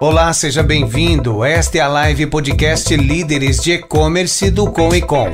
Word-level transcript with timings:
Olá, 0.00 0.32
seja 0.32 0.62
bem-vindo. 0.62 1.44
Esta 1.44 1.78
é 1.78 1.80
a 1.80 1.88
live 1.88 2.28
podcast 2.28 2.96
Líderes 2.96 3.60
de 3.60 3.72
E-Commerce 3.72 4.48
do 4.48 4.70
Com 4.70 4.94
e 4.94 5.02
Com. 5.02 5.26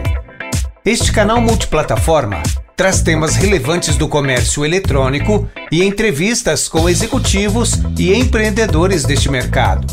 Este 0.82 1.12
canal 1.12 1.38
multiplataforma 1.38 2.42
traz 2.74 3.02
temas 3.02 3.36
relevantes 3.36 3.98
do 3.98 4.08
comércio 4.08 4.64
eletrônico 4.64 5.46
e 5.70 5.84
entrevistas 5.84 6.66
com 6.66 6.88
executivos 6.88 7.74
e 7.98 8.14
empreendedores 8.14 9.04
deste 9.04 9.30
mercado. 9.30 9.86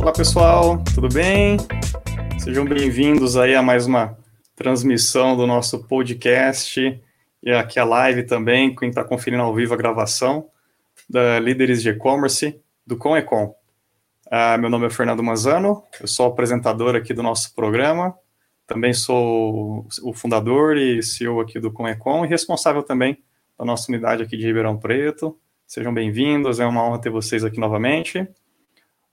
Olá 0.00 0.10
pessoal, 0.10 0.82
tudo 0.92 1.08
bem? 1.08 1.56
Sejam 2.36 2.64
bem-vindos 2.64 3.36
aí 3.36 3.54
a 3.54 3.62
mais 3.62 3.86
uma 3.86 4.18
transmissão 4.56 5.36
do 5.36 5.46
nosso 5.46 5.84
podcast 5.84 7.00
e 7.44 7.50
aqui 7.52 7.78
a 7.78 7.84
live 7.84 8.24
também, 8.24 8.74
quem 8.74 8.88
está 8.88 9.04
conferindo 9.04 9.44
ao 9.44 9.54
vivo 9.54 9.72
a 9.72 9.76
gravação 9.76 10.52
da 11.08 11.38
Líderes 11.38 11.82
de 11.82 11.90
E-Commerce 11.90 12.60
do 12.86 12.96
Com 12.96 13.16
Ecom. 13.16 13.54
Ah, 14.30 14.56
meu 14.56 14.70
nome 14.70 14.86
é 14.86 14.90
Fernando 14.90 15.22
Manzano, 15.22 15.82
eu 16.00 16.06
sou 16.06 16.26
apresentador 16.26 16.96
aqui 16.96 17.12
do 17.12 17.22
nosso 17.22 17.54
programa, 17.54 18.14
também 18.66 18.92
sou 18.92 19.86
o 20.02 20.12
fundador 20.12 20.76
e 20.76 21.02
CEO 21.02 21.40
aqui 21.40 21.60
do 21.60 21.70
Com 21.70 21.86
Ecom 21.86 22.24
e 22.24 22.28
responsável 22.28 22.82
também 22.82 23.22
da 23.58 23.64
nossa 23.64 23.90
unidade 23.90 24.22
aqui 24.22 24.36
de 24.36 24.46
Ribeirão 24.46 24.78
Preto. 24.78 25.38
Sejam 25.66 25.92
bem-vindos, 25.92 26.60
é 26.60 26.66
uma 26.66 26.82
honra 26.82 27.00
ter 27.00 27.10
vocês 27.10 27.44
aqui 27.44 27.60
novamente. 27.60 28.20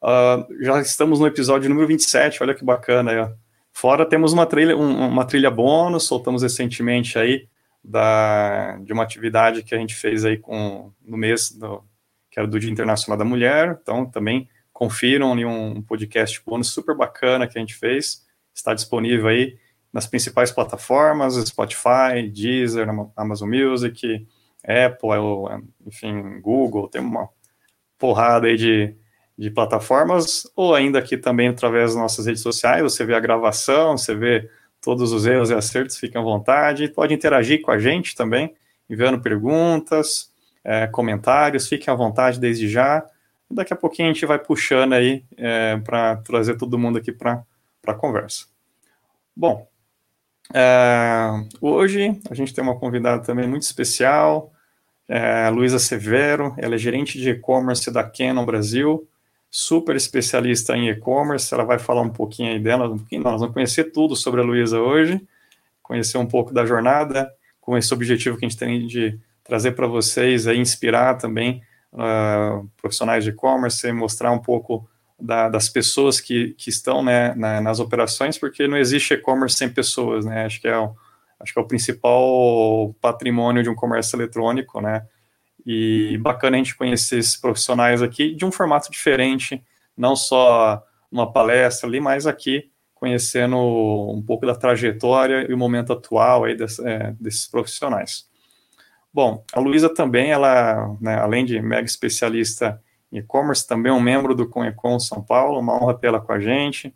Uh, 0.01 0.63
já 0.63 0.81
estamos 0.81 1.19
no 1.19 1.27
episódio 1.27 1.69
número 1.69 1.87
27, 1.87 2.41
olha 2.41 2.55
que 2.55 2.63
bacana. 2.63 3.11
Aí, 3.11 3.33
Fora 3.71 4.05
temos 4.05 4.33
uma 4.33 4.45
trilha, 4.45 4.75
um, 4.75 5.07
uma 5.07 5.25
trilha 5.25 5.49
bônus, 5.49 6.03
soltamos 6.03 6.43
recentemente 6.43 7.17
aí 7.17 7.47
da, 7.83 8.77
de 8.77 8.93
uma 8.93 9.03
atividade 9.03 9.63
que 9.63 9.73
a 9.73 9.77
gente 9.77 9.95
fez 9.95 10.23
aí 10.23 10.37
com, 10.37 10.91
no 11.01 11.17
mês 11.17 11.51
do, 11.51 11.83
que 12.29 12.39
era 12.39 12.47
do 12.47 12.59
Dia 12.59 12.71
Internacional 12.71 13.17
da 13.17 13.25
Mulher. 13.25 13.79
Então, 13.81 14.05
também 14.05 14.47
confiram 14.71 15.31
ali 15.33 15.45
um 15.45 15.81
podcast 15.81 16.41
bônus 16.45 16.69
super 16.69 16.95
bacana 16.95 17.47
que 17.47 17.57
a 17.57 17.61
gente 17.61 17.75
fez. 17.75 18.25
Está 18.53 18.73
disponível 18.73 19.27
aí 19.27 19.57
nas 19.91 20.07
principais 20.07 20.51
plataformas, 20.51 21.35
Spotify, 21.35 22.29
Deezer, 22.31 22.87
Amazon 23.15 23.49
Music, 23.49 24.25
Apple, 24.63 25.65
enfim, 25.85 26.39
Google, 26.39 26.87
tem 26.87 27.01
uma 27.01 27.29
porrada 27.97 28.47
aí 28.47 28.55
de, 28.55 28.95
de 29.37 29.51
plataformas, 29.51 30.49
ou 30.55 30.73
ainda 30.73 30.99
aqui 30.99 31.17
também 31.17 31.49
através 31.49 31.91
das 31.91 32.01
nossas 32.01 32.25
redes 32.25 32.41
sociais, 32.41 32.81
você 32.81 33.05
vê 33.05 33.13
a 33.13 33.19
gravação, 33.19 33.97
você 33.97 34.15
vê 34.15 34.49
todos 34.81 35.11
os 35.11 35.25
erros 35.25 35.49
e 35.49 35.53
acertos, 35.53 35.97
fiquem 35.97 36.19
à 36.19 36.23
vontade. 36.23 36.87
Pode 36.89 37.13
interagir 37.13 37.61
com 37.61 37.71
a 37.71 37.79
gente 37.79 38.15
também, 38.15 38.53
enviando 38.89 39.21
perguntas, 39.21 40.31
é, 40.63 40.87
comentários, 40.87 41.67
fiquem 41.67 41.93
à 41.93 41.95
vontade 41.95 42.39
desde 42.39 42.67
já. 42.67 43.05
Daqui 43.49 43.73
a 43.73 43.75
pouquinho 43.75 44.09
a 44.09 44.13
gente 44.13 44.25
vai 44.25 44.39
puxando 44.39 44.93
aí 44.93 45.23
é, 45.37 45.77
para 45.77 46.17
trazer 46.17 46.55
todo 46.55 46.77
mundo 46.77 46.97
aqui 46.97 47.11
para 47.11 47.43
a 47.85 47.93
conversa. 47.93 48.45
Bom, 49.35 49.67
é, 50.53 51.27
hoje 51.59 52.19
a 52.29 52.33
gente 52.33 52.53
tem 52.53 52.63
uma 52.63 52.77
convidada 52.77 53.21
também 53.23 53.47
muito 53.47 53.63
especial, 53.63 54.51
é, 55.07 55.49
Luísa 55.49 55.77
Severo, 55.79 56.53
ela 56.57 56.75
é 56.75 56.77
gerente 56.77 57.19
de 57.19 57.31
e-commerce 57.31 57.91
da 57.91 58.03
Canon 58.03 58.45
Brasil, 58.45 59.07
super 59.53 59.97
especialista 59.97 60.77
em 60.77 60.87
e-commerce, 60.87 61.53
ela 61.53 61.65
vai 61.65 61.77
falar 61.77 62.01
um 62.01 62.09
pouquinho 62.09 62.53
aí 62.53 62.59
dela, 62.59 62.89
um 62.89 62.97
pouquinho, 62.97 63.21
nós 63.21 63.41
vamos 63.41 63.53
conhecer 63.53 63.91
tudo 63.91 64.15
sobre 64.15 64.39
a 64.39 64.43
Luísa 64.45 64.79
hoje, 64.79 65.21
conhecer 65.83 66.17
um 66.17 66.25
pouco 66.25 66.53
da 66.53 66.65
jornada, 66.65 67.29
com 67.59 67.77
esse 67.77 67.93
objetivo 67.93 68.37
que 68.37 68.45
a 68.45 68.47
gente 68.49 68.57
tem 68.57 68.87
de 68.87 69.19
trazer 69.43 69.73
para 69.73 69.85
vocês, 69.87 70.47
aí, 70.47 70.57
inspirar 70.57 71.15
também 71.15 71.61
uh, 71.91 72.65
profissionais 72.77 73.25
de 73.25 73.31
e-commerce, 73.31 73.91
mostrar 73.91 74.31
um 74.31 74.39
pouco 74.39 74.87
da, 75.19 75.49
das 75.49 75.67
pessoas 75.67 76.21
que, 76.21 76.55
que 76.57 76.69
estão 76.69 77.03
né, 77.03 77.35
na, 77.35 77.59
nas 77.59 77.81
operações, 77.81 78.37
porque 78.37 78.69
não 78.69 78.77
existe 78.77 79.13
e-commerce 79.13 79.57
sem 79.57 79.67
pessoas, 79.67 80.25
né, 80.25 80.45
acho 80.45 80.61
que 80.61 80.67
é 80.69 80.77
o, 80.77 80.95
acho 81.41 81.53
que 81.53 81.59
é 81.59 81.61
o 81.61 81.67
principal 81.67 82.95
patrimônio 83.01 83.61
de 83.61 83.69
um 83.69 83.75
comércio 83.75 84.15
eletrônico, 84.15 84.79
né, 84.79 85.05
e 85.65 86.17
bacana 86.19 86.55
a 86.55 86.59
gente 86.59 86.75
conhecer 86.75 87.19
esses 87.19 87.35
profissionais 87.35 88.01
aqui 88.01 88.33
de 88.33 88.45
um 88.45 88.51
formato 88.51 88.91
diferente, 88.91 89.63
não 89.95 90.15
só 90.15 90.83
uma 91.11 91.31
palestra 91.31 91.87
ali, 91.87 91.99
mas 91.99 92.25
aqui 92.25 92.71
conhecendo 92.95 93.57
um 93.57 94.21
pouco 94.21 94.45
da 94.45 94.55
trajetória 94.55 95.49
e 95.49 95.53
o 95.53 95.57
momento 95.57 95.91
atual 95.91 96.43
aí 96.43 96.55
desse, 96.55 96.87
é, 96.87 97.15
desses 97.19 97.47
profissionais. 97.47 98.29
Bom, 99.11 99.43
a 99.51 99.59
Luísa 99.59 99.93
também, 99.93 100.31
ela, 100.31 100.95
né, 101.01 101.15
além 101.15 101.43
de 101.43 101.59
mega 101.59 101.85
especialista 101.85 102.81
em 103.11 103.17
e-commerce, 103.17 103.67
também 103.67 103.91
é 103.91 103.95
um 103.95 103.99
membro 103.99 104.35
do 104.35 104.47
Conecom 104.47 104.99
São 104.99 105.21
Paulo, 105.21 105.59
uma 105.59 105.75
honra 105.75 105.97
tê-la 105.97 106.21
com 106.21 106.31
a 106.31 106.39
gente, 106.39 106.93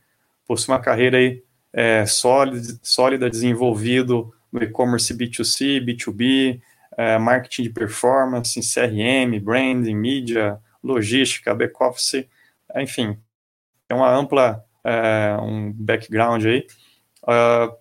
possui 0.48 0.74
uma 0.74 0.80
carreira 0.80 1.18
aí 1.18 1.44
é, 1.74 2.06
sólida, 2.06 2.80
sólida, 2.81 3.30
desenvolvido 3.30 4.31
no 4.52 4.64
e-commerce 4.64 5.14
B2C, 5.14 5.84
B2B, 5.84 6.62
é, 6.97 7.17
marketing 7.17 7.63
de 7.63 7.69
performance, 7.69 8.59
CRM, 8.59 9.39
branding, 9.39 9.95
mídia, 9.95 10.59
logística, 10.83 11.53
back-office, 11.53 12.28
enfim, 12.75 13.17
é 13.89 13.94
uma 13.94 14.09
ampla, 14.13 14.63
é, 14.83 15.38
um 15.41 15.72
background 15.72 16.45
aí. 16.45 16.67
Uh, 17.23 17.75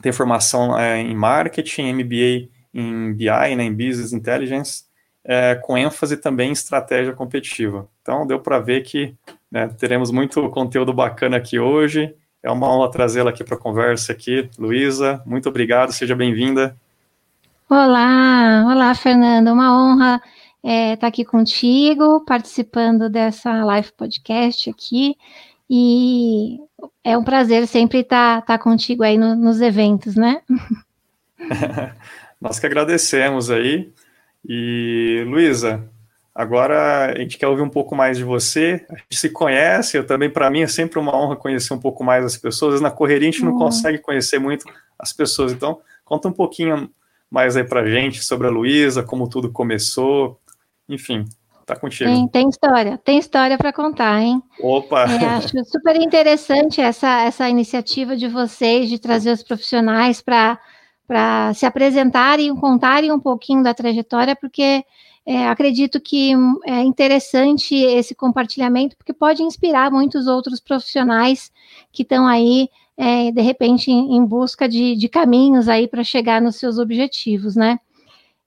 tem 0.00 0.12
formação 0.12 0.78
é, 0.78 1.00
em 1.00 1.14
marketing, 1.14 1.92
MBA 1.92 2.48
em 2.72 3.12
BI, 3.12 3.56
né, 3.56 3.64
em 3.64 3.72
Business 3.72 4.12
Intelligence, 4.12 4.84
é, 5.24 5.54
com 5.56 5.76
ênfase 5.76 6.16
também 6.16 6.50
em 6.50 6.52
estratégia 6.52 7.12
competitiva. 7.12 7.88
Então, 8.00 8.26
deu 8.26 8.40
para 8.40 8.58
ver 8.58 8.82
que 8.82 9.14
né, 9.50 9.68
teremos 9.68 10.10
muito 10.10 10.48
conteúdo 10.50 10.92
bacana 10.92 11.36
aqui 11.36 11.58
hoje. 11.58 12.14
É 12.42 12.50
uma 12.50 12.72
honra 12.72 12.90
trazê-la 12.90 13.30
aqui 13.30 13.44
para 13.44 13.56
a 13.56 13.58
conversa 13.58 14.12
aqui. 14.12 14.48
Luísa, 14.58 15.22
muito 15.26 15.48
obrigado, 15.48 15.92
seja 15.92 16.14
bem-vinda. 16.14 16.76
Olá, 17.72 18.64
olá, 18.66 18.92
Fernanda. 18.96 19.52
Uma 19.52 19.72
honra 19.72 20.16
estar 20.16 20.68
é, 20.68 20.96
tá 20.96 21.06
aqui 21.06 21.24
contigo, 21.24 22.24
participando 22.24 23.08
dessa 23.08 23.64
live 23.64 23.92
podcast 23.92 24.68
aqui. 24.68 25.14
E 25.70 26.58
é 27.04 27.16
um 27.16 27.22
prazer 27.22 27.68
sempre 27.68 28.00
estar, 28.00 28.40
tá, 28.40 28.58
tá 28.58 28.58
contigo 28.58 29.04
aí 29.04 29.16
no, 29.16 29.36
nos 29.36 29.60
eventos, 29.60 30.16
né? 30.16 30.42
Nós 32.42 32.58
que 32.58 32.66
agradecemos 32.66 33.52
aí. 33.52 33.92
E, 34.44 35.22
Luísa, 35.28 35.88
agora 36.34 37.12
a 37.12 37.20
gente 37.20 37.38
quer 37.38 37.46
ouvir 37.46 37.62
um 37.62 37.70
pouco 37.70 37.94
mais 37.94 38.18
de 38.18 38.24
você. 38.24 38.84
A 38.90 38.96
gente 38.96 39.16
se 39.16 39.30
conhece, 39.30 39.96
eu 39.96 40.04
também, 40.04 40.28
para 40.28 40.50
mim, 40.50 40.62
é 40.62 40.66
sempre 40.66 40.98
uma 40.98 41.16
honra 41.16 41.36
conhecer 41.36 41.72
um 41.72 41.78
pouco 41.78 42.02
mais 42.02 42.24
as 42.24 42.36
pessoas. 42.36 42.80
Na 42.80 42.90
correria 42.90 43.28
a 43.28 43.30
gente 43.30 43.44
não 43.44 43.52
uhum. 43.52 43.58
consegue 43.60 43.98
conhecer 43.98 44.40
muito 44.40 44.64
as 44.98 45.12
pessoas. 45.12 45.52
Então, 45.52 45.78
conta 46.04 46.26
um 46.26 46.32
pouquinho 46.32 46.90
mais 47.30 47.56
aí 47.56 47.64
pra 47.64 47.86
gente 47.86 48.24
sobre 48.24 48.48
a 48.48 48.50
Luísa, 48.50 49.02
como 49.02 49.28
tudo 49.28 49.52
começou, 49.52 50.40
enfim, 50.88 51.24
tá 51.64 51.76
contigo. 51.76 52.10
Tem, 52.10 52.28
tem 52.28 52.48
história, 52.48 52.98
tem 52.98 53.18
história 53.18 53.56
para 53.56 53.72
contar, 53.72 54.20
hein? 54.20 54.42
Opa! 54.60 55.04
É, 55.04 55.24
acho 55.26 55.52
super 55.64 55.96
interessante 55.96 56.80
essa, 56.80 57.22
essa 57.22 57.48
iniciativa 57.48 58.16
de 58.16 58.26
vocês 58.26 58.88
de 58.88 58.98
trazer 58.98 59.30
os 59.30 59.42
profissionais 59.42 60.20
para 60.20 60.58
para 61.06 61.52
se 61.54 61.66
apresentarem, 61.66 62.54
contarem 62.54 63.10
um 63.10 63.18
pouquinho 63.18 63.64
da 63.64 63.74
trajetória, 63.74 64.36
porque 64.36 64.84
é, 65.26 65.48
acredito 65.48 66.00
que 66.00 66.32
é 66.64 66.82
interessante 66.82 67.74
esse 67.74 68.14
compartilhamento, 68.14 68.96
porque 68.96 69.12
pode 69.12 69.42
inspirar 69.42 69.90
muitos 69.90 70.28
outros 70.28 70.60
profissionais 70.60 71.50
que 71.90 72.02
estão 72.04 72.28
aí 72.28 72.68
é, 73.00 73.32
de 73.32 73.40
repente 73.40 73.90
em, 73.90 74.14
em 74.14 74.24
busca 74.26 74.68
de, 74.68 74.94
de, 74.94 75.08
caminhos 75.08 75.70
aí 75.70 75.88
para 75.88 76.04
chegar 76.04 76.42
nos 76.42 76.56
seus 76.56 76.78
objetivos, 76.78 77.56
né? 77.56 77.80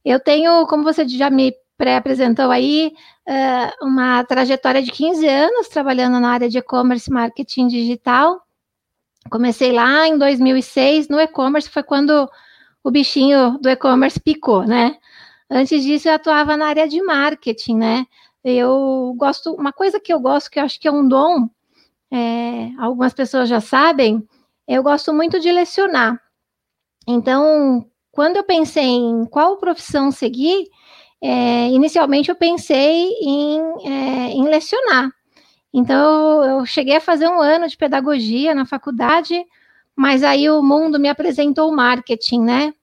Eu 0.05 0.19
tenho, 0.19 0.67
como 0.67 0.83
você 0.83 1.07
já 1.07 1.27
me 1.27 1.55
pré-apresentou 1.75 2.51
aí, 2.51 2.93
uh, 3.27 3.85
uma 3.85 4.23
trajetória 4.25 4.83
de 4.83 4.91
15 4.91 5.27
anos 5.27 5.69
trabalhando 5.69 6.19
na 6.19 6.29
área 6.29 6.47
de 6.47 6.59
e-commerce 6.59 7.09
marketing 7.09 7.67
digital. 7.67 8.43
Comecei 9.27 9.71
lá 9.71 10.07
em 10.07 10.19
2006 10.19 11.07
no 11.09 11.19
e-commerce, 11.19 11.67
foi 11.67 11.81
quando 11.81 12.29
o 12.83 12.91
bichinho 12.91 13.57
do 13.59 13.69
e-commerce 13.69 14.19
picou, 14.19 14.65
né? 14.67 14.97
Antes 15.49 15.83
disso, 15.83 16.09
eu 16.09 16.13
atuava 16.13 16.55
na 16.55 16.67
área 16.67 16.87
de 16.87 17.01
marketing, 17.01 17.77
né? 17.77 18.05
Eu 18.43 19.15
gosto, 19.17 19.53
uma 19.55 19.73
coisa 19.73 19.99
que 19.99 20.13
eu 20.13 20.19
gosto, 20.19 20.51
que 20.51 20.59
eu 20.59 20.63
acho 20.63 20.79
que 20.79 20.87
é 20.87 20.91
um 20.91 21.07
dom, 21.07 21.49
é, 22.11 22.69
algumas 22.77 23.13
pessoas 23.15 23.49
já 23.49 23.59
sabem, 23.59 24.23
eu 24.67 24.83
gosto 24.83 25.13
muito 25.13 25.39
de 25.39 25.51
lecionar. 25.51 26.19
Então, 27.07 27.85
quando 28.11 28.37
eu 28.37 28.43
pensei 28.43 28.85
em 28.85 29.25
qual 29.25 29.57
profissão 29.57 30.11
seguir, 30.11 30.67
é, 31.21 31.69
inicialmente 31.69 32.29
eu 32.29 32.35
pensei 32.35 33.09
em, 33.21 33.59
é, 33.85 34.31
em 34.31 34.47
lecionar. 34.47 35.09
Então, 35.73 36.43
eu, 36.43 36.65
cheguei 36.65 36.97
a 36.97 37.01
fazer 37.01 37.27
um 37.27 37.41
ano 37.41 37.67
de 37.67 37.75
pedagogia 37.75 38.53
na 38.53 38.65
faculdade, 38.65 39.43
mas 39.95 40.23
aí 40.23 40.49
o 40.49 40.61
mundo 40.61 40.99
me 40.99 41.09
apresentou 41.09 41.69
o 41.69 41.75
marketing, 41.75 42.41
né? 42.41 42.73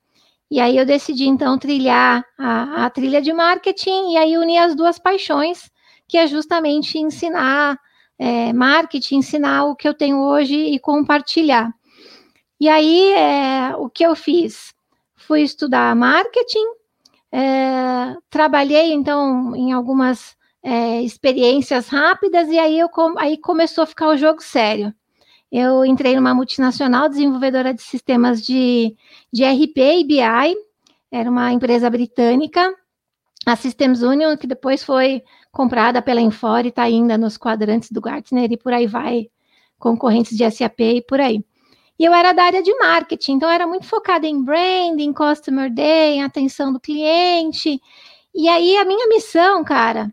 E 0.51 0.59
aí 0.59 0.77
eu 0.77 0.85
decidi 0.85 1.29
então 1.29 1.57
trilhar 1.57 2.25
a, 2.37 2.87
a 2.87 2.91
trilha 2.91 3.23
de 3.23 3.33
marketing 3.33 4.13
e 4.13 4.17
aí 4.17 4.37
unir 4.37 4.59
as 4.59 4.75
duas 4.75 4.99
paixões, 4.99 5.71
que 6.09 6.19
é 6.19 6.27
justamente 6.27 6.99
ensinar 6.99 7.79
é, 8.21 8.53
marketing, 8.53 9.17
ensinar 9.17 9.65
o 9.65 9.75
que 9.75 9.89
eu 9.89 9.95
tenho 9.95 10.19
hoje 10.19 10.55
e 10.55 10.79
compartilhar. 10.79 11.73
E 12.61 12.69
aí 12.69 13.15
é, 13.15 13.75
o 13.77 13.89
que 13.89 14.05
eu 14.05 14.15
fiz? 14.15 14.75
Fui 15.17 15.41
estudar 15.41 15.97
marketing, 15.97 16.67
é, 17.33 18.15
trabalhei 18.29 18.93
então 18.93 19.57
em 19.57 19.73
algumas 19.73 20.37
é, 20.63 21.01
experiências 21.01 21.89
rápidas 21.89 22.49
e 22.49 22.59
aí, 22.59 22.79
eu, 22.79 22.91
aí 23.17 23.39
começou 23.39 23.85
a 23.85 23.87
ficar 23.87 24.09
o 24.09 24.19
jogo 24.19 24.43
sério. 24.43 24.93
Eu 25.51 25.83
entrei 25.83 26.15
numa 26.15 26.35
multinacional 26.35 27.09
desenvolvedora 27.09 27.73
de 27.73 27.81
sistemas 27.81 28.45
de, 28.45 28.95
de 29.33 29.45
RP 29.45 29.79
e 29.79 30.05
BI, 30.05 30.57
era 31.11 31.31
uma 31.31 31.53
empresa 31.53 31.89
britânica, 31.89 32.75
a 33.47 33.57
Systems 33.57 34.03
Union, 34.03 34.37
que 34.37 34.47
depois 34.47 34.85
foi 34.85 35.25
comprada 35.51 36.01
pela 36.01 36.21
Infor 36.21 36.65
e 36.65 36.69
está 36.69 36.83
ainda 36.83 37.19
nos 37.19 37.37
quadrantes 37.37 37.91
do 37.91 38.01
Gartner 38.01 38.53
e 38.53 38.57
por 38.57 38.73
aí 38.73 38.87
vai, 38.87 39.29
concorrentes 39.79 40.37
de 40.37 40.49
SAP 40.51 40.81
e 40.81 41.03
por 41.03 41.21
aí. 41.21 41.45
E 41.99 42.05
eu 42.05 42.15
era 42.15 42.33
da 42.33 42.45
área 42.45 42.63
de 42.63 42.75
marketing, 42.79 43.33
então 43.33 43.51
era 43.51 43.67
muito 43.67 43.87
focada 43.87 44.27
em 44.27 44.43
branding, 44.43 45.13
customer 45.13 45.73
day, 45.73 46.15
em 46.15 46.23
atenção 46.23 46.73
do 46.73 46.81
cliente. 46.81 47.81
E 48.35 48.49
aí 48.49 48.77
a 48.77 48.85
minha 48.85 49.07
missão, 49.09 49.63
cara, 49.63 50.13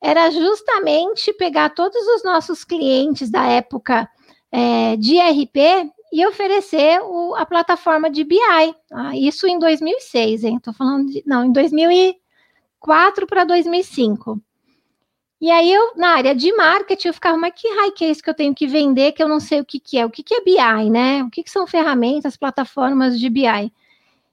era 0.00 0.30
justamente 0.30 1.32
pegar 1.32 1.70
todos 1.70 2.04
os 2.16 2.24
nossos 2.24 2.64
clientes 2.64 3.30
da 3.30 3.44
época 3.46 4.08
é, 4.50 4.96
de 4.96 5.16
RP 5.20 5.92
e 6.12 6.26
oferecer 6.26 7.00
o, 7.02 7.34
a 7.36 7.46
plataforma 7.46 8.10
de 8.10 8.24
BI. 8.24 8.74
Tá? 8.88 9.16
Isso 9.16 9.46
em 9.46 9.58
2006, 9.58 10.44
hein? 10.44 10.56
Estou 10.56 10.74
falando 10.74 11.06
de. 11.06 11.22
Não, 11.24 11.44
em 11.44 11.52
2004 11.52 13.26
para 13.28 13.44
2005. 13.44 14.40
E 15.42 15.50
aí 15.50 15.72
eu, 15.72 15.96
na 15.96 16.10
área 16.10 16.36
de 16.36 16.54
marketing, 16.54 17.08
eu 17.08 17.14
ficava, 17.14 17.36
mas 17.36 17.52
que 17.56 17.66
raio 17.66 17.92
que 17.92 18.04
é 18.04 18.10
isso 18.10 18.22
que 18.22 18.30
eu 18.30 18.34
tenho 18.34 18.54
que 18.54 18.64
vender 18.64 19.10
que 19.10 19.20
eu 19.20 19.28
não 19.28 19.40
sei 19.40 19.60
o 19.60 19.64
que, 19.64 19.80
que 19.80 19.98
é? 19.98 20.06
O 20.06 20.10
que, 20.10 20.22
que 20.22 20.34
é 20.34 20.40
BI, 20.40 20.88
né? 20.88 21.24
O 21.24 21.30
que, 21.30 21.42
que 21.42 21.50
são 21.50 21.66
ferramentas, 21.66 22.36
plataformas 22.36 23.18
de 23.18 23.28
BI? 23.28 23.72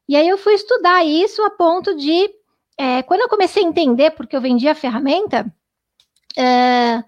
E 0.07 0.15
aí 0.15 0.27
eu 0.27 0.37
fui 0.37 0.53
estudar 0.53 1.03
isso 1.03 1.41
a 1.41 1.49
ponto 1.49 1.95
de, 1.95 2.29
é, 2.77 3.01
quando 3.01 3.21
eu 3.21 3.27
comecei 3.27 3.63
a 3.63 3.67
entender, 3.67 4.11
porque 4.11 4.35
eu 4.35 4.41
vendia 4.41 4.73
a 4.73 4.75
ferramenta, 4.75 5.51
é, 6.37 7.03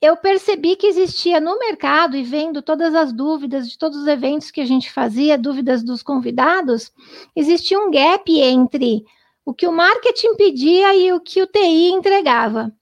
eu 0.00 0.16
percebi 0.16 0.76
que 0.76 0.86
existia 0.86 1.40
no 1.40 1.58
mercado 1.58 2.16
e 2.16 2.22
vendo 2.22 2.62
todas 2.62 2.94
as 2.94 3.12
dúvidas 3.12 3.68
de 3.68 3.76
todos 3.76 3.98
os 3.98 4.06
eventos 4.06 4.52
que 4.52 4.60
a 4.60 4.66
gente 4.66 4.88
fazia, 4.88 5.36
dúvidas 5.36 5.82
dos 5.82 6.00
convidados, 6.00 6.92
existia 7.34 7.80
um 7.80 7.90
gap 7.90 8.40
entre 8.40 9.04
o 9.44 9.52
que 9.52 9.66
o 9.66 9.72
marketing 9.72 10.36
pedia 10.36 10.94
e 10.94 11.12
o 11.12 11.18
que 11.18 11.42
o 11.42 11.46
TI 11.48 11.90
entregava. 11.90 12.72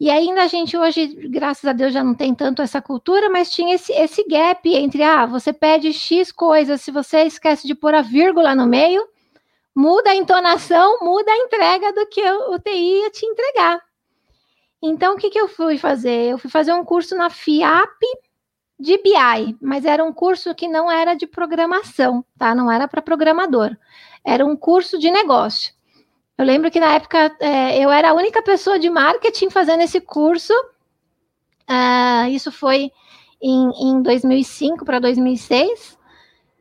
E 0.00 0.10
ainda 0.10 0.44
a 0.44 0.46
gente 0.46 0.78
hoje, 0.78 1.08
graças 1.28 1.62
a 1.66 1.74
Deus, 1.74 1.92
já 1.92 2.02
não 2.02 2.14
tem 2.14 2.34
tanto 2.34 2.62
essa 2.62 2.80
cultura, 2.80 3.28
mas 3.28 3.50
tinha 3.50 3.74
esse, 3.74 3.92
esse 3.92 4.26
gap 4.26 4.66
entre, 4.74 5.02
ah, 5.02 5.26
você 5.26 5.52
pede 5.52 5.92
X 5.92 6.32
coisas, 6.32 6.80
se 6.80 6.90
você 6.90 7.24
esquece 7.24 7.66
de 7.66 7.74
pôr 7.74 7.94
a 7.94 8.00
vírgula 8.00 8.54
no 8.54 8.66
meio, 8.66 9.06
muda 9.76 10.08
a 10.08 10.16
entonação, 10.16 11.00
muda 11.02 11.30
a 11.30 11.36
entrega 11.36 11.92
do 11.92 12.06
que 12.06 12.22
o 12.22 12.58
TI 12.58 13.02
ia 13.02 13.10
te 13.10 13.26
entregar. 13.26 13.78
Então, 14.82 15.14
o 15.14 15.16
que, 15.18 15.28
que 15.28 15.38
eu 15.38 15.48
fui 15.48 15.76
fazer? 15.76 16.30
Eu 16.30 16.38
fui 16.38 16.50
fazer 16.50 16.72
um 16.72 16.82
curso 16.82 17.14
na 17.14 17.28
FIAP 17.28 18.00
de 18.78 18.96
BI, 18.96 19.58
mas 19.60 19.84
era 19.84 20.02
um 20.02 20.14
curso 20.14 20.54
que 20.54 20.66
não 20.66 20.90
era 20.90 21.12
de 21.12 21.26
programação, 21.26 22.24
tá? 22.38 22.54
Não 22.54 22.72
era 22.72 22.88
para 22.88 23.02
programador. 23.02 23.76
Era 24.24 24.46
um 24.46 24.56
curso 24.56 24.98
de 24.98 25.10
negócio. 25.10 25.74
Eu 26.40 26.46
lembro 26.46 26.70
que 26.70 26.80
na 26.80 26.94
época 26.94 27.36
é, 27.38 27.78
eu 27.78 27.90
era 27.90 28.08
a 28.08 28.14
única 28.14 28.42
pessoa 28.42 28.78
de 28.78 28.88
marketing 28.88 29.50
fazendo 29.50 29.82
esse 29.82 30.00
curso. 30.00 30.54
Uh, 31.68 32.30
isso 32.30 32.50
foi 32.50 32.90
em, 33.42 33.70
em 33.78 34.02
2005 34.02 34.82
para 34.82 34.98
2006. 35.00 35.98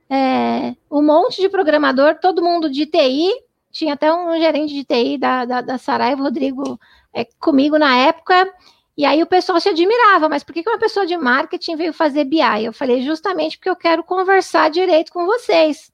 É, 0.10 0.76
um 0.92 1.02
monte 1.02 1.40
de 1.40 1.48
programador, 1.48 2.20
todo 2.20 2.44
mundo 2.44 2.70
de 2.70 2.86
TI. 2.88 3.32
Tinha 3.72 3.94
até 3.94 4.14
um 4.14 4.38
gerente 4.38 4.74
de 4.74 4.84
TI 4.84 5.18
da, 5.18 5.46
da, 5.46 5.62
da 5.62 5.78
Saraiva, 5.78 6.24
Rodrigo 6.24 6.78
é, 7.14 7.24
comigo 7.40 7.80
na 7.80 7.96
época, 8.00 8.54
e 8.98 9.06
aí 9.06 9.24
o 9.24 9.28
pessoal 9.28 9.62
se 9.62 9.70
admirava, 9.70 10.28
mas 10.28 10.44
por 10.44 10.52
que, 10.52 10.62
uma 10.68 10.78
pessoa 10.78 11.06
de 11.06 11.16
marketing 11.16 11.78
veio 11.78 11.94
fazer 11.94 12.26
BI? 12.26 12.66
Eu 12.66 12.74
falei, 12.74 13.02
justamente 13.02 13.58
porque 13.58 13.70
eu 13.70 13.78
quero 13.78 14.04
conversar 14.04 14.70
direito 14.70 15.14
com 15.14 15.26
vocês. 15.26 15.90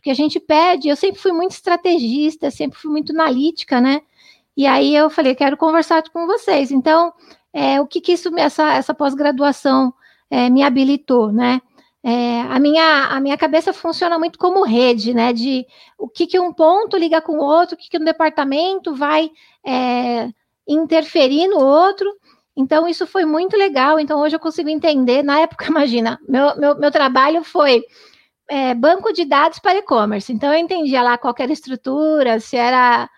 Porque 0.00 0.10
a 0.10 0.14
gente 0.14 0.40
pede, 0.40 0.88
eu 0.88 0.96
sempre 0.96 1.20
fui 1.20 1.30
muito 1.30 1.50
estrategista, 1.50 2.50
sempre 2.50 2.78
fui 2.78 2.90
muito 2.90 3.12
analítica, 3.12 3.82
né? 3.82 4.00
E 4.56 4.66
aí 4.66 4.96
eu 4.96 5.10
falei, 5.10 5.34
quero 5.34 5.58
conversar 5.58 6.02
com 6.10 6.26
vocês. 6.26 6.70
Então, 6.70 7.12
é, 7.52 7.78
o 7.78 7.86
que, 7.86 8.00
que 8.00 8.12
isso, 8.12 8.30
essa, 8.38 8.72
essa 8.72 8.94
pós-graduação 8.94 9.92
é, 10.30 10.48
me 10.48 10.62
habilitou, 10.62 11.30
né? 11.30 11.60
É, 12.02 12.40
a, 12.40 12.58
minha, 12.58 13.08
a 13.08 13.20
minha 13.20 13.36
cabeça 13.36 13.74
funciona 13.74 14.18
muito 14.18 14.38
como 14.38 14.64
rede, 14.64 15.12
né? 15.12 15.34
De 15.34 15.66
o 15.98 16.08
que, 16.08 16.26
que 16.26 16.40
um 16.40 16.50
ponto 16.50 16.96
liga 16.96 17.20
com 17.20 17.32
o 17.32 17.44
outro, 17.44 17.74
o 17.74 17.78
que, 17.78 17.90
que 17.90 17.98
um 17.98 18.04
departamento 18.04 18.94
vai 18.94 19.30
é, 19.62 20.30
interferir 20.66 21.46
no 21.46 21.58
outro. 21.58 22.10
Então, 22.56 22.88
isso 22.88 23.06
foi 23.06 23.26
muito 23.26 23.54
legal. 23.54 24.00
Então, 24.00 24.18
hoje 24.18 24.34
eu 24.34 24.40
consigo 24.40 24.70
entender. 24.70 25.22
Na 25.22 25.40
época, 25.40 25.66
imagina, 25.68 26.18
meu, 26.26 26.56
meu, 26.56 26.78
meu 26.78 26.90
trabalho 26.90 27.44
foi 27.44 27.84
é, 28.50 28.74
banco 28.74 29.12
de 29.12 29.24
dados 29.24 29.60
para 29.60 29.78
e-commerce. 29.78 30.32
Então, 30.32 30.52
eu 30.52 30.58
entendia 30.58 31.02
lá 31.02 31.16
qualquer 31.16 31.48
estrutura, 31.50 32.40
se 32.40 32.56
era 32.56 33.08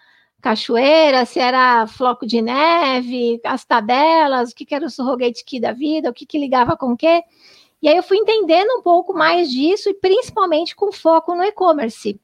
cachoeira, 0.43 1.25
se 1.25 1.40
era 1.40 1.87
floco 1.87 2.26
de 2.26 2.43
neve, 2.43 3.40
as 3.43 3.64
tabelas, 3.64 4.50
o 4.50 4.55
que, 4.55 4.67
que 4.67 4.75
era 4.75 4.84
o 4.84 4.90
surrogate 4.90 5.43
key 5.43 5.58
da 5.58 5.73
vida, 5.73 6.11
o 6.11 6.12
que, 6.12 6.26
que 6.26 6.38
ligava 6.38 6.76
com 6.76 6.93
o 6.93 6.96
quê. 6.96 7.23
E 7.81 7.88
aí 7.88 7.96
eu 7.96 8.02
fui 8.02 8.19
entendendo 8.19 8.79
um 8.79 8.82
pouco 8.82 9.14
mais 9.14 9.50
disso 9.50 9.88
e 9.88 9.94
principalmente 9.94 10.76
com 10.76 10.93
foco 10.93 11.35
no 11.35 11.43
e-commerce. 11.43 12.20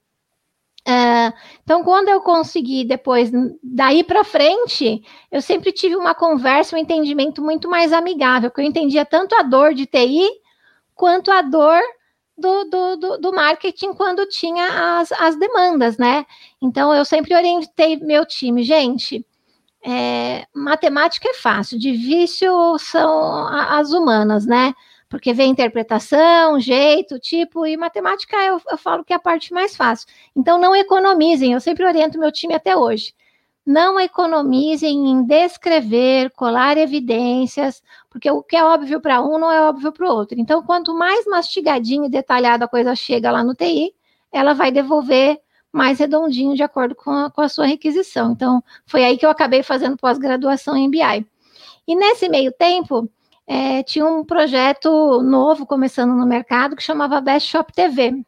Uh, 0.87 1.33
então, 1.65 1.83
quando 1.83 2.09
eu 2.09 2.21
consegui 2.21 2.85
depois, 2.85 3.31
daí 3.63 4.05
para 4.05 4.23
frente, 4.23 5.03
eu 5.33 5.41
sempre 5.41 5.73
tive 5.73 5.97
uma 5.97 6.15
conversa, 6.15 6.77
um 6.77 6.79
entendimento 6.79 7.43
muito 7.43 7.71
mais 7.71 7.91
amigável, 7.93 8.51
porque 8.51 8.61
eu 8.61 8.67
entendia 8.67 9.07
tanto 9.07 9.35
a 9.35 9.43
dor 9.43 9.73
de 9.73 9.87
TI 9.87 10.29
quanto 10.95 11.31
a 11.31 11.41
dor 11.41 11.81
do, 12.39 12.65
do, 12.65 12.97
do, 12.97 13.19
do 13.19 13.33
marketing 13.33 13.93
quando 13.95 14.27
tinha 14.27 14.99
as, 15.01 15.13
as 15.13 15.37
demandas, 15.37 15.99
né? 15.99 16.25
Então, 16.63 16.95
eu 16.95 17.05
sempre 17.05 17.35
orientei 17.35 17.97
meu 17.97 18.25
time, 18.25 18.63
gente. 18.63 19.25
É, 19.85 20.47
matemática 20.55 21.29
é 21.29 21.35
fácil, 21.35 21.79
difícil 21.79 22.79
são 22.79 23.47
as 23.49 23.93
humanas, 23.93 24.47
né? 24.47 24.75
porque 25.09 25.33
vem 25.33 25.51
interpretação, 25.51 26.61
jeito, 26.61 27.19
tipo, 27.19 27.67
e 27.67 27.77
matemática 27.77 28.37
eu, 28.45 28.61
eu 28.71 28.77
falo 28.77 29.05
que 29.05 29.13
é 29.13 29.17
a 29.17 29.21
parte 29.21 29.53
mais 29.53 29.75
fácil. 29.75 30.07
Então, 30.37 30.59
não 30.59 30.77
economizem, 30.77 31.53
eu 31.53 31.61
sempre 31.61 31.87
oriento 31.87 32.19
meu 32.19 32.31
time 32.31 32.55
até 32.55 32.77
hoje. 32.77 33.15
Não 33.69 34.01
economizem 34.01 35.11
em 35.11 35.23
descrever, 35.25 36.31
colar 36.31 36.79
evidências, 36.79 37.83
porque 38.09 38.31
o 38.31 38.43
que 38.43 38.57
é 38.57 38.65
óbvio 38.65 38.99
para 38.99 39.21
um 39.21 39.39
não 39.39 39.53
é 39.53 39.61
óbvio 39.61 39.93
para 39.93 40.07
o 40.07 40.11
outro. 40.11 40.41
Então, 40.41 40.63
quanto 40.63 40.97
mais 40.97 41.27
mastigadinho 41.27 42.07
e 42.07 42.09
detalhado 42.09 42.65
a 42.65 42.69
coisa 42.69 42.97
chega 42.97 43.31
lá 43.31 43.45
no 43.45 43.55
TI, 43.55 43.95
ela 44.33 44.55
vai 44.55 44.73
devolver 44.73 45.39
mais 45.71 45.99
redondinho 45.99 46.57
de 46.57 46.63
acordo 46.63 46.95
com 46.95 47.11
a, 47.11 47.31
com 47.31 47.43
a 47.43 47.49
sua 47.51 47.67
requisição. 47.67 48.33
Então, 48.33 48.65
foi 48.87 49.05
aí 49.05 49.19
que 49.19 49.27
eu 49.27 49.31
acabei 49.31 49.63
fazendo 49.63 49.99
pós-graduação 49.99 50.75
em 50.75 50.89
BI. 50.89 51.27
E 51.87 51.95
nesse 51.95 52.27
meio 52.27 52.51
tempo, 52.51 53.07
é, 53.47 53.83
tinha 53.83 54.07
um 54.07 54.25
projeto 54.25 55.21
novo 55.21 55.67
começando 55.67 56.15
no 56.15 56.25
mercado 56.25 56.75
que 56.75 56.83
chamava 56.83 57.21
Best 57.21 57.51
Shop 57.51 57.71
TV, 57.71 58.25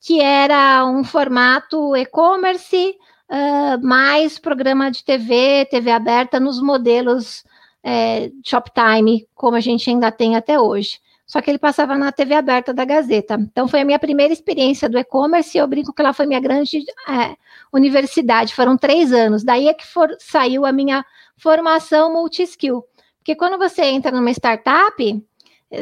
que 0.00 0.20
era 0.20 0.86
um 0.86 1.02
formato 1.02 1.96
e-commerce 1.96 2.96
uh, 3.30 3.86
mais 3.86 4.38
programa 4.38 4.90
de 4.90 5.04
TV, 5.04 5.66
TV 5.70 5.90
aberta 5.90 6.38
nos 6.40 6.60
modelos 6.60 7.44
é, 7.82 8.30
Shoptime, 8.42 9.28
como 9.34 9.56
a 9.56 9.60
gente 9.60 9.88
ainda 9.90 10.10
tem 10.10 10.36
até 10.36 10.58
hoje. 10.58 11.00
Só 11.26 11.40
que 11.40 11.50
ele 11.50 11.58
passava 11.58 11.96
na 11.96 12.12
TV 12.12 12.34
aberta 12.34 12.72
da 12.72 12.84
Gazeta. 12.84 13.34
Então, 13.40 13.66
foi 13.66 13.80
a 13.80 13.84
minha 13.84 13.98
primeira 13.98 14.32
experiência 14.32 14.88
do 14.88 14.98
e-commerce 14.98 15.56
e 15.56 15.60
eu 15.60 15.66
brinco 15.66 15.92
que 15.92 16.02
ela 16.02 16.12
foi 16.12 16.26
minha 16.26 16.40
grande 16.40 16.84
é, 17.08 17.34
universidade. 17.72 18.54
Foram 18.54 18.76
três 18.76 19.12
anos. 19.12 19.42
Daí 19.42 19.68
é 19.68 19.74
que 19.74 19.86
for, 19.86 20.14
saiu 20.18 20.66
a 20.66 20.72
minha 20.72 21.04
formação 21.36 22.12
multi-skill 22.12 22.84
porque 23.24 23.34
quando 23.34 23.56
você 23.56 23.84
entra 23.84 24.12
numa 24.12 24.30
startup, 24.32 25.24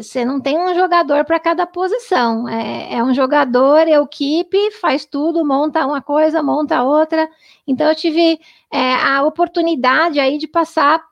você 0.00 0.24
não 0.24 0.40
tem 0.40 0.56
um 0.58 0.74
jogador 0.74 1.24
para 1.24 1.40
cada 1.40 1.66
posição. 1.66 2.48
É, 2.48 2.94
é, 2.94 3.04
um 3.04 3.12
jogador, 3.12 3.88
equipe, 3.88 4.70
faz 4.80 5.04
tudo, 5.04 5.44
monta 5.44 5.84
uma 5.86 6.00
coisa, 6.00 6.42
monta 6.42 6.82
outra. 6.82 7.28
Então, 7.66 7.88
eu 7.88 7.94
tive 7.94 8.40
é, 8.70 8.94
a 8.94 9.24
oportunidade 9.24 10.20
aí 10.20 10.38
de 10.38 10.46
passar 10.46 11.02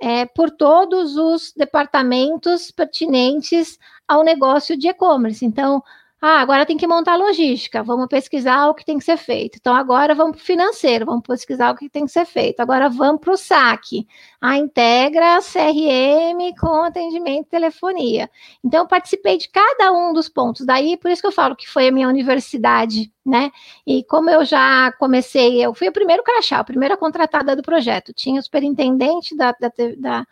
é, 0.00 0.24
por 0.26 0.50
todos 0.50 1.16
os 1.16 1.52
departamentos 1.56 2.70
pertinentes 2.70 3.78
ao 4.08 4.22
negócio 4.22 4.76
de 4.76 4.88
e-commerce. 4.88 5.44
Então, 5.44 5.82
Ah, 6.22 6.40
agora 6.42 6.66
tem 6.66 6.76
que 6.76 6.86
montar 6.86 7.16
logística, 7.16 7.82
vamos 7.82 8.06
pesquisar 8.06 8.68
o 8.68 8.74
que 8.74 8.84
tem 8.84 8.98
que 8.98 9.04
ser 9.04 9.16
feito. 9.16 9.56
Então, 9.58 9.74
agora 9.74 10.14
vamos 10.14 10.36
para 10.36 10.42
o 10.42 10.44
financeiro, 10.44 11.06
vamos 11.06 11.22
pesquisar 11.26 11.70
o 11.70 11.74
que 11.74 11.88
tem 11.88 12.04
que 12.04 12.12
ser 12.12 12.26
feito. 12.26 12.60
Agora 12.60 12.90
vamos 12.90 13.22
para 13.22 13.32
o 13.32 13.36
saque. 13.38 14.06
A 14.38 14.58
integra 14.58 15.38
CRM 15.40 16.54
com 16.60 16.84
atendimento 16.84 17.46
e 17.46 17.50
telefonia. 17.50 18.30
Então, 18.62 18.80
eu 18.80 18.86
participei 18.86 19.38
de 19.38 19.48
cada 19.48 19.92
um 19.92 20.12
dos 20.12 20.28
pontos. 20.28 20.66
Daí, 20.66 20.98
por 20.98 21.10
isso 21.10 21.22
que 21.22 21.28
eu 21.28 21.32
falo 21.32 21.56
que 21.56 21.66
foi 21.66 21.88
a 21.88 21.92
minha 21.92 22.08
universidade, 22.08 23.10
né? 23.24 23.50
E 23.86 24.04
como 24.04 24.28
eu 24.28 24.44
já 24.44 24.92
comecei, 24.98 25.64
eu 25.64 25.72
fui 25.74 25.88
o 25.88 25.92
primeiro 25.92 26.22
crachá, 26.22 26.58
a 26.58 26.64
primeira 26.64 26.98
contratada 26.98 27.56
do 27.56 27.62
projeto. 27.62 28.12
Tinha 28.12 28.40
o 28.40 28.42
superintendente 28.42 29.34
da, 29.34 29.52
da, 29.52 29.70
da 29.96 30.26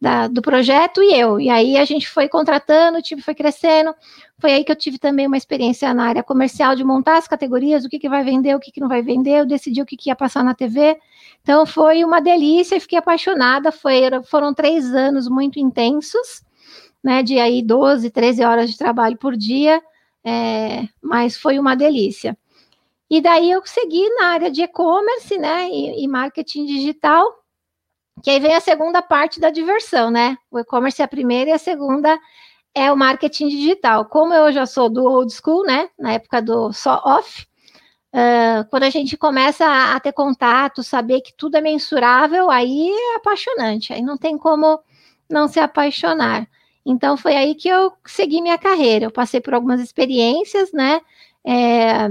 da, 0.00 0.28
do 0.28 0.40
projeto 0.40 1.02
e 1.02 1.12
eu. 1.12 1.40
E 1.40 1.50
aí 1.50 1.76
a 1.76 1.84
gente 1.84 2.08
foi 2.08 2.28
contratando, 2.28 2.98
o 2.98 3.02
time 3.02 3.20
foi 3.20 3.34
crescendo. 3.34 3.94
Foi 4.38 4.52
aí 4.52 4.64
que 4.64 4.70
eu 4.70 4.76
tive 4.76 4.98
também 4.98 5.26
uma 5.26 5.36
experiência 5.36 5.92
na 5.92 6.04
área 6.04 6.22
comercial 6.22 6.76
de 6.76 6.84
montar 6.84 7.18
as 7.18 7.26
categorias, 7.26 7.84
o 7.84 7.88
que, 7.88 7.98
que 7.98 8.08
vai 8.08 8.22
vender, 8.22 8.54
o 8.54 8.60
que, 8.60 8.70
que 8.70 8.80
não 8.80 8.88
vai 8.88 9.02
vender, 9.02 9.40
eu 9.40 9.46
decidi 9.46 9.82
o 9.82 9.86
que, 9.86 9.96
que 9.96 10.10
ia 10.10 10.16
passar 10.16 10.44
na 10.44 10.54
TV. 10.54 10.96
Então 11.42 11.66
foi 11.66 12.04
uma 12.04 12.20
delícia 12.20 12.76
e 12.76 12.80
fiquei 12.80 12.98
apaixonada. 12.98 13.72
Foi, 13.72 14.02
foram 14.24 14.54
três 14.54 14.94
anos 14.94 15.28
muito 15.28 15.58
intensos, 15.58 16.44
né? 17.02 17.22
De 17.22 17.38
aí 17.38 17.62
12, 17.62 18.10
13 18.10 18.44
horas 18.44 18.70
de 18.70 18.78
trabalho 18.78 19.16
por 19.16 19.36
dia, 19.36 19.82
é, 20.24 20.86
mas 21.02 21.36
foi 21.36 21.58
uma 21.58 21.74
delícia. 21.74 22.38
E 23.10 23.20
daí 23.20 23.50
eu 23.50 23.62
segui 23.64 24.08
na 24.10 24.26
área 24.28 24.50
de 24.50 24.62
e-commerce, 24.62 25.36
né? 25.38 25.68
E, 25.70 26.04
e 26.04 26.08
marketing 26.08 26.66
digital 26.66 27.38
que 28.22 28.30
aí 28.30 28.40
vem 28.40 28.54
a 28.54 28.60
segunda 28.60 29.02
parte 29.02 29.40
da 29.40 29.50
diversão, 29.50 30.10
né? 30.10 30.36
O 30.50 30.58
e-commerce 30.58 31.00
é 31.00 31.04
a 31.04 31.08
primeira 31.08 31.50
e 31.50 31.52
a 31.52 31.58
segunda 31.58 32.18
é 32.74 32.92
o 32.92 32.96
marketing 32.96 33.48
digital. 33.48 34.04
Como 34.06 34.32
eu 34.34 34.52
já 34.52 34.66
sou 34.66 34.88
do 34.88 35.04
old 35.04 35.32
school, 35.32 35.64
né? 35.64 35.88
Na 35.98 36.12
época 36.12 36.40
do 36.40 36.72
só 36.72 37.02
off, 37.04 37.46
uh, 38.12 38.68
quando 38.70 38.84
a 38.84 38.90
gente 38.90 39.16
começa 39.16 39.64
a, 39.64 39.96
a, 39.96 40.00
ter 40.00 40.12
contato, 40.12 40.82
saber 40.82 41.20
que 41.20 41.32
tudo 41.36 41.56
é 41.56 41.60
mensurável, 41.60 42.50
aí 42.50 42.90
é 42.90 43.16
apaixonante. 43.16 43.92
Aí 43.92 44.02
não 44.02 44.16
tem 44.16 44.38
como 44.38 44.80
não 45.28 45.48
se 45.48 45.60
apaixonar. 45.60 46.46
Então 46.84 47.16
foi 47.16 47.36
aí 47.36 47.54
que 47.54 47.68
eu 47.68 47.92
segui 48.06 48.40
minha 48.40 48.58
carreira. 48.58 49.06
Eu 49.06 49.10
passei 49.10 49.40
por 49.40 49.54
algumas 49.54 49.80
experiências, 49.80 50.72
né? 50.72 51.00
É, 51.44 52.10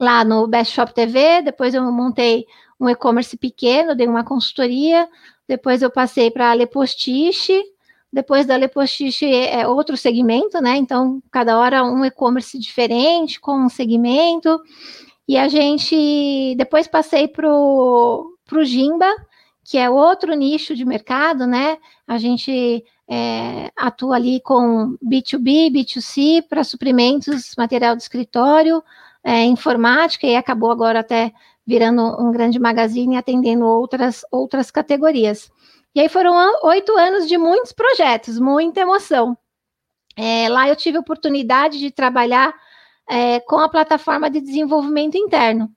lá 0.00 0.24
no 0.24 0.46
Best 0.46 0.74
Shop 0.74 0.92
TV, 0.94 1.42
depois 1.42 1.74
eu 1.74 1.82
montei 1.92 2.46
um 2.80 2.88
e-commerce 2.88 3.36
pequeno, 3.36 3.94
dei 3.94 4.06
uma 4.06 4.24
consultoria, 4.24 5.08
depois 5.46 5.82
eu 5.82 5.90
passei 5.90 6.30
para 6.30 6.50
a 6.50 6.54
Lepostiche, 6.54 7.62
depois 8.12 8.46
da 8.46 8.56
Lepostiche 8.56 9.26
é, 9.26 9.62
é 9.62 9.68
outro 9.68 9.96
segmento, 9.96 10.60
né? 10.60 10.76
Então, 10.76 11.20
cada 11.32 11.58
hora 11.58 11.84
um 11.84 12.04
e-commerce 12.04 12.56
diferente, 12.58 13.40
com 13.40 13.56
um 13.56 13.68
segmento. 13.68 14.60
E 15.26 15.36
a 15.36 15.48
gente, 15.48 16.54
depois 16.56 16.86
passei 16.86 17.26
para 17.26 17.52
o 17.52 18.36
Gimba, 18.62 19.10
que 19.64 19.78
é 19.78 19.90
outro 19.90 20.32
nicho 20.34 20.76
de 20.76 20.84
mercado, 20.84 21.44
né? 21.44 21.76
A 22.06 22.16
gente 22.16 22.84
é, 23.08 23.70
atua 23.74 24.16
ali 24.16 24.40
com 24.40 24.96
B2B, 25.04 25.72
B2C, 25.72 26.46
para 26.48 26.62
suprimentos, 26.62 27.54
material 27.58 27.96
de 27.96 28.02
escritório, 28.02 28.82
é, 29.24 29.42
informática, 29.44 30.26
e 30.26 30.36
acabou 30.36 30.70
agora 30.70 31.00
até 31.00 31.32
virando 31.66 32.02
um 32.20 32.30
grande 32.30 32.58
magazine 32.58 33.16
atendendo 33.16 33.64
outras, 33.64 34.24
outras 34.30 34.70
categorias. 34.70 35.50
E 35.94 36.00
aí 36.00 36.08
foram 36.08 36.34
oito 36.64 36.96
anos 36.96 37.28
de 37.28 37.38
muitos 37.38 37.72
projetos, 37.72 38.38
muita 38.38 38.80
emoção. 38.80 39.36
É, 40.16 40.48
lá 40.48 40.68
eu 40.68 40.76
tive 40.76 40.96
a 40.96 41.00
oportunidade 41.00 41.78
de 41.78 41.90
trabalhar 41.90 42.54
é, 43.08 43.40
com 43.40 43.58
a 43.58 43.68
plataforma 43.68 44.30
de 44.30 44.40
desenvolvimento 44.40 45.16
interno. 45.16 45.70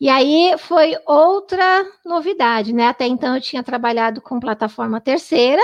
E 0.00 0.08
aí 0.08 0.56
foi 0.58 0.96
outra 1.06 1.84
novidade, 2.04 2.72
né? 2.72 2.86
Até 2.86 3.06
então 3.06 3.34
eu 3.34 3.40
tinha 3.40 3.62
trabalhado 3.62 4.20
com 4.20 4.38
plataforma 4.38 5.00
terceira, 5.00 5.62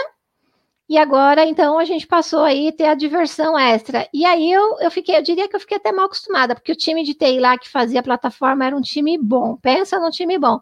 e 0.89 0.99
agora, 0.99 1.47
então, 1.47 1.79
a 1.79 1.85
gente 1.85 2.07
passou 2.07 2.43
aí 2.43 2.69
a 2.69 2.73
ter 2.73 2.85
a 2.85 2.95
diversão 2.95 3.59
extra. 3.59 4.07
E 4.13 4.25
aí 4.27 4.53
eu, 4.53 4.79
eu 4.81 4.91
fiquei, 4.91 5.17
eu 5.17 5.23
diria 5.23 5.49
que 5.49 5.57
eu 5.57 5.61
fiquei 5.61 5.79
até 5.79 5.91
mal 5.91 6.07
acostumada, 6.07 6.55
porque 6.55 6.73
o 6.73 6.77
time 6.77 7.03
de 7.03 7.15
TI 7.15 7.41
lá 7.41 7.57
que 7.57 7.71
fazia 7.71 8.01
a 8.01 8.03
plataforma 8.03 8.67
era 8.67 8.77
um 8.77 8.83
time 8.83 9.17
bom. 9.17 9.57
Pensa 9.57 9.99
num 9.99 10.11
time 10.11 10.39
bom. 10.39 10.61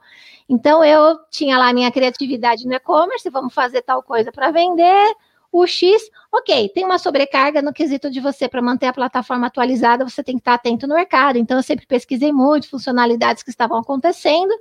Então 0.48 0.84
eu 0.84 1.18
tinha 1.30 1.58
lá 1.58 1.72
minha 1.72 1.90
criatividade 1.90 2.66
no 2.66 2.74
e-commerce, 2.74 3.28
vamos 3.30 3.52
fazer 3.52 3.82
tal 3.82 4.02
coisa 4.02 4.30
para 4.30 4.50
vender, 4.52 5.14
o 5.52 5.66
X, 5.66 6.10
ok, 6.32 6.70
tem 6.70 6.82
uma 6.82 6.98
sobrecarga 6.98 7.60
no 7.60 7.74
quesito 7.74 8.10
de 8.10 8.20
você, 8.20 8.48
para 8.48 8.62
manter 8.62 8.86
a 8.86 8.92
plataforma 8.92 9.46
atualizada, 9.46 10.08
você 10.08 10.24
tem 10.24 10.36
que 10.36 10.40
estar 10.40 10.54
atento 10.54 10.86
no 10.86 10.94
mercado. 10.94 11.36
Então, 11.36 11.58
eu 11.58 11.62
sempre 11.62 11.86
pesquisei 11.86 12.32
muito 12.32 12.70
funcionalidades 12.70 13.42
que 13.42 13.50
estavam 13.50 13.76
acontecendo 13.78 14.52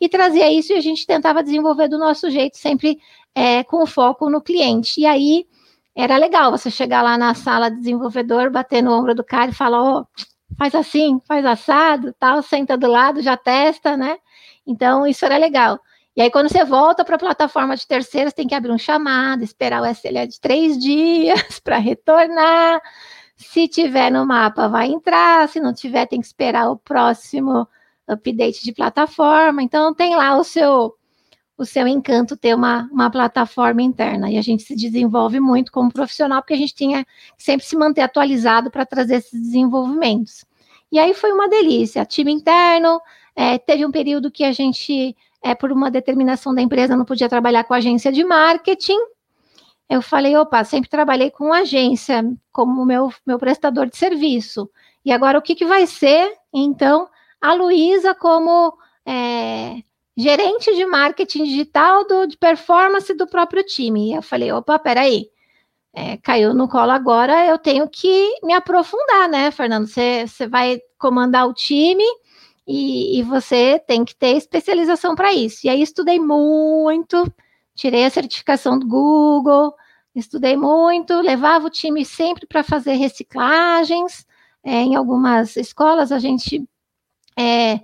e 0.00 0.08
trazia 0.08 0.52
isso 0.52 0.72
e 0.72 0.76
a 0.76 0.80
gente 0.80 1.06
tentava 1.06 1.40
desenvolver 1.42 1.86
do 1.86 1.96
nosso 1.96 2.28
jeito, 2.28 2.58
sempre 2.58 2.98
é, 3.32 3.62
com 3.62 3.86
foco 3.86 4.28
no 4.28 4.40
cliente. 4.42 5.00
E 5.00 5.06
aí 5.06 5.46
era 5.94 6.16
legal 6.16 6.50
você 6.50 6.68
chegar 6.68 7.02
lá 7.02 7.16
na 7.16 7.32
sala 7.34 7.70
de 7.70 7.76
desenvolvedor, 7.76 8.50
bater 8.50 8.82
no 8.82 8.92
ombro 8.92 9.14
do 9.14 9.22
cara 9.22 9.52
e 9.52 9.54
falar: 9.54 10.00
oh, 10.00 10.06
faz 10.58 10.74
assim, 10.74 11.20
faz 11.28 11.44
assado, 11.46 12.12
tal, 12.18 12.42
senta 12.42 12.76
do 12.76 12.88
lado, 12.88 13.22
já 13.22 13.36
testa, 13.36 13.96
né? 13.96 14.18
Então, 14.66 15.06
isso 15.06 15.24
era 15.24 15.36
legal. 15.36 15.80
E 16.20 16.24
aí, 16.24 16.30
quando 16.30 16.50
você 16.50 16.66
volta 16.66 17.02
para 17.02 17.16
a 17.16 17.18
plataforma 17.18 17.74
de 17.74 17.86
terceiros, 17.86 18.34
tem 18.34 18.46
que 18.46 18.54
abrir 18.54 18.70
um 18.70 18.76
chamado, 18.76 19.42
esperar 19.42 19.80
o 19.80 19.86
SLA 19.86 20.26
de 20.26 20.38
três 20.38 20.76
dias 20.78 21.58
para 21.58 21.78
retornar. 21.78 22.78
Se 23.34 23.66
tiver 23.66 24.12
no 24.12 24.26
mapa, 24.26 24.68
vai 24.68 24.88
entrar. 24.88 25.48
Se 25.48 25.58
não 25.58 25.72
tiver, 25.72 26.04
tem 26.04 26.20
que 26.20 26.26
esperar 26.26 26.70
o 26.70 26.76
próximo 26.76 27.66
update 28.06 28.62
de 28.62 28.70
plataforma. 28.70 29.62
Então, 29.62 29.94
tem 29.94 30.14
lá 30.14 30.36
o 30.36 30.44
seu 30.44 30.94
o 31.56 31.64
seu 31.64 31.88
encanto 31.88 32.36
ter 32.36 32.54
uma, 32.54 32.86
uma 32.92 33.10
plataforma 33.10 33.80
interna. 33.80 34.30
E 34.30 34.36
a 34.36 34.42
gente 34.42 34.62
se 34.62 34.76
desenvolve 34.76 35.40
muito 35.40 35.72
como 35.72 35.90
profissional, 35.90 36.42
porque 36.42 36.52
a 36.52 36.58
gente 36.58 36.74
tinha 36.74 37.02
que 37.02 37.42
sempre 37.42 37.64
se 37.64 37.74
manter 37.78 38.02
atualizado 38.02 38.70
para 38.70 38.84
trazer 38.84 39.16
esses 39.16 39.40
desenvolvimentos. 39.40 40.44
E 40.92 40.98
aí 40.98 41.14
foi 41.14 41.32
uma 41.32 41.48
delícia. 41.48 42.04
Time 42.04 42.30
interno, 42.30 43.00
é, 43.34 43.56
teve 43.56 43.86
um 43.86 43.90
período 43.90 44.30
que 44.30 44.44
a 44.44 44.52
gente 44.52 45.16
é, 45.42 45.54
por 45.54 45.72
uma 45.72 45.90
determinação 45.90 46.54
da 46.54 46.62
empresa, 46.62 46.96
não 46.96 47.04
podia 47.04 47.28
trabalhar 47.28 47.64
com 47.64 47.74
agência 47.74 48.12
de 48.12 48.24
marketing. 48.24 48.98
Eu 49.88 50.02
falei, 50.02 50.36
opa, 50.36 50.62
sempre 50.64 50.88
trabalhei 50.88 51.30
com 51.30 51.52
agência 51.52 52.22
como 52.52 52.84
meu, 52.84 53.12
meu 53.26 53.38
prestador 53.38 53.86
de 53.86 53.96
serviço. 53.96 54.70
E 55.04 55.10
agora 55.10 55.38
o 55.38 55.42
que, 55.42 55.54
que 55.54 55.64
vai 55.64 55.86
ser, 55.86 56.32
então, 56.52 57.08
a 57.40 57.54
Luísa 57.54 58.14
como 58.14 58.72
é, 59.04 59.82
gerente 60.16 60.74
de 60.74 60.84
marketing 60.84 61.44
digital 61.44 62.06
do, 62.06 62.26
de 62.26 62.36
performance 62.36 63.12
do 63.14 63.26
próprio 63.26 63.64
time. 63.64 64.10
E 64.10 64.14
eu 64.14 64.22
falei, 64.22 64.52
opa, 64.52 64.78
peraí, 64.78 65.30
é, 65.92 66.16
caiu 66.18 66.54
no 66.54 66.68
colo 66.68 66.92
agora, 66.92 67.46
eu 67.46 67.58
tenho 67.58 67.88
que 67.88 68.38
me 68.42 68.52
aprofundar, 68.52 69.28
né, 69.28 69.50
Fernando? 69.50 69.86
Você 69.86 70.46
vai 70.48 70.80
comandar 70.98 71.48
o 71.48 71.54
time, 71.54 72.04
e, 72.70 73.18
e 73.18 73.22
você 73.24 73.80
tem 73.80 74.04
que 74.04 74.14
ter 74.14 74.36
especialização 74.36 75.16
para 75.16 75.32
isso. 75.32 75.66
E 75.66 75.68
aí 75.68 75.82
estudei 75.82 76.20
muito, 76.20 77.26
tirei 77.74 78.04
a 78.04 78.10
certificação 78.10 78.78
do 78.78 78.86
Google, 78.86 79.74
estudei 80.14 80.56
muito, 80.56 81.20
levava 81.20 81.66
o 81.66 81.70
time 81.70 82.04
sempre 82.04 82.46
para 82.46 82.62
fazer 82.62 82.92
reciclagens. 82.92 84.24
É, 84.62 84.82
em 84.82 84.94
algumas 84.94 85.56
escolas 85.56 86.12
a 86.12 86.20
gente 86.20 86.64
é, 87.36 87.80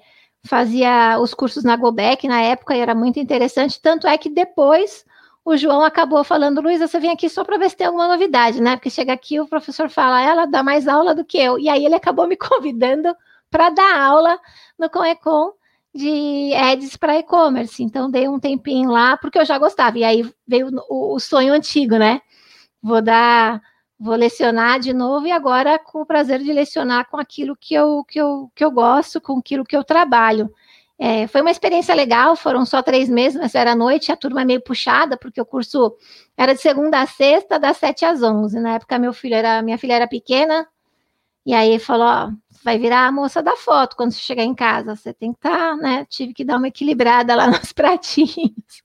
fazia 0.46 1.18
os 1.18 1.34
cursos 1.34 1.64
na 1.64 1.74
Gobec 1.74 2.28
na 2.28 2.40
época 2.40 2.76
e 2.76 2.80
era 2.80 2.94
muito 2.94 3.18
interessante. 3.18 3.80
Tanto 3.82 4.06
é 4.06 4.16
que 4.16 4.30
depois 4.30 5.04
o 5.44 5.56
João 5.56 5.82
acabou 5.82 6.22
falando, 6.22 6.60
Luísa, 6.60 6.86
você 6.86 7.00
vem 7.00 7.10
aqui 7.10 7.28
só 7.28 7.42
para 7.42 7.58
ver 7.58 7.70
se 7.70 7.76
tem 7.76 7.88
alguma 7.88 8.06
novidade, 8.06 8.60
né? 8.60 8.76
Porque 8.76 8.90
chega 8.90 9.12
aqui 9.12 9.40
o 9.40 9.48
professor 9.48 9.90
fala, 9.90 10.20
ela 10.20 10.46
dá 10.46 10.62
mais 10.62 10.86
aula 10.86 11.12
do 11.12 11.24
que 11.24 11.38
eu. 11.38 11.58
E 11.58 11.68
aí 11.68 11.84
ele 11.84 11.96
acabou 11.96 12.28
me 12.28 12.36
convidando 12.38 13.12
para 13.50 13.70
dar 13.70 14.00
aula 14.00 14.38
no 14.78 14.90
Conecon 14.90 15.52
de 15.94 16.52
ads 16.54 16.96
para 16.96 17.18
e-commerce. 17.18 17.82
Então, 17.82 18.10
dei 18.10 18.28
um 18.28 18.38
tempinho 18.38 18.90
lá, 18.90 19.16
porque 19.16 19.38
eu 19.38 19.44
já 19.44 19.58
gostava. 19.58 19.98
E 19.98 20.04
aí 20.04 20.30
veio 20.46 20.68
o, 20.88 21.14
o, 21.14 21.20
sonho 21.20 21.54
antigo, 21.54 21.96
né? 21.96 22.20
Vou 22.82 23.00
dar, 23.00 23.60
vou 23.98 24.14
lecionar 24.14 24.78
de 24.78 24.92
novo 24.92 25.26
e 25.26 25.32
agora 25.32 25.78
com 25.78 26.02
o 26.02 26.06
prazer 26.06 26.40
de 26.42 26.52
lecionar 26.52 27.08
com 27.08 27.16
aquilo 27.16 27.56
que 27.56 27.74
eu, 27.74 28.04
que 28.04 28.20
eu, 28.20 28.50
que 28.54 28.64
eu 28.64 28.70
gosto, 28.70 29.20
com 29.20 29.38
aquilo 29.38 29.64
que 29.64 29.76
eu 29.76 29.82
trabalho. 29.82 30.52
É, 30.98 31.26
foi 31.26 31.42
uma 31.42 31.50
experiência 31.50 31.94
legal, 31.94 32.36
foram 32.36 32.64
só 32.64 32.82
três 32.82 33.08
meses, 33.08 33.38
mas 33.38 33.54
era 33.54 33.74
noite, 33.74 34.10
a 34.10 34.16
turma 34.16 34.42
é 34.42 34.44
meio 34.44 34.62
puxada, 34.62 35.16
porque 35.16 35.40
o 35.40 35.44
curso 35.44 35.94
era 36.36 36.54
de 36.54 36.60
segunda 36.60 37.02
a 37.02 37.06
sexta, 37.06 37.58
das 37.58 37.76
sete 37.76 38.04
às 38.04 38.22
onze. 38.22 38.58
Na 38.60 38.74
época, 38.76 38.98
meu 38.98 39.12
filho 39.12 39.34
era, 39.34 39.60
minha 39.62 39.76
filha 39.76 39.94
era 39.94 40.06
pequena, 40.08 40.66
e 41.44 41.54
aí 41.54 41.78
falou: 41.78 42.06
ó, 42.06 42.30
vai 42.66 42.78
virar 42.78 43.06
a 43.06 43.12
moça 43.12 43.40
da 43.42 43.56
foto 43.56 43.96
quando 43.96 44.12
você 44.12 44.18
chegar 44.20 44.42
em 44.44 44.54
casa. 44.54 44.96
Você 44.96 45.14
tem 45.14 45.32
que 45.32 45.38
estar, 45.38 45.50
tá, 45.70 45.76
né? 45.76 46.04
Tive 46.06 46.34
que 46.34 46.44
dar 46.44 46.56
uma 46.58 46.68
equilibrada 46.68 47.34
lá 47.36 47.46
nos 47.48 47.72
pratinhos. 47.72 48.82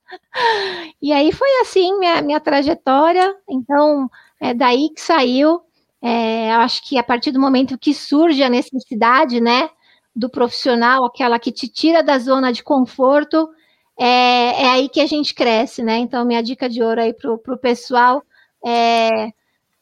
E 1.02 1.12
aí 1.12 1.32
foi 1.32 1.50
assim 1.62 1.98
minha, 2.00 2.22
minha 2.22 2.40
trajetória. 2.40 3.36
Então, 3.50 4.10
é 4.40 4.54
daí 4.54 4.90
que 4.90 5.02
saiu 5.02 5.62
É, 6.04 6.52
acho 6.56 6.84
que 6.88 6.98
a 7.00 7.04
partir 7.04 7.32
do 7.32 7.40
momento 7.42 7.78
que 7.80 7.94
surge 7.94 8.44
a 8.44 8.50
necessidade, 8.50 9.42
né, 9.42 9.70
do 10.16 10.30
profissional, 10.30 11.06
aquela 11.06 11.40
que 11.40 11.52
te 11.54 11.70
tira 11.70 12.04
da 12.04 12.20
zona 12.20 12.52
de 12.54 12.64
conforto, 12.64 13.50
é, 14.00 14.64
é 14.66 14.70
aí 14.72 14.90
que 14.90 15.02
a 15.02 15.08
gente 15.08 15.34
cresce, 15.36 15.84
né? 15.84 15.98
Então, 16.00 16.26
minha 16.26 16.44
dica 16.44 16.70
de 16.70 16.84
ouro 16.84 17.02
aí 17.02 17.14
para 17.14 17.34
o 17.34 17.58
pessoal 17.60 18.24
é 18.66 19.34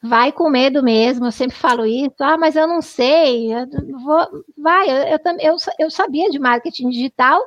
vai 0.02 0.32
com 0.32 0.48
medo 0.48 0.82
mesmo, 0.82 1.26
eu 1.26 1.32
sempre 1.32 1.56
falo 1.56 1.84
isso, 1.84 2.14
ah, 2.20 2.38
mas 2.38 2.56
eu 2.56 2.66
não 2.66 2.80
sei, 2.80 3.52
eu 3.52 3.66
vou, 3.98 4.44
vai, 4.56 4.88
eu, 4.88 5.18
eu, 5.38 5.56
eu 5.78 5.90
sabia 5.90 6.30
de 6.30 6.38
marketing 6.38 6.88
digital, 6.88 7.40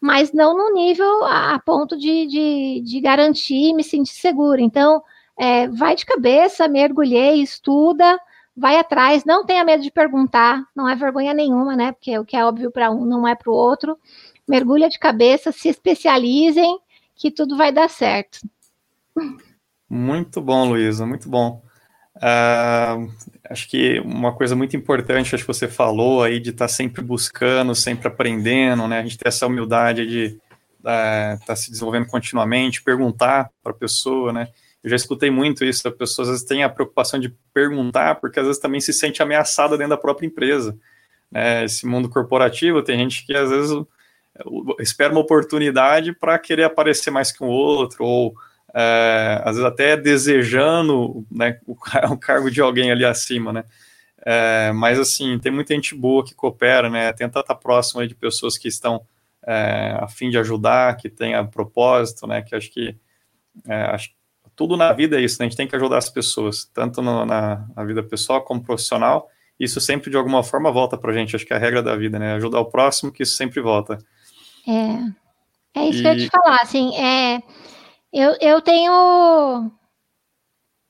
mas 0.00 0.32
não 0.32 0.56
no 0.56 0.74
nível 0.74 1.24
a, 1.24 1.54
a 1.54 1.60
ponto 1.60 1.96
de, 1.96 2.26
de, 2.26 2.82
de, 2.84 3.00
garantir 3.00 3.72
me 3.72 3.84
sentir 3.84 4.14
seguro. 4.14 4.60
Então, 4.60 5.00
é, 5.38 5.68
vai 5.68 5.94
de 5.94 6.04
cabeça, 6.04 6.66
mergulhei, 6.66 7.40
estuda, 7.40 8.18
vai 8.56 8.78
atrás, 8.78 9.24
não 9.24 9.46
tenha 9.46 9.64
medo 9.64 9.80
de 9.80 9.92
perguntar, 9.92 10.64
não 10.74 10.88
é 10.88 10.96
vergonha 10.96 11.32
nenhuma, 11.32 11.76
né? 11.76 11.92
Porque 11.92 12.18
o 12.18 12.24
que 12.24 12.36
é 12.36 12.44
óbvio 12.44 12.72
para 12.72 12.90
um 12.90 13.04
não 13.04 13.28
é 13.28 13.36
para 13.36 13.48
o 13.48 13.54
outro. 13.54 13.96
Mergulha 14.46 14.88
de 14.88 14.98
cabeça, 14.98 15.52
se 15.52 15.68
especializem, 15.68 16.80
que 17.14 17.30
tudo 17.30 17.56
vai 17.56 17.70
dar 17.70 17.88
certo. 17.88 18.40
Muito 19.88 20.40
bom, 20.40 20.68
Luísa, 20.68 21.06
muito 21.06 21.28
bom. 21.28 21.62
Uh, 22.22 23.12
acho 23.50 23.68
que 23.68 23.98
uma 24.00 24.32
coisa 24.32 24.54
muito 24.54 24.76
importante, 24.76 25.34
acho 25.34 25.42
que 25.42 25.52
você 25.52 25.66
falou 25.66 26.22
aí 26.22 26.38
de 26.38 26.50
estar 26.50 26.66
tá 26.66 26.72
sempre 26.72 27.02
buscando, 27.02 27.74
sempre 27.74 28.06
aprendendo, 28.06 28.86
né? 28.86 29.00
A 29.00 29.02
gente 29.02 29.18
ter 29.18 29.26
essa 29.26 29.46
humildade 29.46 30.06
de 30.06 30.38
estar 30.78 31.36
uh, 31.36 31.44
tá 31.44 31.56
se 31.56 31.70
desenvolvendo 31.70 32.06
continuamente, 32.06 32.82
perguntar 32.82 33.50
para 33.60 33.72
a 33.72 33.76
pessoa, 33.76 34.32
né? 34.32 34.48
Eu 34.84 34.90
já 34.90 34.96
escutei 34.96 35.30
muito 35.30 35.64
isso, 35.64 35.86
as 35.86 35.94
pessoas 35.94 36.28
às 36.28 36.34
vezes 36.34 36.46
têm 36.46 36.62
a 36.62 36.68
preocupação 36.68 37.18
de 37.18 37.34
perguntar, 37.52 38.16
porque 38.16 38.38
às 38.38 38.46
vezes 38.46 38.60
também 38.60 38.80
se 38.80 38.92
sente 38.92 39.20
ameaçada 39.20 39.76
dentro 39.76 39.90
da 39.90 39.96
própria 39.96 40.26
empresa. 40.26 40.76
Né? 41.30 41.64
Esse 41.64 41.86
mundo 41.86 42.08
corporativo, 42.08 42.82
tem 42.82 42.98
gente 42.98 43.24
que 43.24 43.34
às 43.34 43.50
vezes 43.50 43.70
espera 44.80 45.12
uma 45.12 45.20
oportunidade 45.20 46.12
para 46.12 46.38
querer 46.38 46.64
aparecer 46.64 47.10
mais 47.10 47.30
que 47.30 47.44
um 47.44 47.48
outro, 47.48 48.04
ou 48.04 48.34
é, 48.74 49.40
às 49.44 49.56
vezes 49.56 49.64
até 49.64 49.96
desejando 49.96 51.26
né, 51.30 51.58
o, 51.66 51.72
o, 52.12 52.16
cargo 52.16 52.50
de 52.50 52.60
alguém 52.60 52.90
ali 52.90 53.04
acima, 53.04 53.52
né? 53.52 53.64
É, 54.24 54.72
mas 54.72 54.98
assim, 54.98 55.38
tem 55.38 55.50
muita 55.50 55.74
gente 55.74 55.94
boa 55.94 56.24
que 56.24 56.34
coopera, 56.34 56.88
né? 56.88 57.12
Tenta 57.12 57.40
estar 57.40 57.54
próximo 57.56 58.06
de 58.06 58.14
pessoas 58.14 58.56
que 58.56 58.68
estão 58.68 59.04
é, 59.44 59.96
a 60.00 60.08
fim 60.08 60.30
de 60.30 60.38
ajudar, 60.38 60.96
que 60.96 61.08
tenha 61.08 61.44
propósito, 61.44 62.26
né? 62.26 62.40
Que 62.40 62.54
acho 62.54 62.70
que 62.70 62.96
é, 63.68 63.74
acho, 63.74 64.10
tudo 64.54 64.76
na 64.76 64.92
vida 64.92 65.18
é 65.18 65.22
isso, 65.22 65.36
né? 65.40 65.46
A 65.46 65.48
gente 65.48 65.56
tem 65.56 65.66
que 65.66 65.76
ajudar 65.76 65.98
as 65.98 66.08
pessoas, 66.08 66.64
tanto 66.72 67.02
no, 67.02 67.26
na, 67.26 67.66
na, 67.74 67.84
vida 67.84 68.02
pessoal 68.02 68.42
como 68.42 68.62
profissional. 68.62 69.28
Isso 69.58 69.80
sempre 69.80 70.10
de 70.10 70.16
alguma 70.16 70.42
forma 70.42 70.70
volta 70.70 70.96
para 70.96 71.10
a 71.10 71.14
gente. 71.14 71.34
Acho 71.34 71.44
que 71.44 71.52
é 71.52 71.56
a 71.56 71.58
regra 71.58 71.82
da 71.82 71.96
vida, 71.96 72.18
né? 72.18 72.34
Ajudar 72.34 72.60
o 72.60 72.66
próximo, 72.66 73.12
que 73.12 73.22
isso 73.22 73.36
sempre 73.36 73.60
volta. 73.60 73.98
É, 74.66 75.80
é 75.80 75.88
isso 75.88 75.98
e... 75.98 76.02
que 76.02 76.08
eu 76.08 76.12
ia 76.12 76.18
te 76.18 76.30
falar. 76.30 76.58
Assim, 76.62 76.94
é 76.96 77.42
eu, 78.12 78.36
eu 78.40 78.60
tenho 78.60 79.72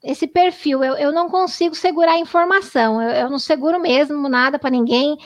esse 0.02 0.26
perfil, 0.26 0.83
eu, 0.83 0.97
eu 0.97 1.12
não 1.12 1.29
consigo 1.29 1.75
segurar 1.75 2.19
informação, 2.19 3.00
eu, 3.00 3.11
eu 3.11 3.31
não 3.31 3.38
seguro 3.38 3.81
mesmo 3.81 4.29
nada 4.29 4.59
para 4.59 4.71
ninguém. 4.71 5.17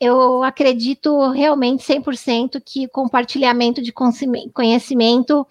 Eu 0.00 0.42
acredito 0.42 1.30
realmente 1.30 1.84
100% 1.84 2.60
que 2.64 2.88
compartilhamento 2.88 3.80
de 3.80 3.92
conhecimento 4.52 5.46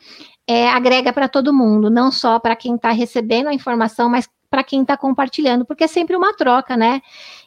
é, 0.46 0.68
agrega 0.70 1.14
para 1.14 1.30
todo 1.30 1.54
mundo, 1.54 1.90
não 1.90 2.12
só 2.12 2.40
para 2.40 2.56
quem 2.56 2.76
está 2.76 2.92
recebendo 2.92 3.48
a 3.48 3.54
informação, 3.54 4.10
mas 4.10 4.28
para 4.54 4.64
quem 4.64 4.84
está 4.84 4.96
compartilhando, 4.96 5.66
porque 5.66 5.86
é 5.86 5.88
sempre 5.88 6.16
uma 6.16 6.32
troca, 6.32 6.78
né? 6.78 7.02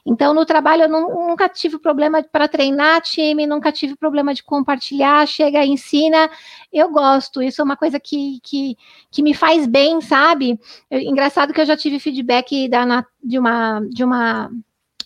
Então, 0.05 0.35
no 0.35 0.45
trabalho, 0.45 0.83
eu 0.83 0.89
nunca 0.89 1.49
tive 1.49 1.79
problema 1.79 2.21
para 2.21 2.49
treinar 2.49 3.01
time, 3.01 3.47
nunca 3.47 3.71
tive 3.71 3.95
problema 3.95 4.35
de 4.35 4.43
compartilhar, 4.43 5.25
chega, 5.25 5.65
ensina. 5.65 6.29
Eu 6.73 6.91
gosto, 6.91 7.41
isso 7.41 7.61
é 7.61 7.65
uma 7.65 7.77
coisa 7.77 8.01
que, 8.01 8.41
que, 8.43 8.77
que 9.09 9.23
me 9.23 9.35
faz 9.35 9.69
bem, 9.69 10.01
sabe? 10.01 10.59
Eu, 10.91 10.99
engraçado 10.99 11.53
que 11.53 11.61
eu 11.61 11.67
já 11.67 11.77
tive 11.77 12.01
feedback 12.01 12.69
da, 12.69 13.07
de 13.23 13.39
uma 13.39 13.81
de 13.89 14.03
uma 14.03 14.51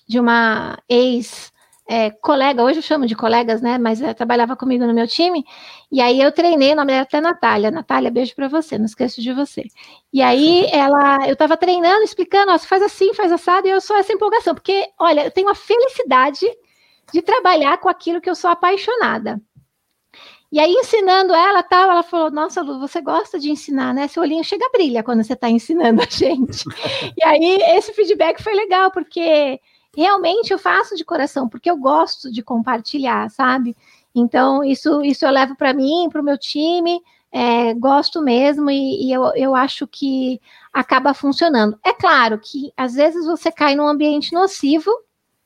de 0.09 0.19
uma 0.19 0.79
ex 0.89 1.53
é, 1.91 2.09
colega, 2.09 2.63
hoje 2.63 2.79
eu 2.79 2.83
chamo 2.83 3.05
de 3.05 3.17
colegas, 3.17 3.61
né? 3.61 3.77
Mas 3.77 4.01
é, 4.01 4.15
trabalhava 4.15 4.55
comigo 4.55 4.87
no 4.87 4.95
meu 4.95 5.09
time, 5.09 5.45
e 5.91 6.01
aí 6.01 6.21
eu 6.21 6.31
treinei, 6.31 6.73
o 6.73 6.77
nome 6.77 6.93
dela 6.93 7.01
é 7.01 7.03
até 7.03 7.21
Natália. 7.21 7.69
Natália, 7.69 8.13
beijo 8.13 8.33
para 8.37 8.47
você, 8.47 8.79
não 8.79 8.85
esqueço 8.85 9.21
de 9.21 9.33
você. 9.33 9.65
E 10.13 10.23
aí 10.23 10.67
ela, 10.73 11.27
eu 11.27 11.33
estava 11.33 11.57
treinando, 11.57 12.05
explicando, 12.05 12.53
ó, 12.53 12.59
faz 12.61 12.81
assim, 12.81 13.13
faz 13.13 13.33
assado, 13.33 13.67
e 13.67 13.71
eu 13.71 13.81
sou 13.81 13.97
essa 13.97 14.13
empolgação, 14.13 14.55
porque, 14.55 14.89
olha, 15.01 15.25
eu 15.25 15.33
tenho 15.33 15.49
a 15.49 15.55
felicidade 15.55 16.47
de 17.13 17.23
trabalhar 17.23 17.79
com 17.79 17.89
aquilo 17.89 18.21
que 18.21 18.31
eu 18.31 18.37
sou 18.37 18.51
apaixonada. 18.51 19.41
E 20.53 20.61
aí, 20.61 20.73
ensinando 20.73 21.35
ela, 21.35 21.63
tal, 21.63 21.91
ela 21.91 22.03
falou: 22.03 22.31
Nossa, 22.31 22.63
Lu, 22.63 22.81
você 22.81 23.01
gosta 23.01 23.39
de 23.39 23.51
ensinar, 23.51 23.95
né? 23.95 24.09
Seu 24.09 24.23
olhinho 24.23 24.43
chega 24.45 24.67
a 24.67 24.71
brilha 24.71 25.03
quando 25.03 25.23
você 25.23 25.35
está 25.35 25.49
ensinando 25.49 26.03
a 26.03 26.07
gente. 26.09 26.65
e 27.17 27.25
aí, 27.25 27.59
esse 27.77 27.93
feedback 27.93 28.43
foi 28.43 28.55
legal, 28.55 28.91
porque 28.91 29.61
realmente 29.97 30.53
eu 30.53 30.59
faço 30.59 30.97
de 30.97 31.05
coração, 31.05 31.49
porque 31.49 31.71
eu 31.71 31.77
gosto 31.77 32.31
de 32.31 32.43
compartilhar, 32.43 33.31
sabe? 33.31 33.77
Então, 34.15 34.65
isso, 34.65 35.03
isso 35.03 35.25
eu 35.25 35.31
levo 35.31 35.57
para 35.57 35.73
mim, 35.73 36.09
para 36.11 36.21
o 36.21 36.25
meu 36.25 36.39
time, 36.39 37.01
é, 37.33 37.75
gosto 37.75 38.21
mesmo 38.21 38.71
e, 38.71 39.07
e, 39.07 39.13
eu, 39.13 39.33
eu 39.37 39.55
acho 39.55 39.87
que 39.87 40.41
acaba 40.73 41.15
funcionando. 41.15 41.79
É 41.85 41.93
claro 41.93 42.39
que 42.39 42.73
às 42.77 42.95
vezes 42.95 43.25
você 43.25 43.53
cai 43.53 43.75
num 43.75 43.87
ambiente 43.87 44.33
nocivo, 44.33 44.91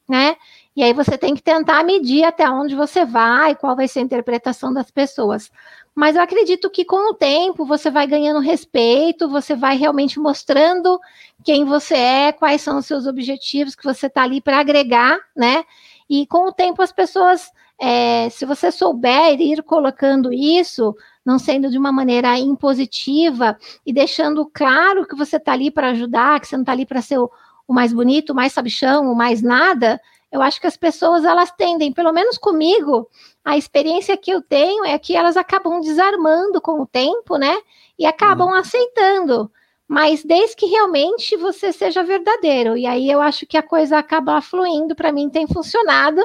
né? 0.08 0.36
E 0.76 0.82
aí 0.82 0.92
você 0.92 1.16
tem 1.16 1.34
que 1.34 1.42
tentar 1.42 1.84
medir 1.84 2.24
até 2.24 2.48
onde 2.48 2.74
você 2.74 3.04
vai, 3.04 3.54
qual 3.54 3.76
vai 3.76 3.86
ser 3.86 4.00
a 4.00 4.02
interpretação 4.02 4.72
das 4.72 4.90
pessoas. 4.90 5.50
Mas 5.94 6.16
eu 6.16 6.22
acredito 6.22 6.68
que 6.68 6.84
com 6.84 7.12
o 7.12 7.14
tempo 7.14 7.64
você 7.64 7.90
vai 7.90 8.06
ganhando 8.06 8.40
respeito, 8.40 9.28
você 9.28 9.54
vai 9.54 9.76
realmente 9.76 10.18
mostrando 10.18 11.00
quem 11.44 11.64
você 11.64 11.94
é, 11.94 12.32
quais 12.32 12.62
são 12.62 12.78
os 12.78 12.86
seus 12.86 13.06
objetivos, 13.06 13.76
que 13.76 13.84
você 13.84 14.06
está 14.06 14.22
ali 14.24 14.40
para 14.40 14.58
agregar, 14.58 15.18
né? 15.36 15.64
E 16.10 16.26
com 16.26 16.48
o 16.48 16.52
tempo 16.52 16.82
as 16.82 16.90
pessoas, 16.90 17.48
é, 17.80 18.28
se 18.30 18.44
você 18.44 18.72
souber 18.72 19.40
ir 19.40 19.62
colocando 19.62 20.32
isso, 20.32 20.96
não 21.24 21.38
sendo 21.38 21.70
de 21.70 21.78
uma 21.78 21.92
maneira 21.92 22.36
impositiva 22.38 23.56
e 23.86 23.92
deixando 23.92 24.50
claro 24.52 25.06
que 25.06 25.14
você 25.14 25.36
está 25.36 25.52
ali 25.52 25.70
para 25.70 25.90
ajudar, 25.90 26.40
que 26.40 26.48
você 26.48 26.56
não 26.56 26.62
está 26.62 26.72
ali 26.72 26.84
para 26.84 27.00
ser 27.00 27.18
o, 27.18 27.30
o 27.68 27.72
mais 27.72 27.92
bonito, 27.92 28.30
o 28.30 28.34
mais 28.34 28.52
sabichão, 28.52 29.10
o 29.10 29.14
mais 29.14 29.42
nada, 29.42 30.00
eu 30.30 30.42
acho 30.42 30.60
que 30.60 30.66
as 30.66 30.76
pessoas 30.76 31.24
elas 31.24 31.52
tendem, 31.52 31.92
pelo 31.92 32.12
menos 32.12 32.36
comigo, 32.36 33.08
a 33.44 33.58
experiência 33.58 34.16
que 34.16 34.30
eu 34.30 34.40
tenho 34.40 34.84
é 34.84 34.98
que 34.98 35.14
elas 35.14 35.36
acabam 35.36 35.80
desarmando 35.80 36.60
com 36.60 36.80
o 36.80 36.86
tempo, 36.86 37.36
né? 37.36 37.54
E 37.98 38.06
acabam 38.06 38.48
uhum. 38.48 38.54
aceitando. 38.54 39.50
Mas 39.86 40.24
desde 40.24 40.56
que 40.56 40.64
realmente 40.66 41.36
você 41.36 41.70
seja 41.70 42.02
verdadeiro. 42.02 42.76
E 42.76 42.86
aí 42.86 43.10
eu 43.10 43.20
acho 43.20 43.46
que 43.46 43.58
a 43.58 43.62
coisa 43.62 43.98
acaba 43.98 44.40
fluindo, 44.40 44.94
para 44.94 45.12
mim 45.12 45.28
tem 45.28 45.46
funcionado. 45.46 46.22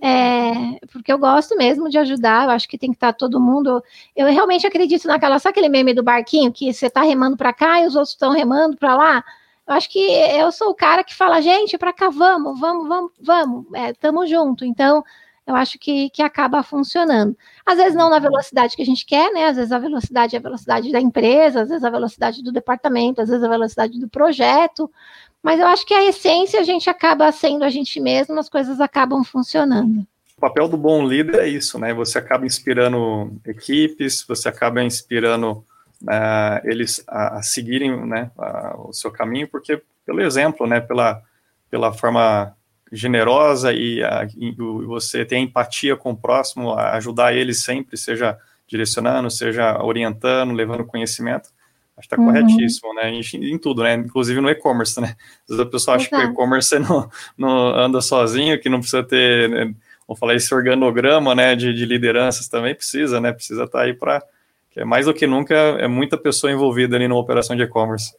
É, 0.00 0.78
porque 0.92 1.12
eu 1.12 1.18
gosto 1.18 1.56
mesmo 1.56 1.88
de 1.88 1.98
ajudar, 1.98 2.44
eu 2.44 2.50
acho 2.50 2.68
que 2.68 2.78
tem 2.78 2.90
que 2.90 2.96
estar 2.96 3.12
tá 3.12 3.18
todo 3.18 3.40
mundo. 3.40 3.82
Eu 4.14 4.26
realmente 4.26 4.66
acredito 4.66 5.08
naquela, 5.08 5.38
sabe 5.38 5.52
aquele 5.52 5.70
meme 5.70 5.94
do 5.94 6.02
barquinho 6.02 6.52
que 6.52 6.72
você 6.72 6.86
está 6.86 7.02
remando 7.02 7.36
para 7.36 7.52
cá 7.52 7.80
e 7.80 7.86
os 7.86 7.96
outros 7.96 8.12
estão 8.12 8.30
remando 8.30 8.76
para 8.76 8.94
lá? 8.94 9.24
Eu 9.66 9.74
acho 9.74 9.88
que 9.90 9.98
eu 10.00 10.52
sou 10.52 10.70
o 10.70 10.74
cara 10.74 11.02
que 11.02 11.14
fala, 11.14 11.40
gente, 11.40 11.76
para 11.78 11.92
cá, 11.92 12.10
vamos, 12.10 12.58
vamos, 12.60 12.88
vamos, 12.88 13.12
vamos, 13.20 13.66
é, 13.74 13.92
tamo 13.94 14.26
junto. 14.26 14.64
Então, 14.64 15.02
eu 15.48 15.56
acho 15.56 15.78
que, 15.78 16.10
que 16.10 16.22
acaba 16.22 16.62
funcionando. 16.62 17.34
Às 17.64 17.78
vezes 17.78 17.94
não 17.94 18.10
na 18.10 18.18
velocidade 18.18 18.76
que 18.76 18.82
a 18.82 18.84
gente 18.84 19.06
quer, 19.06 19.32
né? 19.32 19.46
Às 19.46 19.56
vezes 19.56 19.72
a 19.72 19.78
velocidade 19.78 20.36
é 20.36 20.38
a 20.38 20.42
velocidade 20.42 20.92
da 20.92 21.00
empresa, 21.00 21.62
às 21.62 21.70
vezes 21.70 21.82
a 21.82 21.88
velocidade 21.88 22.42
do 22.42 22.52
departamento, 22.52 23.22
às 23.22 23.30
vezes 23.30 23.42
a 23.42 23.48
velocidade 23.48 23.98
do 23.98 24.06
projeto, 24.10 24.90
mas 25.42 25.58
eu 25.58 25.66
acho 25.66 25.86
que 25.86 25.94
a 25.94 26.04
essência 26.04 26.60
a 26.60 26.62
gente 26.62 26.90
acaba 26.90 27.32
sendo 27.32 27.64
a 27.64 27.70
gente 27.70 27.98
mesmo, 27.98 28.38
as 28.38 28.50
coisas 28.50 28.78
acabam 28.78 29.24
funcionando. 29.24 30.06
O 30.36 30.40
papel 30.40 30.68
do 30.68 30.76
bom 30.76 31.06
líder 31.06 31.40
é 31.40 31.48
isso, 31.48 31.78
né? 31.78 31.94
Você 31.94 32.18
acaba 32.18 32.44
inspirando 32.44 33.32
equipes, 33.46 34.22
você 34.28 34.50
acaba 34.50 34.82
inspirando 34.84 35.64
uh, 36.02 36.60
eles 36.64 37.02
a, 37.08 37.38
a 37.38 37.42
seguirem 37.42 38.06
né, 38.06 38.30
a, 38.38 38.76
o 38.78 38.92
seu 38.92 39.10
caminho, 39.10 39.48
porque 39.48 39.82
pelo 40.04 40.20
exemplo, 40.20 40.66
né, 40.66 40.78
pela, 40.78 41.22
pela 41.70 41.90
forma 41.90 42.54
generosa 42.92 43.72
e, 43.72 44.02
a, 44.02 44.26
e 44.36 44.54
você 44.86 45.24
tem 45.24 45.44
empatia 45.44 45.96
com 45.96 46.10
o 46.10 46.16
próximo, 46.16 46.74
ajudar 46.74 47.34
ele 47.34 47.54
sempre, 47.54 47.96
seja 47.96 48.38
direcionando, 48.66 49.30
seja 49.30 49.82
orientando, 49.82 50.52
levando 50.52 50.84
conhecimento, 50.84 51.50
acho 51.96 52.08
que 52.08 52.14
está 52.14 52.16
uhum. 52.16 52.26
corretíssimo, 52.26 52.94
né? 52.94 53.10
Em, 53.10 53.20
em, 53.52 53.58
tudo, 53.58 53.82
né? 53.82 53.94
Inclusive 53.94 54.40
no 54.40 54.50
e-commerce, 54.50 55.00
né? 55.00 55.16
Às 55.42 55.48
vezes 55.48 55.60
a 55.60 55.66
pessoa 55.66 55.96
acha 55.96 56.06
Exato. 56.06 56.22
que 56.22 56.28
o 56.28 56.32
e-commerce 56.32 56.78
não, 56.78 57.10
não 57.36 57.74
anda 57.74 58.00
sozinho, 58.00 58.60
que 58.60 58.68
não 58.68 58.80
precisa 58.80 59.02
ter, 59.02 59.48
né? 59.48 59.74
vamos 60.06 60.18
falar, 60.18 60.34
esse 60.34 60.54
organograma, 60.54 61.34
né? 61.34 61.56
De, 61.56 61.74
de 61.74 61.84
lideranças 61.84 62.48
também 62.48 62.74
precisa, 62.74 63.20
né? 63.20 63.32
Precisa 63.32 63.64
estar 63.64 63.78
tá 63.78 63.84
aí 63.84 63.94
para 63.94 64.22
que 64.70 64.80
é 64.80 64.84
mais 64.84 65.06
do 65.06 65.14
que 65.14 65.26
nunca, 65.26 65.54
é 65.54 65.88
muita 65.88 66.16
pessoa 66.16 66.52
envolvida 66.52 66.94
ali 66.94 67.08
na 67.08 67.14
operação 67.14 67.56
de 67.56 67.62
e-commerce. 67.62 68.14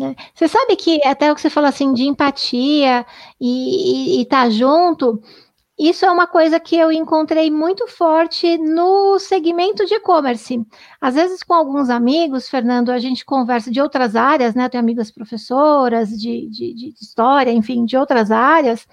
É. 0.00 0.14
Você 0.34 0.48
sabe 0.48 0.76
que 0.76 1.04
até 1.04 1.30
o 1.30 1.34
que 1.34 1.40
você 1.42 1.50
falou 1.50 1.68
assim 1.68 1.92
de 1.92 2.04
empatia 2.04 3.04
e 3.38 4.22
estar 4.22 4.44
tá 4.44 4.50
junto, 4.50 5.22
isso 5.78 6.04
é 6.06 6.10
uma 6.10 6.26
coisa 6.26 6.58
que 6.60 6.76
eu 6.76 6.92
encontrei 6.92 7.50
muito 7.50 7.86
forte 7.86 8.58
no 8.58 9.18
segmento 9.18 9.84
de 9.86 9.94
e-commerce. 9.94 10.62
Às 11.00 11.14
vezes, 11.14 11.42
com 11.42 11.54
alguns 11.54 11.90
amigos, 11.90 12.48
Fernando, 12.48 12.90
a 12.90 12.98
gente 12.98 13.24
conversa 13.24 13.70
de 13.70 13.80
outras 13.80 14.16
áreas, 14.16 14.54
né? 14.54 14.68
Tenho 14.68 14.82
amigas 14.82 15.10
professoras 15.10 16.10
de, 16.10 16.48
de, 16.48 16.74
de 16.74 16.94
história, 17.00 17.50
enfim, 17.50 17.84
de 17.84 17.96
outras 17.96 18.30
áreas. 18.30 18.86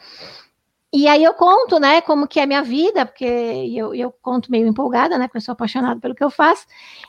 E 0.93 1.06
aí 1.06 1.21
eu 1.21 1.34
conto, 1.34 1.80
né, 1.80 2.00
como 2.00 2.28
que 2.28 2.39
é 2.39 2.43
a 2.43 2.47
minha 2.47 2.63
vida, 2.63 3.06
porque 3.06 3.26
eu, 3.26 3.93
eu 3.93 4.12
conto 4.21 4.50
meio 4.50 4.65
empolgada, 4.67 5.17
né, 5.17 5.28
porque 5.28 5.38
eu 5.38 5.41
sou 5.41 5.52
apaixonada 5.52 6.00
pelo 6.00 6.15
que 6.15 6.23
eu 6.23 6.30
faço. 6.30 6.65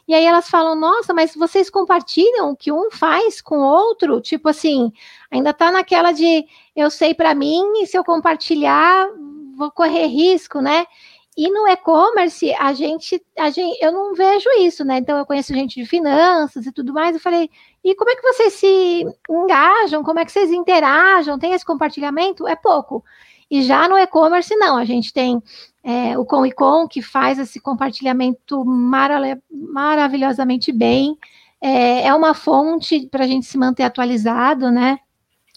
E 0.07 0.15
aí 0.15 0.25
elas 0.25 0.51
falam, 0.51 0.75
nossa, 0.75 1.15
mas 1.15 1.35
vocês 1.35 1.71
compartilham 1.71 2.51
o 2.51 2.57
que 2.57 2.73
um 2.73 2.91
faz 2.91 3.41
com 3.41 3.59
o 3.59 3.63
outro? 3.63 4.21
Tipo 4.21 4.49
assim, 4.49 4.93
ainda 5.31 5.53
tá 5.53 5.71
naquela 5.71 6.11
de 6.11 6.45
eu 6.75 6.91
sei 6.91 7.15
para 7.15 7.35
mim 7.37 7.63
e 7.83 7.87
se 7.87 7.97
eu 7.97 8.05
compartilhar, 8.05 9.09
vou 9.57 9.71
correr 9.71 10.07
risco, 10.07 10.61
né? 10.61 10.85
E 11.37 11.49
no 11.51 11.69
e-commerce, 11.69 12.53
a 12.55 12.73
gente, 12.73 13.25
a 13.39 13.49
gente, 13.49 13.79
eu 13.81 13.93
não 13.93 14.13
vejo 14.13 14.49
isso, 14.59 14.85
né? 14.85 14.99
Então, 14.99 15.17
eu 15.17 15.25
conheço 15.25 15.55
gente 15.55 15.81
de 15.81 15.87
finanças 15.87 16.67
e 16.67 16.73
tudo 16.73 16.93
mais. 16.93 17.15
Eu 17.15 17.21
falei, 17.21 17.49
e 17.85 17.95
como 17.95 18.11
é 18.11 18.17
que 18.17 18.23
vocês 18.23 18.55
se 18.55 19.05
engajam? 19.31 20.03
Como 20.03 20.19
é 20.19 20.25
que 20.25 20.33
vocês 20.33 20.51
interagem? 20.51 21.39
Tem 21.39 21.53
esse 21.53 21.65
compartilhamento? 21.65 22.49
É 22.49 22.57
pouco. 22.57 23.05
E 23.51 23.63
já 23.63 23.89
no 23.89 23.97
e-commerce, 23.97 24.55
não. 24.57 24.77
A 24.77 24.85
gente 24.85 25.13
tem 25.13 25.43
é, 25.83 26.19
o 26.19 26.25
Com 26.25 26.45
e 26.45 26.53
Com, 26.53 26.87
que 26.87 27.01
faz 27.01 27.39
esse 27.39 27.61
compartilhamento 27.61 28.65
maravilhosamente 28.65 30.73
bem. 30.73 31.17
É, 31.61 32.07
é 32.07 32.15
uma 32.15 32.35
fonte 32.35 33.07
para 33.07 33.25
a 33.25 33.27
gente 33.27 33.47
se 33.47 33.59
manter 33.59 33.85
atualizado, 33.85 34.71
né? 34.71 34.99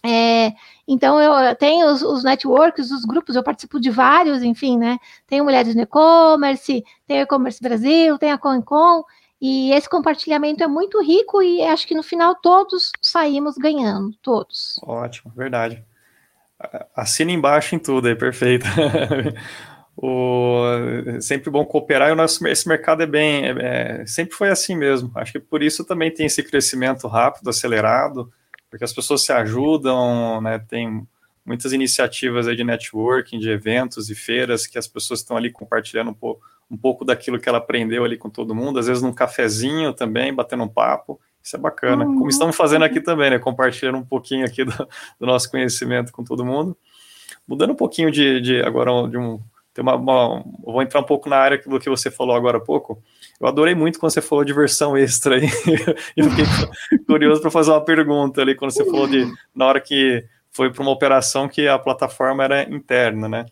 É, 0.04 0.54
então, 0.88 1.22
eu 1.22 1.56
tenho 1.56 1.88
os, 1.88 2.02
os, 2.02 2.24
networks, 2.24 2.90
os 2.90 3.06
grupos, 3.06 3.36
eu 3.36 3.44
participo 3.44 3.80
de 3.80 3.92
vários, 3.92 4.42
enfim, 4.42 4.78
né? 4.78 4.98
Tenho 5.28 5.44
Mulheres 5.44 5.76
no 5.76 5.82
E-Commerce, 5.82 6.84
tem 7.06 7.20
o 7.20 7.24
E-Commerce 7.24 7.62
Brasil, 7.62 8.18
tem 8.18 8.32
a 8.32 8.38
ConCon, 8.38 9.04
e 9.40 9.72
esse 9.74 9.90
compartilhamento 9.90 10.64
é 10.64 10.68
muito 10.68 11.02
rico 11.02 11.42
e 11.42 11.62
acho 11.64 11.88
que 11.88 11.96
no 11.96 12.04
final 12.04 12.36
todos 12.36 12.92
saímos 13.02 13.56
ganhando, 13.58 14.16
todos. 14.22 14.80
Ótimo, 14.84 15.32
verdade. 15.36 15.84
Assina 16.96 17.32
embaixo 17.32 17.76
em 17.76 17.80
tudo 17.80 18.08
aí, 18.08 18.16
perfeito. 18.16 18.66
o, 19.96 20.64
sempre 21.20 21.50
bom 21.50 21.66
cooperar 21.66 22.10
e 22.10 22.12
o 22.12 22.16
nosso, 22.16 22.46
esse 22.48 22.68
mercado 22.68 23.04
é 23.04 23.06
bem, 23.06 23.46
é, 23.46 24.02
é, 24.02 24.06
sempre 24.06 24.36
foi 24.36 24.50
assim 24.50 24.76
mesmo. 24.76 25.12
Acho 25.16 25.34
que 25.34 25.40
por 25.40 25.62
isso 25.62 25.86
também 25.86 26.12
tem 26.12 26.26
esse 26.26 26.44
crescimento 26.44 27.08
rápido, 27.08 27.50
acelerado, 27.50 28.32
porque 28.70 28.84
as 28.84 28.94
pessoas 28.94 29.24
se 29.24 29.32
ajudam, 29.32 30.42
né, 30.42 30.60
tem 30.60 31.06
muitas 31.46 31.74
iniciativas 31.74 32.46
de 32.46 32.64
networking, 32.64 33.40
de 33.40 33.50
eventos 33.50 34.10
e 34.10 34.16
feiras 34.16 34.68
que 34.68 34.78
as 34.78 34.88
pessoas 34.88 35.20
estão 35.20 35.36
ali 35.36 35.52
compartilhando 35.52 36.12
um 36.12 36.14
pouco, 36.14 36.46
um 36.70 36.78
pouco 36.78 37.04
daquilo 37.04 37.40
que 37.40 37.50
ela 37.50 37.58
aprendeu 37.58 38.06
ali 38.06 38.18
com 38.18 38.30
todo 38.30 38.56
mundo, 38.56 38.80
às 38.80 38.88
vezes 38.88 39.04
num 39.04 39.12
cafezinho 39.12 39.94
também, 39.94 40.34
batendo 40.34 40.64
um 40.64 40.70
papo, 40.70 41.20
isso 41.44 41.56
é 41.56 41.60
bacana, 41.60 42.06
uhum. 42.06 42.18
como 42.20 42.30
estamos 42.30 42.56
fazendo 42.56 42.86
aqui 42.86 43.02
também, 43.02 43.32
né, 43.32 43.40
compartilhando 43.40 43.98
um 43.98 44.06
pouquinho 44.06 44.46
aqui 44.46 44.64
do, 44.64 44.74
do 45.20 45.26
nosso 45.26 45.50
conhecimento 45.50 46.12
com 46.12 46.24
todo 46.24 46.46
mundo. 46.46 46.78
Mudando 47.48 47.72
um 47.72 47.76
pouquinho 47.76 48.12
de, 48.12 48.40
de 48.42 48.62
agora 48.62 48.92
de 49.10 49.18
um, 49.18 49.42
tem 49.74 49.82
uma, 49.82 49.96
uma, 49.96 50.44
vou 50.64 50.82
entrar 50.82 51.00
um 51.00 51.06
pouco 51.06 51.30
na 51.30 51.38
área 51.38 51.62
do 51.66 51.80
que 51.80 51.90
você 51.90 52.12
falou 52.12 52.36
agora 52.36 52.58
há 52.58 52.62
pouco, 52.62 53.02
eu 53.40 53.48
adorei 53.48 53.74
muito 53.74 54.00
quando 54.00 54.12
você 54.12 54.22
falou 54.22 54.44
de 54.44 54.54
versão 54.54 54.98
extra 54.98 55.36
aí. 55.36 55.48
eu 56.16 56.30
fiquei 56.30 56.46
curioso 57.08 57.42
para 57.42 57.50
fazer 57.50 57.72
uma 57.72 57.84
pergunta 57.84 58.42
ali, 58.42 58.56
quando 58.56 58.72
você 58.72 58.86
falou 58.86 59.08
de 59.08 59.26
na 59.56 59.66
hora 59.66 59.82
que 59.82 60.24
foi 60.52 60.72
para 60.72 60.82
uma 60.82 60.92
operação 60.92 61.48
que 61.48 61.68
a 61.68 61.80
plataforma 61.80 62.44
era 62.44 62.64
interna, 62.64 63.28
né? 63.28 63.46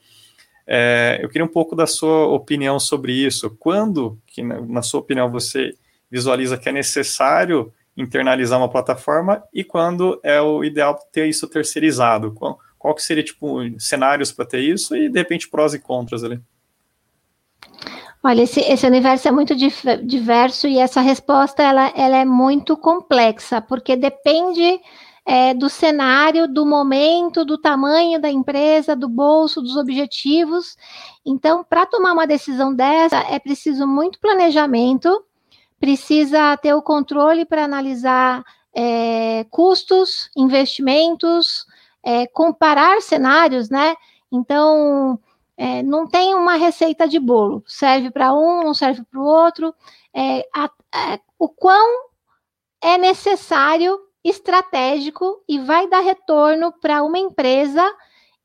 É, 0.67 1.19
eu 1.23 1.29
queria 1.29 1.43
um 1.43 1.51
pouco 1.51 1.75
da 1.75 1.87
sua 1.87 2.27
opinião 2.27 2.79
sobre 2.79 3.11
isso. 3.13 3.49
Quando, 3.57 4.19
que 4.27 4.43
na 4.43 4.83
sua 4.83 4.99
opinião, 4.99 5.31
você 5.31 5.73
visualiza 6.11 6.57
que 6.57 6.69
é 6.69 6.71
necessário 6.71 7.73
internalizar 8.01 8.57
uma 8.57 8.69
plataforma 8.69 9.43
e 9.53 9.63
quando 9.63 10.19
é 10.23 10.41
o 10.41 10.63
ideal 10.63 10.97
ter 11.11 11.27
isso 11.27 11.47
terceirizado? 11.47 12.33
Qual, 12.33 12.59
qual 12.77 12.95
que 12.95 13.03
seria, 13.03 13.23
tipo, 13.23 13.57
cenários 13.79 14.31
para 14.31 14.45
ter 14.45 14.61
isso 14.61 14.95
e, 14.95 15.09
de 15.09 15.19
repente, 15.19 15.49
prós 15.49 15.73
e 15.73 15.79
contras 15.79 16.23
ali? 16.23 16.41
Olha, 18.23 18.41
esse, 18.41 18.59
esse 18.59 18.85
universo 18.85 19.27
é 19.27 19.31
muito 19.31 19.55
diverso 19.55 20.67
e 20.67 20.77
essa 20.77 20.99
resposta 20.99 21.63
ela, 21.63 21.91
ela 21.95 22.17
é 22.17 22.25
muito 22.25 22.75
complexa, 22.75 23.61
porque 23.61 23.95
depende 23.95 24.81
é, 25.25 25.53
do 25.53 25.69
cenário, 25.69 26.47
do 26.47 26.65
momento, 26.65 27.45
do 27.45 27.57
tamanho 27.57 28.19
da 28.19 28.29
empresa, 28.29 28.95
do 28.95 29.07
bolso, 29.07 29.61
dos 29.61 29.77
objetivos. 29.77 30.75
Então, 31.25 31.63
para 31.63 31.85
tomar 31.85 32.13
uma 32.13 32.27
decisão 32.27 32.73
dessa, 32.73 33.19
é 33.19 33.39
preciso 33.39 33.85
muito 33.85 34.19
planejamento, 34.19 35.23
precisa 35.79 36.57
ter 36.57 36.73
o 36.73 36.81
controle 36.81 37.45
para 37.45 37.63
analisar 37.63 38.43
é, 38.73 39.45
custos, 39.49 40.29
investimentos, 40.35 41.65
é, 42.03 42.27
comparar 42.27 43.01
cenários, 43.01 43.69
né? 43.69 43.95
Então, 44.31 45.19
é, 45.57 45.81
não 45.83 46.07
tem 46.07 46.35
uma 46.35 46.55
receita 46.55 47.07
de 47.07 47.19
bolo, 47.19 47.63
serve 47.67 48.11
para 48.11 48.33
um, 48.33 48.63
não 48.63 48.73
serve 48.73 49.03
para 49.03 49.19
o 49.19 49.25
outro. 49.25 49.73
É, 50.13 50.47
a, 50.55 50.69
é, 51.13 51.19
o 51.37 51.49
quão 51.49 52.09
é 52.81 52.97
necessário, 52.97 53.99
estratégico 54.23 55.43
e 55.47 55.59
vai 55.59 55.87
dar 55.87 56.01
retorno 56.01 56.73
para 56.73 57.03
uma 57.03 57.17
empresa 57.17 57.83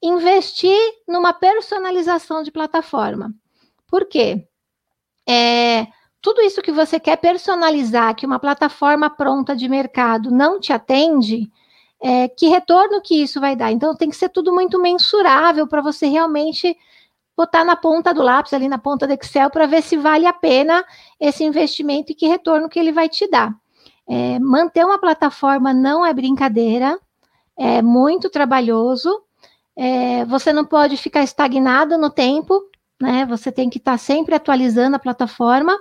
investir 0.03 0.79
numa 1.09 1.33
personalização 1.33 2.43
de 2.43 2.53
plataforma. 2.53 3.35
Por 3.89 4.07
quê? 4.07 4.47
É, 5.29 5.87
tudo 6.25 6.41
isso 6.41 6.63
que 6.63 6.73
você 6.73 6.99
quer 6.99 7.17
personalizar, 7.19 8.15
que 8.17 8.25
uma 8.25 8.39
plataforma 8.39 9.11
pronta 9.11 9.55
de 9.55 9.69
mercado 9.69 10.31
não 10.31 10.59
te 10.59 10.73
atende, 10.73 11.53
é, 12.03 12.29
que 12.29 12.49
retorno 12.49 13.03
que 13.03 13.23
isso 13.23 13.39
vai 13.39 13.55
dar? 13.55 13.71
Então 13.71 13.95
tem 13.95 14.09
que 14.09 14.17
ser 14.17 14.31
tudo 14.31 14.51
muito 14.51 14.81
mensurável 14.81 15.69
para 15.69 15.83
você 15.83 16.07
realmente 16.07 16.75
botar 17.37 17.63
na 17.63 17.77
ponta 17.77 18.15
do 18.15 18.23
lápis, 18.23 18.55
ali 18.55 18.69
na 18.69 18.79
ponta 18.79 19.07
do 19.07 19.13
Excel, 19.13 19.51
para 19.51 19.67
ver 19.67 19.83
se 19.83 19.99
vale 19.99 20.25
a 20.25 20.33
pena 20.33 20.83
esse 21.21 21.45
investimento 21.45 22.13
e 22.13 22.15
que 22.15 22.27
retorno 22.27 22.71
que 22.71 22.79
ele 22.79 22.91
vai 22.91 23.07
te 23.07 23.29
dar. 23.29 23.55
É, 24.09 24.39
manter 24.39 24.83
uma 24.83 24.99
plataforma 24.99 25.75
não 25.75 26.07
é 26.07 26.15
brincadeira, 26.15 26.99
é 27.55 27.83
muito 27.83 28.31
trabalhoso. 28.31 29.23
É, 29.77 30.25
você 30.25 30.55
não 30.55 30.65
pode 30.65 30.97
ficar 30.97 31.23
estagnado 31.23 31.99
no 31.99 32.09
tempo, 32.09 32.63
né? 32.99 33.27
Você 33.27 33.53
tem 33.53 33.69
que 33.69 33.77
estar 33.77 33.93
tá 33.93 33.99
sempre 33.99 34.35
atualizando 34.35 34.97
a 34.97 34.99
plataforma. 34.99 35.79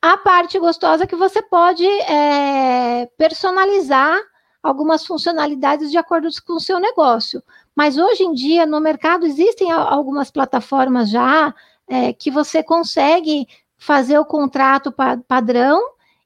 A 0.00 0.16
parte 0.18 0.58
gostosa 0.58 1.04
é 1.04 1.06
que 1.06 1.16
você 1.16 1.42
pode 1.42 1.86
é, 1.86 3.06
personalizar 3.16 4.18
algumas 4.62 5.06
funcionalidades 5.06 5.90
de 5.90 5.98
acordo 5.98 6.28
com 6.46 6.54
o 6.54 6.60
seu 6.60 6.78
negócio. 6.78 7.42
Mas 7.74 7.98
hoje 7.98 8.22
em 8.22 8.32
dia, 8.32 8.66
no 8.66 8.80
mercado, 8.80 9.26
existem 9.26 9.70
algumas 9.70 10.30
plataformas 10.30 11.10
já 11.10 11.54
é, 11.88 12.12
que 12.12 12.30
você 12.30 12.62
consegue 12.62 13.46
fazer 13.76 14.18
o 14.18 14.24
contrato 14.24 14.90
pa 14.90 15.18
padrão 15.28 15.80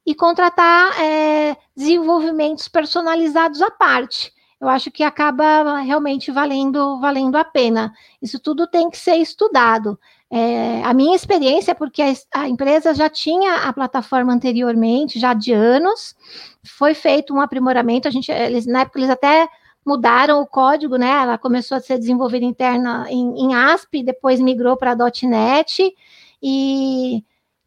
e 0.07 0.15
contratar 0.15 0.99
é, 1.01 1.57
desenvolvimentos 1.77 2.69
personalizados 2.69 3.61
à 3.61 3.71
parte. 3.71 4.33
Eu 4.61 4.69
acho 4.69 4.91
que 4.91 5.03
acaba 5.03 5.79
realmente 5.81 6.31
valendo, 6.31 7.01
valendo 7.01 7.37
a 7.37 7.45
pena. 7.45 7.93
Isso 8.21 8.39
tudo 8.39 8.67
tem 8.67 8.91
que 8.91 8.99
ser 8.99 9.17
estudado. 9.17 9.99
É, 10.33 10.83
a 10.85 10.95
minha 10.95 11.17
experiência, 11.17 11.75
porque 11.75 12.01
a, 12.01 12.13
a, 12.33 12.49
empresa 12.49 12.95
já 12.95 13.11
tinha 13.11 13.69
a 13.69 13.73
plataforma 13.73 14.33
anteriormente, 14.33 15.19
já 15.19 15.35
de 15.35 15.53
anos, 15.53 16.15
foi 16.65 16.95
feito 16.95 17.35
um 17.35 17.41
aprimoramento. 17.41 18.07
A 18.07 18.11
gente, 18.13 18.31
eles, 18.31 18.65
na 18.65 18.83
época, 18.83 19.01
eles 19.01 19.11
até 19.11 19.49
mudaram 19.85 20.41
o 20.41 20.47
código, 20.47 20.97
né? 20.97 21.11
Ela 21.23 21.37
começou 21.37 21.77
a 21.77 21.81
ser 21.81 21.99
desenvolvida 21.99 22.45
interna 22.45 23.07
em, 23.09 23.45
em 23.45 23.55
ASP, 23.55 24.05
depois 24.05 24.39
migrou 24.39 24.77
para 24.77 24.97
.NET 25.25 25.93
e, 26.43 27.25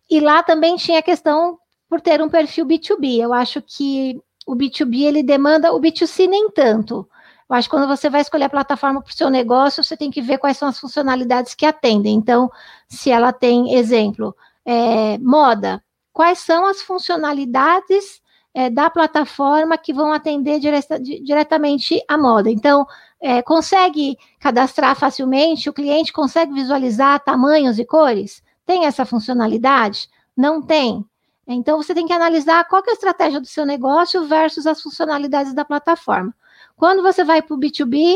e 0.10 0.20
lá 0.22 0.42
também 0.42 0.78
tinha 0.78 1.00
a 1.00 1.04
questão 1.04 1.60
por 1.90 2.00
ter 2.00 2.22
um 2.22 2.30
perfil 2.30 2.66
B2B. 2.66 3.20
Eu 3.20 3.34
acho 3.34 3.62
que 3.62 4.22
o 4.48 4.56
B2B 4.56 5.04
ele 5.04 5.24
demanda, 5.24 5.74
o 5.74 5.82
B2C 5.82 6.28
nem 6.28 6.50
tanto. 6.50 7.08
Eu 7.50 7.56
acho 7.56 7.70
que 7.70 7.76
quando 7.76 7.88
você 7.88 8.10
vai 8.10 8.22
escolher 8.22 8.46
a 8.46 8.50
plataforma 8.50 9.02
para 9.02 9.12
o 9.12 9.16
seu 9.16 9.30
negócio, 9.30 9.84
você 9.84 9.98
tem 9.98 10.10
que 10.10 10.22
ver 10.22 10.38
quais 10.38 10.58
são 10.58 10.68
as 10.68 10.80
funcionalidades 10.80 11.54
que 11.54 11.66
atendem. 11.66 12.16
Então, 12.16 12.50
se 12.88 13.12
ela 13.12 13.34
tem, 13.34 13.76
exemplo, 13.76 14.36
é, 14.66 15.18
moda, 15.20 15.84
quais 16.12 16.40
são 16.40 16.66
as 16.66 16.82
funcionalidades 16.82 18.22
é, 18.54 18.70
da 18.70 18.90
plataforma 18.90 19.78
que 19.78 19.92
vão 19.94 20.14
atender 20.14 20.60
direta, 20.60 21.00
diretamente 21.00 22.02
a 22.08 22.18
moda. 22.18 22.50
Então, 22.50 22.86
é, 23.20 23.42
consegue 23.42 24.18
cadastrar 24.40 24.96
facilmente, 24.96 25.70
o 25.70 25.74
cliente 25.74 26.14
consegue 26.14 26.54
visualizar 26.54 27.20
tamanhos 27.24 27.80
e 27.80 27.86
cores? 27.86 28.44
Tem 28.66 28.86
essa 28.86 29.06
funcionalidade? 29.06 30.08
Não 30.38 30.62
tem. 30.62 31.04
Então, 31.48 31.82
você 31.82 31.94
tem 31.94 32.06
que 32.06 32.14
analisar 32.14 32.64
qual 32.66 32.82
é 32.86 32.92
a 32.92 32.94
estratégia 32.94 33.40
do 33.42 33.48
seu 33.48 33.66
negócio 33.66 34.26
versus 34.26 34.66
as 34.66 34.82
funcionalidades 34.82 35.54
da 35.54 35.66
plataforma. 35.66 36.34
Quando 36.84 37.02
você 37.02 37.24
vai 37.24 37.42
para 37.42 37.56
o 37.56 37.58
B2B, 37.58 38.14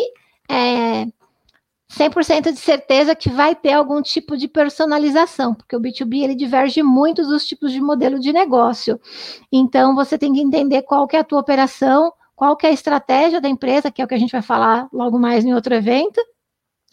é 0.51 1.05
100% 1.89 2.51
de 2.51 2.59
certeza 2.59 3.15
que 3.15 3.29
vai 3.29 3.55
ter 3.55 3.71
algum 3.71 4.01
tipo 4.01 4.35
de 4.35 4.45
personalização, 4.45 5.55
porque 5.55 5.73
o 5.73 5.79
B2B 5.79 6.23
ele 6.23 6.35
diverge 6.35 6.83
muito 6.83 7.21
dos 7.25 7.47
tipos 7.47 7.71
de 7.71 7.79
modelo 7.79 8.19
de 8.19 8.33
negócio. 8.33 8.99
Então, 9.49 9.95
você 9.95 10.17
tem 10.17 10.33
que 10.33 10.41
entender 10.41 10.81
qual 10.81 11.07
que 11.07 11.15
é 11.15 11.19
a 11.19 11.23
tua 11.23 11.39
operação, 11.39 12.11
qual 12.35 12.57
que 12.57 12.67
é 12.67 12.69
a 12.69 12.73
estratégia 12.73 13.39
da 13.39 13.47
empresa, 13.47 13.89
que 13.89 14.01
é 14.01 14.05
o 14.05 14.07
que 14.07 14.15
a 14.15 14.19
gente 14.19 14.33
vai 14.33 14.41
falar 14.41 14.89
logo 14.91 15.17
mais 15.17 15.45
em 15.45 15.53
outro 15.53 15.73
evento, 15.73 16.19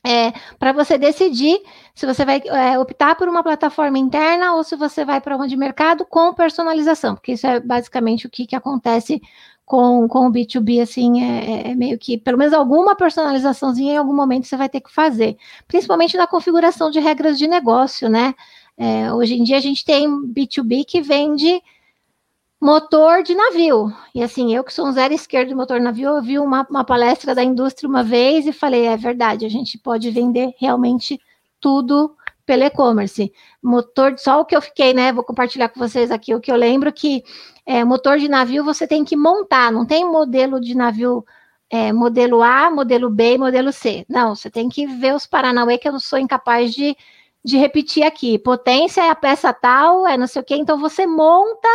é, 0.06 0.32
para 0.60 0.70
você 0.70 0.96
decidir 0.96 1.60
se 1.94 2.06
você 2.06 2.24
vai 2.24 2.40
é, 2.44 2.78
optar 2.78 3.16
por 3.16 3.26
uma 3.26 3.42
plataforma 3.42 3.98
interna 3.98 4.54
ou 4.54 4.62
se 4.62 4.76
você 4.76 5.04
vai 5.04 5.20
para 5.20 5.34
uma 5.34 5.48
de 5.48 5.56
mercado 5.56 6.04
com 6.04 6.34
personalização, 6.34 7.14
porque 7.14 7.32
isso 7.32 7.46
é 7.46 7.58
basicamente 7.58 8.26
o 8.26 8.30
que, 8.30 8.46
que 8.46 8.54
acontece 8.54 9.20
com, 9.64 10.06
com 10.08 10.26
o 10.26 10.30
B2B, 10.32 10.82
assim, 10.82 11.22
é, 11.22 11.70
é, 11.70 11.74
meio 11.74 11.98
que, 11.98 12.18
pelo 12.18 12.38
menos 12.38 12.52
alguma 12.52 12.94
personalizaçãozinha 12.94 13.94
em 13.94 13.96
algum 13.96 14.14
momento 14.14 14.46
você 14.46 14.56
vai 14.56 14.68
ter 14.68 14.80
que 14.80 14.92
fazer, 14.92 15.36
principalmente 15.66 16.16
na 16.16 16.26
configuração 16.26 16.90
de 16.90 17.00
regras 17.00 17.38
de 17.38 17.46
negócio, 17.46 18.08
né? 18.08 18.34
É, 18.76 19.12
hoje 19.12 19.34
em 19.34 19.44
dia 19.44 19.56
a 19.56 19.60
gente 19.60 19.84
tem 19.84 20.08
B2B 20.08 20.84
que 20.84 21.00
vende 21.00 21.62
motor 22.60 23.22
de 23.22 23.34
navio. 23.34 23.92
E 24.14 24.22
assim, 24.22 24.54
eu 24.54 24.64
que 24.64 24.72
sou 24.72 24.86
um 24.86 24.92
zero 24.92 25.14
esquerdo 25.14 25.48
de 25.48 25.54
motor 25.54 25.78
de 25.78 25.84
navio, 25.84 26.08
eu 26.10 26.22
vi 26.22 26.38
uma, 26.38 26.66
uma 26.68 26.84
palestra 26.84 27.34
da 27.34 27.42
indústria 27.44 27.88
uma 27.88 28.02
vez 28.02 28.46
e 28.46 28.52
falei, 28.52 28.86
é 28.86 28.96
verdade, 28.96 29.46
a 29.46 29.50
gente 29.50 29.78
pode 29.78 30.10
vender 30.10 30.54
realmente 30.58 31.20
tudo 31.60 32.16
pelo 32.46 32.64
e-commerce. 32.64 33.32
Motor, 33.62 34.18
só 34.18 34.40
o 34.40 34.44
que 34.44 34.56
eu 34.56 34.62
fiquei, 34.62 34.92
né? 34.92 35.12
Vou 35.12 35.24
compartilhar 35.24 35.68
com 35.68 35.80
vocês 35.80 36.10
aqui 36.10 36.34
o 36.34 36.40
que 36.40 36.50
eu 36.50 36.56
lembro 36.56 36.92
que 36.92 37.22
é, 37.66 37.84
motor 37.84 38.18
de 38.18 38.28
navio 38.28 38.64
você 38.64 38.86
tem 38.86 39.04
que 39.04 39.16
montar, 39.16 39.72
não 39.72 39.86
tem 39.86 40.04
modelo 40.04 40.60
de 40.60 40.76
navio 40.76 41.24
é, 41.70 41.92
modelo 41.92 42.42
A, 42.42 42.70
modelo 42.70 43.10
B 43.10 43.34
e 43.34 43.38
modelo 43.38 43.72
C. 43.72 44.04
Não, 44.08 44.34
você 44.34 44.50
tem 44.50 44.68
que 44.68 44.86
ver 44.86 45.14
os 45.14 45.26
Paranauê 45.26 45.78
que 45.78 45.88
eu 45.88 45.92
não 45.92 46.00
sou 46.00 46.18
incapaz 46.18 46.72
de, 46.74 46.96
de 47.44 47.56
repetir 47.56 48.04
aqui. 48.04 48.38
Potência 48.38 49.02
é 49.02 49.10
a 49.10 49.14
peça 49.14 49.52
tal, 49.52 50.06
é 50.06 50.16
não 50.16 50.26
sei 50.26 50.42
o 50.42 50.44
quê. 50.44 50.56
Então 50.56 50.78
você 50.78 51.06
monta 51.06 51.68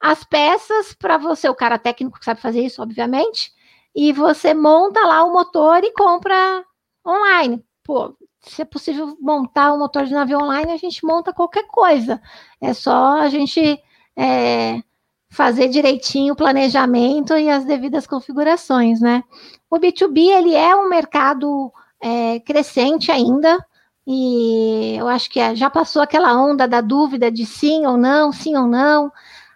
as 0.00 0.24
peças 0.24 0.94
para 0.94 1.18
você, 1.18 1.48
o 1.48 1.54
cara 1.54 1.78
técnico 1.78 2.18
que 2.18 2.24
sabe 2.24 2.40
fazer 2.40 2.60
isso, 2.62 2.82
obviamente, 2.82 3.52
e 3.94 4.12
você 4.12 4.54
monta 4.54 5.00
lá 5.04 5.24
o 5.24 5.32
motor 5.32 5.82
e 5.84 5.92
compra 5.92 6.64
online. 7.06 7.64
Pô, 7.84 8.16
se 8.40 8.62
é 8.62 8.64
possível 8.64 9.16
montar 9.20 9.72
o 9.72 9.78
motor 9.78 10.04
de 10.06 10.12
navio 10.12 10.38
online, 10.38 10.72
a 10.72 10.76
gente 10.76 11.04
monta 11.04 11.32
qualquer 11.32 11.66
coisa. 11.66 12.20
É 12.60 12.72
só 12.72 13.18
a 13.18 13.28
gente 13.28 13.80
é, 14.18 14.82
fazer 15.30 15.68
direitinho 15.68 16.32
o 16.32 16.36
planejamento 16.36 17.36
e 17.36 17.48
as 17.48 17.64
devidas 17.64 18.06
configurações, 18.06 19.00
né? 19.00 19.22
O 19.70 19.78
B2B, 19.78 20.18
ele 20.18 20.54
é 20.54 20.74
um 20.74 20.88
mercado 20.88 21.72
é, 22.02 22.40
crescente 22.40 23.12
ainda, 23.12 23.64
e 24.06 24.96
eu 24.98 25.06
acho 25.08 25.30
que 25.30 25.38
é, 25.38 25.54
já 25.54 25.70
passou 25.70 26.02
aquela 26.02 26.34
onda 26.34 26.66
da 26.66 26.80
dúvida 26.80 27.30
de 27.30 27.46
sim 27.46 27.86
ou 27.86 27.96
não, 27.96 28.32
sim 28.32 28.56
ou 28.56 28.66
não 28.66 29.12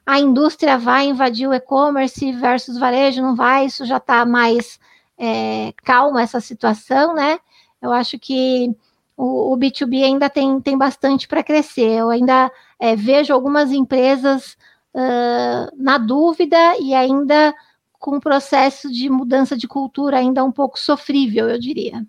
a 0.07 0.19
indústria 0.19 0.77
vai 0.77 1.07
invadir 1.07 1.49
o 1.49 1.55
e-commerce 1.55 2.33
versus 2.33 2.79
varejo, 2.79 3.23
não 3.23 3.35
vai, 3.35 3.67
isso 3.67 3.85
já 3.85 3.99
está 3.99 4.25
mais 4.25 4.79
é, 5.17 5.73
calma 5.85 6.23
essa 6.23 6.41
situação, 6.41 7.15
né? 7.15 7.39
Eu 7.81 7.93
acho 7.93 8.19
que 8.19 8.75
o, 9.17 9.53
o 9.53 9.57
B2B 9.57 10.05
ainda 10.05 10.29
tem, 10.29 10.61
tem 10.61 10.77
bastante 10.77 11.29
para 11.29 11.43
crescer. 11.45 11.91
Eu 12.01 12.11
ainda 12.11 12.51
é, 12.83 12.97
vejo 12.97 13.33
algumas 13.33 13.71
empresas 13.71 14.57
uh, 14.93 15.71
na 15.77 15.99
dúvida 15.99 16.57
e 16.81 16.93
ainda 16.93 17.55
com 17.93 18.17
um 18.17 18.21
processo 18.21 18.91
de 18.91 19.09
mudança 19.09 19.57
de 19.57 19.69
cultura 19.69 20.19
ainda 20.19 20.43
um 20.43 20.51
pouco 20.51 20.77
sofrível, 20.81 21.49
eu 21.49 21.61
diria. 21.61 22.05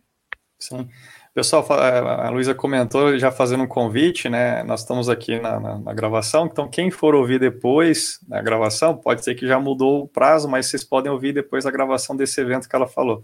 Sim. 0.57 0.89
Pessoal, 1.31 1.63
a 1.71 2.29
Luísa 2.31 2.55
comentou, 2.55 3.17
já 3.19 3.31
fazendo 3.31 3.63
um 3.63 3.67
convite, 3.67 4.29
né? 4.29 4.63
Nós 4.63 4.81
estamos 4.81 5.09
aqui 5.09 5.39
na, 5.39 5.59
na, 5.59 5.77
na, 5.77 5.93
gravação, 5.93 6.47
então 6.47 6.67
quem 6.67 6.89
for 6.89 7.13
ouvir 7.13 7.39
depois 7.39 8.19
da 8.27 8.41
gravação, 8.41 8.97
pode 8.97 9.23
ser 9.23 9.35
que 9.35 9.47
já 9.47 9.59
mudou 9.59 10.03
o 10.03 10.07
prazo, 10.07 10.49
mas 10.49 10.67
vocês 10.67 10.83
podem 10.83 11.11
ouvir 11.11 11.33
depois 11.33 11.65
da 11.65 11.71
gravação 11.71 12.15
desse 12.15 12.41
evento 12.41 12.67
que 12.67 12.75
ela 12.75 12.87
falou. 12.87 13.23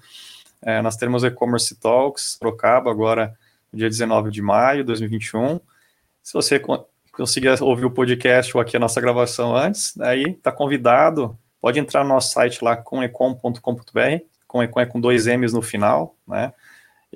É, 0.62 0.84
nós 0.84 0.96
teremos 0.96 1.24
E-Commerce 1.24 1.76
Talks, 1.80 2.38
Procaba, 2.40 2.92
agora 2.92 3.34
dia 3.74 3.90
19 3.90 4.30
de 4.30 4.42
maio 4.42 4.80
de 4.80 4.88
2021. 4.88 5.60
Se 6.22 6.34
você 6.34 6.60
conseguir 7.20 7.62
ouvir 7.62 7.86
o 7.86 7.92
podcast 7.92 8.56
ou 8.56 8.62
aqui 8.62 8.78
a 8.78 8.80
nossa 8.80 9.02
gravação 9.02 9.56
antes, 9.56 10.00
aí 10.00 10.24
está 10.24 10.52
convidado, 10.52 11.38
pode 11.60 11.78
entrar 11.78 12.04
no 12.04 12.10
nosso 12.10 12.32
site 12.32 12.64
lá, 12.64 12.78
comecom.com.br, 12.78 14.24
com 14.48 14.64
Ecom 14.64 14.80
é 14.80 14.86
com 14.86 15.00
dois 15.00 15.28
M's 15.28 15.54
no 15.54 15.62
final, 15.62 16.16
né? 16.28 16.54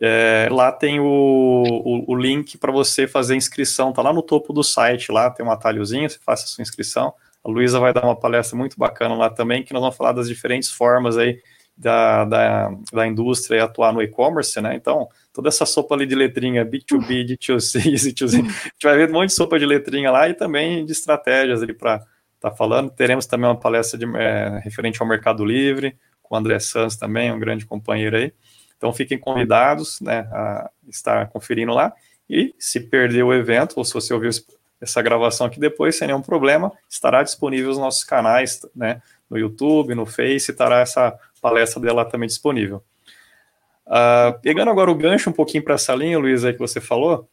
É, 0.02 0.50
lá 0.52 0.72
tem 0.72 1.00
o, 1.00 1.06
o, 1.06 2.12
o 2.12 2.16
link 2.16 2.58
para 2.58 2.72
você 2.72 3.08
fazer 3.08 3.36
inscrição, 3.36 3.94
tá 3.94 4.02
lá 4.02 4.12
no 4.12 4.22
topo 4.22 4.52
do 4.52 4.64
site, 4.64 5.12
lá 5.12 5.30
tem 5.30 5.46
um 5.46 5.52
atalhozinho, 5.52 6.10
você 6.10 6.20
faça 6.20 6.44
a 6.46 6.48
sua 6.48 6.64
inscrição. 6.64 7.14
A 7.44 7.50
Luísa 7.50 7.80
vai 7.80 7.94
dar 7.94 8.04
uma 8.04 8.16
palestra 8.16 8.58
muito 8.58 8.78
bacana 8.78 9.16
lá 9.16 9.30
também, 9.30 9.64
que 9.64 9.72
nós 9.72 9.82
vamos 9.82 9.96
falar 9.96 10.12
das 10.12 10.28
diferentes 10.28 10.70
formas 10.70 11.18
aí 11.18 11.40
da, 11.76 12.26
da, 12.26 12.72
da 12.92 13.08
indústria 13.08 13.64
atuar 13.64 13.92
no 13.92 14.02
e-commerce, 14.02 14.60
né? 14.62 14.76
Então, 14.76 15.08
toda 15.34 15.50
essa 15.50 15.66
sopa 15.66 15.96
ali 15.96 16.06
de 16.06 16.16
letrinha, 16.16 16.66
B2B, 16.66 17.26
D2C, 17.26 17.94
C2C, 17.96 18.40
a 18.40 18.42
gente 18.42 18.84
vai 18.84 18.98
ver 18.98 19.10
um 19.10 19.14
monte 19.14 19.30
de 19.30 19.36
sopa 19.36 19.58
de 19.58 19.66
letrinha 19.66 20.12
lá 20.12 20.30
e 20.30 20.34
também 20.34 20.86
de 20.86 20.92
estratégias 20.92 21.64
ali 21.64 21.74
para 21.74 21.96
estar 21.96 22.52
tá 22.52 22.52
falando. 22.52 22.90
Teremos 22.92 23.26
também 23.26 23.50
uma 23.50 23.60
palestra 23.60 23.98
de, 23.98 24.06
é, 24.18 24.60
referente 24.64 25.02
ao 25.02 25.08
Mercado 25.08 25.44
Livre, 25.44 25.98
com 26.22 26.36
o 26.36 26.38
André 26.38 26.60
Sanz 26.60 26.96
também, 26.96 27.32
um 27.32 27.40
grande 27.40 27.66
companheiro 27.66 28.18
aí. 28.18 28.34
Então 28.78 28.94
fiquem 28.94 29.18
convidados 29.18 30.00
né, 30.02 30.28
a 30.32 30.70
estar 30.88 31.28
conferindo 31.30 31.74
lá. 31.74 31.94
E 32.30 32.54
se 32.58 32.80
perder 32.80 33.24
o 33.24 33.34
evento, 33.34 33.76
ou 33.78 33.86
se 33.86 33.94
você 33.94 34.14
ouviu 34.14 34.30
essa 34.80 35.02
gravação 35.02 35.48
aqui 35.48 35.60
depois, 35.60 35.96
sem 35.96 36.08
nenhum 36.08 36.22
problema, 36.22 36.72
estará 36.90 37.24
disponível 37.24 37.70
nos 37.70 37.78
nossos 37.78 38.04
canais, 38.04 38.62
né, 38.76 39.02
no 39.30 39.38
YouTube, 39.38 39.96
no 39.96 40.06
Face, 40.06 40.52
estará 40.52 40.80
essa 40.80 41.18
palestra 41.44 41.82
dela 41.82 42.06
também 42.06 42.28
disponível. 42.28 42.82
Uh, 43.86 44.40
pegando 44.42 44.72
agora 44.72 44.90
o 44.90 44.96
gancho 44.96 45.30
um 45.30 45.34
pouquinho 45.34 45.64
para 45.64 45.76
essa 45.76 45.94
linha, 45.94 46.18
Luiz, 46.18 46.46
aí 46.46 46.54
que 46.54 46.60
você 46.60 46.80
falou, 46.80 47.28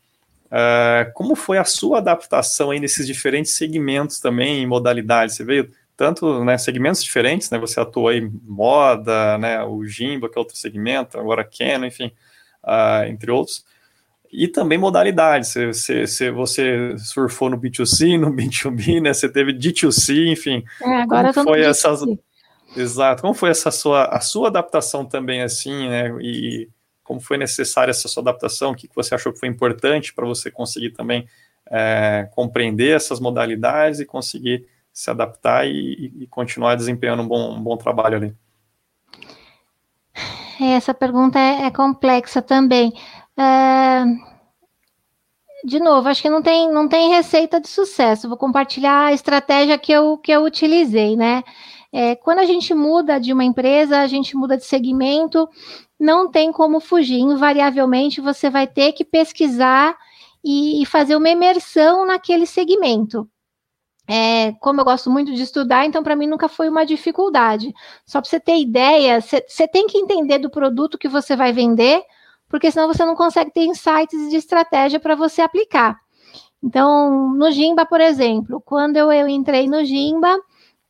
uh, 0.46 1.12
como 1.14 1.36
foi 1.36 1.58
a 1.58 1.64
sua 1.64 1.98
adaptação 1.98 2.72
aí 2.72 2.80
nesses 2.80 3.06
diferentes 3.06 3.54
segmentos 3.54 4.18
também, 4.18 4.66
modalidades? 4.66 5.36
Você 5.36 5.44
veio 5.44 5.70
tanto 5.96 6.44
né, 6.44 6.58
segmentos 6.58 7.04
diferentes, 7.04 7.50
né? 7.50 7.58
Você 7.58 7.78
atuou 7.78 8.08
aí 8.08 8.28
moda, 8.44 9.38
né? 9.38 9.62
O 9.62 9.84
Jimba, 9.86 10.28
que 10.28 10.36
é 10.36 10.40
outro 10.40 10.56
segmento, 10.56 11.18
agora 11.18 11.44
Canon, 11.44 11.86
enfim, 11.86 12.10
uh, 12.64 13.04
entre 13.06 13.30
outros. 13.30 13.64
E 14.32 14.48
também 14.48 14.78
modalidades. 14.78 15.54
Você, 15.54 16.06
você, 16.06 16.30
você 16.30 16.96
surfou 16.98 17.50
no 17.50 17.58
B2C, 17.58 18.18
no 18.18 18.32
B2B, 18.32 19.00
né? 19.00 19.12
Você 19.12 19.28
teve 19.28 19.52
D2C, 19.52 20.32
enfim. 20.32 20.64
É, 20.80 21.02
agora 21.02 21.32
como 21.32 21.48
foi 21.48 21.62
essa 21.62 21.90
Exato. 22.76 23.22
Como 23.22 23.34
foi 23.34 23.50
essa 23.50 23.70
sua 23.70 24.04
a 24.04 24.20
sua 24.20 24.48
adaptação 24.48 25.04
também 25.04 25.42
assim, 25.42 25.88
né? 25.88 26.10
E 26.20 26.68
como 27.02 27.20
foi 27.20 27.36
necessária 27.36 27.90
essa 27.90 28.06
sua 28.08 28.22
adaptação? 28.22 28.72
O 28.72 28.76
que 28.76 28.88
você 28.94 29.14
achou 29.14 29.32
que 29.32 29.40
foi 29.40 29.48
importante 29.48 30.14
para 30.14 30.26
você 30.26 30.50
conseguir 30.50 30.90
também 30.90 31.26
é, 31.68 32.28
compreender 32.32 32.96
essas 32.96 33.18
modalidades 33.18 34.00
e 34.00 34.06
conseguir 34.06 34.66
se 34.92 35.10
adaptar 35.10 35.66
e, 35.66 36.12
e 36.20 36.26
continuar 36.28 36.74
desempenhando 36.74 37.22
um 37.22 37.28
bom, 37.28 37.56
um 37.56 37.62
bom 37.62 37.76
trabalho 37.76 38.16
ali? 38.16 38.36
Essa 40.60 40.92
pergunta 40.92 41.38
é, 41.38 41.64
é 41.64 41.70
complexa 41.70 42.42
também. 42.42 42.92
É... 43.36 44.04
De 45.64 45.78
novo, 45.78 46.08
acho 46.08 46.22
que 46.22 46.30
não 46.30 46.42
tem, 46.42 46.70
não 46.70 46.88
tem 46.88 47.10
receita 47.10 47.60
de 47.60 47.68
sucesso. 47.68 48.28
Vou 48.28 48.36
compartilhar 48.36 49.06
a 49.06 49.12
estratégia 49.12 49.78
que 49.78 49.92
eu, 49.92 50.16
que 50.18 50.32
eu 50.32 50.42
utilizei, 50.44 51.16
né? 51.16 51.42
É, 51.92 52.14
quando 52.14 52.38
a 52.38 52.44
gente 52.44 52.72
muda 52.72 53.18
de 53.18 53.32
uma 53.32 53.44
empresa, 53.44 54.00
a 54.00 54.06
gente 54.06 54.36
muda 54.36 54.56
de 54.56 54.64
segmento, 54.64 55.48
não 55.98 56.30
tem 56.30 56.52
como 56.52 56.80
fugir. 56.80 57.18
Invariavelmente, 57.18 58.20
você 58.20 58.48
vai 58.48 58.66
ter 58.66 58.92
que 58.92 59.04
pesquisar 59.04 59.96
e, 60.42 60.82
e 60.82 60.86
fazer 60.86 61.16
uma 61.16 61.28
imersão 61.28 62.06
naquele 62.06 62.46
segmento. 62.46 63.28
É, 64.08 64.52
como 64.54 64.80
eu 64.80 64.84
gosto 64.84 65.08
muito 65.08 65.32
de 65.32 65.42
estudar, 65.42 65.86
então 65.86 66.02
para 66.02 66.16
mim 66.16 66.26
nunca 66.26 66.48
foi 66.48 66.68
uma 66.68 66.84
dificuldade. 66.84 67.72
Só 68.04 68.20
para 68.20 68.28
você 68.28 68.40
ter 68.40 68.58
ideia, 68.58 69.20
você 69.20 69.68
tem 69.68 69.86
que 69.86 69.98
entender 69.98 70.38
do 70.38 70.50
produto 70.50 70.98
que 70.98 71.06
você 71.06 71.36
vai 71.36 71.52
vender, 71.52 72.02
porque 72.48 72.72
senão 72.72 72.88
você 72.88 73.04
não 73.04 73.14
consegue 73.14 73.52
ter 73.52 73.64
insights 73.64 74.30
de 74.30 74.36
estratégia 74.36 74.98
para 74.98 75.14
você 75.14 75.42
aplicar. 75.42 75.96
Então, 76.60 77.32
no 77.34 77.50
Gimba, 77.52 77.86
por 77.86 78.00
exemplo, 78.00 78.60
quando 78.60 78.96
eu, 78.96 79.12
eu 79.12 79.28
entrei 79.28 79.68
no 79.68 79.84
Gimba, 79.84 80.36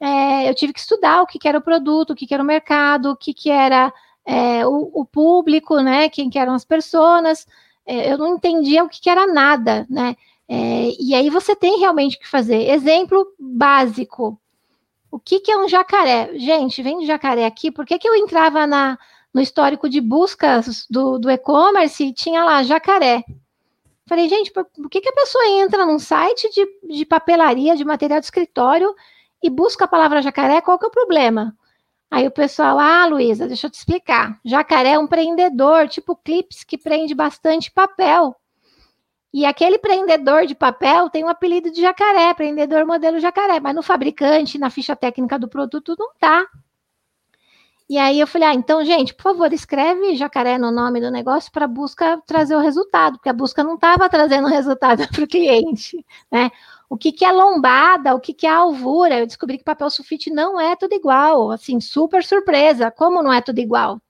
é, 0.00 0.48
eu 0.48 0.54
tive 0.54 0.72
que 0.72 0.80
estudar 0.80 1.22
o 1.22 1.26
que, 1.26 1.38
que, 1.38 1.46
era 1.46 1.58
o 1.58 1.62
produto, 1.62 2.10
o 2.10 2.16
que, 2.16 2.26
que 2.26 2.32
era 2.32 2.42
o 2.42 2.46
mercado, 2.46 3.10
o 3.10 3.16
que, 3.16 3.34
que 3.34 3.50
era 3.50 3.92
é, 4.24 4.66
o, 4.66 4.90
o, 4.94 5.04
público, 5.04 5.78
né? 5.80 6.08
Quem 6.08 6.30
que 6.30 6.38
eram 6.38 6.54
as 6.54 6.64
pessoas. 6.64 7.46
É, 7.84 8.10
eu 8.10 8.16
não 8.16 8.34
entendia 8.34 8.82
o 8.82 8.88
que, 8.88 9.00
que 9.00 9.10
era 9.10 9.26
nada, 9.26 9.86
né? 9.90 10.16
É, 10.48 10.90
e 10.98 11.14
aí 11.14 11.28
você 11.28 11.54
tem 11.54 11.78
realmente 11.78 12.18
que 12.18 12.26
fazer. 12.26 12.70
Exemplo 12.70 13.26
básico. 13.38 14.40
O 15.10 15.18
que, 15.18 15.40
que 15.40 15.52
é 15.52 15.58
um 15.58 15.68
jacaré? 15.68 16.30
Gente, 16.38 16.82
vem 16.82 16.98
de 16.98 17.06
jacaré 17.06 17.44
aqui, 17.44 17.70
por 17.70 17.84
que, 17.84 17.98
que 17.98 18.08
eu 18.08 18.14
entrava 18.14 18.66
na, 18.66 18.98
no 19.34 19.40
histórico 19.40 19.88
de 19.88 20.00
buscas 20.00 20.86
do, 20.88 21.18
do 21.18 21.30
e-commerce 21.30 22.04
e 22.04 22.12
tinha 22.14 22.44
lá 22.44 22.62
jacaré? 22.62 23.24
Falei, 24.06 24.28
gente, 24.28 24.52
por, 24.52 24.64
por, 24.64 24.88
que, 24.88 25.00
que 25.00 25.08
a 25.08 25.14
pessoa 25.14 25.46
entra 25.48 25.84
num 25.84 25.98
site 25.98 26.48
de, 26.50 26.96
de 26.96 27.04
papelaria, 27.04 27.76
de 27.76 27.84
material 27.84 28.18
de 28.18 28.26
escritório 28.26 28.94
e 29.42 29.50
busca 29.50 29.85
a 29.85 29.88
palavra 29.88 30.22
jacaré? 30.22 30.61
Qual 30.61 30.79
que 30.79 30.85
é 30.85 30.88
o 30.88 30.92
problema? 30.92 31.57
Aí 32.11 32.26
o 32.26 32.31
pessoal, 32.31 32.79
ah, 32.79 33.07
Luísa, 33.07 33.46
deixa 33.46 33.68
eu 33.68 33.70
te 33.70 33.74
explicar. 33.74 34.40
Jacaré 34.44 34.90
é 34.90 34.98
um 34.98 35.07
prendedor, 35.07 35.88
tipo 35.88 36.16
clips, 36.16 36.64
que 36.64 36.76
prende 36.76 37.14
bastante 37.14 37.70
papel. 37.70 38.35
E 39.33 39.44
aquele 39.44 39.79
prendedor 39.79 40.44
de 40.44 40.57
papel 40.57 41.09
tem 41.09 41.24
um 41.24 41.29
apelido 41.29 41.70
de 41.70 41.81
jacaré, 41.81 42.35
prendedor 42.35 42.85
modelo 42.85 43.20
jacaré, 43.20 43.61
mas 43.61 43.76
no 43.76 43.83
fabricante, 43.83 44.59
na 44.59 44.70
ficha 44.70 44.96
técnica 44.96 45.38
do 45.38 45.48
produto, 45.48 45.94
não 45.96 46.12
tá. 46.18 46.44
E 47.88 47.96
aí 47.96 48.18
eu 48.20 48.26
falei, 48.26 48.48
ah, 48.48 48.55
então, 48.55 48.85
gente, 48.85 49.14
por 49.14 49.22
favor, 49.22 49.53
escreve 49.53 50.16
jacaré 50.16 50.59
no 50.59 50.70
nome 50.70 51.00
do 51.00 51.11
negócio 51.11 51.50
para 51.53 51.66
busca 51.66 52.20
trazer 52.26 52.57
o 52.57 52.61
resultado, 52.61 53.14
porque 53.14 53.29
a 53.29 53.33
busca 53.33 53.62
não 53.64 53.74
estava 53.74 54.09
trazendo 54.09 54.48
resultado 54.48 55.07
para 55.11 55.24
o 55.24 55.29
cliente, 55.29 56.05
né? 56.31 56.50
O 56.90 56.98
que, 56.98 57.12
que 57.12 57.24
é 57.24 57.31
lombada, 57.31 58.16
o 58.16 58.20
que, 58.20 58.35
que 58.35 58.48
é 58.48 58.50
alvura? 58.50 59.20
Eu 59.20 59.26
descobri 59.26 59.57
que 59.57 59.62
papel 59.62 59.88
sulfite 59.88 60.29
não 60.29 60.61
é 60.61 60.74
tudo 60.74 60.92
igual, 60.92 61.53
assim, 61.53 61.81
super 61.81 62.24
surpresa. 62.24 62.90
Como 62.90 63.22
não 63.22 63.33
é 63.33 63.40
tudo 63.40 63.61
igual? 63.61 64.03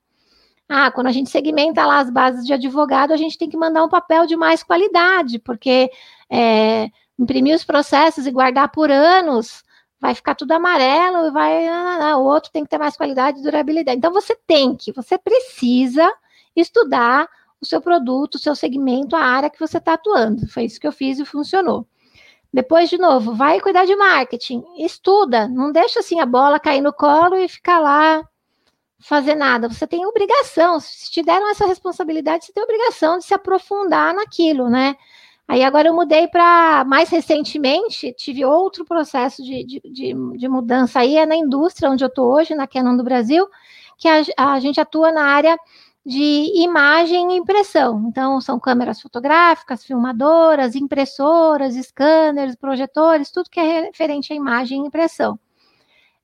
Ah, 0.67 0.91
quando 0.91 1.09
a 1.09 1.13
gente 1.13 1.29
segmenta 1.29 1.85
lá 1.85 1.99
as 1.99 2.09
bases 2.09 2.47
de 2.47 2.55
advogado, 2.55 3.13
a 3.13 3.19
gente 3.19 3.37
tem 3.37 3.51
que 3.51 3.57
mandar 3.57 3.85
um 3.85 3.89
papel 3.89 4.25
de 4.25 4.35
mais 4.35 4.63
qualidade, 4.63 5.39
porque 5.39 5.91
é, 6.31 6.89
imprimir 7.19 7.55
os 7.55 7.65
processos 7.65 8.27
e 8.27 8.31
guardar 8.31 8.71
por 8.71 8.91
anos 8.91 9.63
vai 10.01 10.15
ficar 10.15 10.35
tudo 10.35 10.53
amarelo 10.53 11.27
e 11.27 11.31
vai. 11.31 11.69
Ah, 11.69 12.17
o 12.17 12.25
outro 12.25 12.51
tem 12.51 12.65
que 12.65 12.71
ter 12.71 12.79
mais 12.79 12.97
qualidade 12.97 13.41
e 13.41 13.43
durabilidade. 13.43 13.99
Então 13.99 14.13
você 14.13 14.35
tem 14.47 14.75
que, 14.75 14.91
você 14.91 15.19
precisa 15.19 16.11
estudar 16.57 17.29
o 17.61 17.67
seu 17.67 17.81
produto, 17.83 18.37
o 18.37 18.39
seu 18.39 18.55
segmento, 18.55 19.15
a 19.15 19.23
área 19.23 19.51
que 19.51 19.61
você 19.61 19.77
está 19.77 19.93
atuando. 19.95 20.49
Foi 20.49 20.65
isso 20.65 20.81
que 20.81 20.87
eu 20.87 20.93
fiz 20.93 21.19
e 21.19 21.27
funcionou. 21.27 21.87
Depois, 22.53 22.91
de 22.91 22.99
novo, 22.99 23.35
vai 23.35 23.61
cuidar 23.61 23.85
de 23.85 23.95
marketing, 23.95 24.65
estuda, 24.79 25.47
não 25.47 25.71
deixa 25.71 26.01
assim 26.01 26.19
a 26.19 26.27
bola 26.27 26.59
cair 26.59 26.81
no 26.81 26.93
colo 26.93 27.37
e 27.37 27.49
ficar 27.49 27.79
lá 27.79 28.25
fazer 29.01 29.35
nada. 29.35 29.69
Você 29.69 29.87
tem 29.87 30.05
obrigação, 30.05 30.79
se 30.81 31.11
te 31.11 31.23
deram 31.23 31.51
essa 31.51 31.67
responsabilidade, 31.67 32.45
você 32.45 32.53
tem 32.53 32.63
obrigação 32.63 33.19
de 33.19 33.25
se 33.25 33.35
aprofundar 33.35 34.15
naquilo, 34.15 34.69
né? 34.69 34.97
Aí 35.49 35.65
agora 35.65 35.89
eu 35.89 35.95
mudei 35.95 36.29
para, 36.29 36.85
mais 36.85 37.09
recentemente, 37.09 38.13
tive 38.13 38.45
outro 38.45 38.85
processo 38.85 39.43
de, 39.43 39.65
de, 39.65 39.81
de, 39.85 40.39
de, 40.39 40.49
mudança 40.49 41.01
aí, 41.01 41.17
é 41.17 41.27
na 41.27 41.35
indústria 41.35 41.91
onde 41.91 42.05
eu 42.05 42.09
estou 42.09 42.33
hoje, 42.33 42.55
na 42.55 42.69
Canon 42.69 42.97
do 42.97 43.03
Brasil, 43.03 43.49
que 43.99 44.07
a, 44.07 44.23
a 44.37 44.61
gente 44.61 44.81
atua 44.81 45.11
na 45.11 45.25
área 45.25 45.59
de 46.05 46.63
imagem 46.63 47.33
e 47.33 47.37
impressão. 47.37 48.07
Então, 48.09 48.41
são 48.41 48.59
câmeras 48.59 49.01
fotográficas, 49.01 49.85
filmadoras, 49.85 50.75
impressoras, 50.75 51.75
scanners, 51.75 52.57
projetores, 52.57 53.31
tudo 53.31 53.51
que 53.51 53.61
é 53.61 53.83
referente 53.83 54.33
à 54.33 54.37
imagem 54.37 54.83
e 54.83 54.87
impressão. 54.87 55.39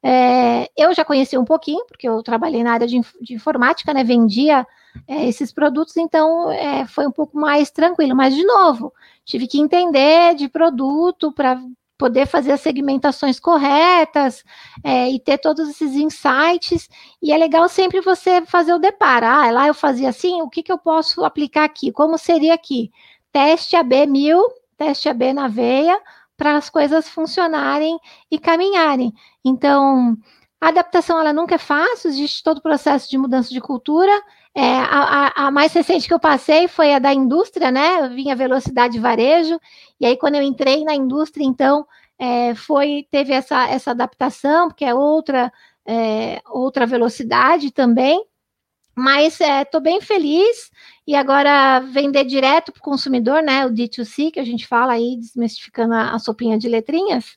É, 0.02 0.70
eu 0.76 0.94
já 0.94 1.04
conheci 1.04 1.36
um 1.36 1.44
pouquinho, 1.44 1.84
porque 1.86 2.08
eu 2.08 2.22
trabalhei 2.22 2.62
na 2.62 2.72
área 2.72 2.86
de, 2.86 3.00
de 3.20 3.34
informática, 3.34 3.92
né? 3.92 4.04
Vendia 4.04 4.66
é, 5.06 5.26
esses 5.26 5.52
produtos, 5.52 5.96
então 5.96 6.50
é, 6.50 6.86
foi 6.86 7.06
um 7.06 7.12
pouco 7.12 7.36
mais 7.36 7.70
tranquilo. 7.70 8.14
Mas, 8.14 8.34
de 8.34 8.44
novo, 8.44 8.92
tive 9.24 9.46
que 9.46 9.58
entender 9.60 10.34
de 10.34 10.48
produto 10.48 11.32
para 11.32 11.60
poder 11.98 12.26
fazer 12.26 12.52
as 12.52 12.60
segmentações 12.60 13.40
corretas 13.40 14.44
é, 14.84 15.08
e 15.10 15.18
ter 15.18 15.38
todos 15.38 15.68
esses 15.68 15.94
insights. 15.94 16.88
E 17.22 17.32
é 17.32 17.38
legal 17.38 17.68
sempre 17.68 18.00
você 18.00 18.44
fazer 18.46 18.74
o 18.74 18.78
deparo. 18.78 19.26
Ah, 19.26 19.50
lá 19.50 19.66
eu 19.66 19.74
fazia 19.74 20.08
assim, 20.08 20.42
o 20.42 20.48
que, 20.48 20.62
que 20.62 20.72
eu 20.72 20.78
posso 20.78 21.24
aplicar 21.24 21.64
aqui? 21.64 21.92
Como 21.92 22.18
seria 22.18 22.54
aqui? 22.54 22.90
Teste 23.32 23.76
AB 23.76 24.06
1000, 24.06 24.40
teste 24.76 25.08
AB 25.08 25.32
na 25.32 25.48
veia, 25.48 26.00
para 26.36 26.56
as 26.56 26.68
coisas 26.68 27.08
funcionarem 27.08 27.98
e 28.30 28.38
caminharem. 28.38 29.12
Então, 29.44 30.16
a 30.60 30.68
adaptação 30.68 31.18
ela 31.18 31.32
nunca 31.32 31.54
é 31.54 31.58
fácil, 31.58 32.08
existe 32.08 32.42
todo 32.42 32.58
o 32.58 32.62
processo 32.62 33.08
de 33.10 33.18
mudança 33.18 33.50
de 33.50 33.60
cultura. 33.60 34.12
É, 34.58 34.78
a, 34.78 35.48
a, 35.48 35.50
mais 35.50 35.74
recente 35.74 36.08
que 36.08 36.14
eu 36.14 36.18
passei 36.18 36.66
foi 36.66 36.94
a 36.94 36.98
da 36.98 37.12
indústria, 37.12 37.70
né? 37.70 38.00
Eu 38.00 38.08
vim 38.14 38.30
a 38.30 38.34
velocidade 38.34 38.98
varejo, 38.98 39.60
e 40.00 40.06
aí 40.06 40.16
quando 40.16 40.36
eu 40.36 40.42
entrei 40.42 40.82
na 40.82 40.94
indústria, 40.94 41.44
então, 41.44 41.86
é, 42.18 42.54
foi 42.54 43.06
teve 43.10 43.34
essa, 43.34 43.68
essa 43.68 43.90
adaptação, 43.90 44.68
porque 44.68 44.86
é 44.86 44.94
outra, 44.94 45.52
é, 45.84 46.40
outra 46.46 46.86
velocidade 46.86 47.70
também. 47.70 48.24
Mas 48.98 49.38
estou 49.42 49.80
é, 49.80 49.84
bem 49.84 50.00
feliz 50.00 50.70
e 51.06 51.14
agora 51.14 51.80
vender 51.80 52.24
direto 52.24 52.72
para 52.72 52.80
o 52.80 52.82
consumidor, 52.82 53.42
né? 53.42 53.66
O 53.66 53.70
D2C, 53.70 54.30
que 54.32 54.40
a 54.40 54.44
gente 54.44 54.66
fala 54.66 54.94
aí, 54.94 55.18
desmistificando 55.18 55.92
a, 55.92 56.12
a 56.14 56.18
sopinha 56.18 56.56
de 56.58 56.66
letrinhas. 56.66 57.36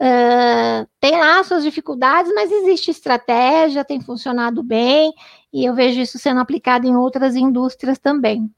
Uh, 0.00 0.86
tem 1.00 1.12
lá 1.12 1.42
suas 1.42 1.62
dificuldades, 1.62 2.30
mas 2.34 2.52
existe 2.52 2.90
estratégia, 2.90 3.84
tem 3.84 4.00
funcionado 4.00 4.62
bem, 4.62 5.12
e 5.52 5.64
eu 5.64 5.74
vejo 5.74 6.00
isso 6.00 6.18
sendo 6.18 6.40
aplicado 6.40 6.86
em 6.86 6.94
outras 6.94 7.34
indústrias 7.34 7.98
também. 7.98 8.50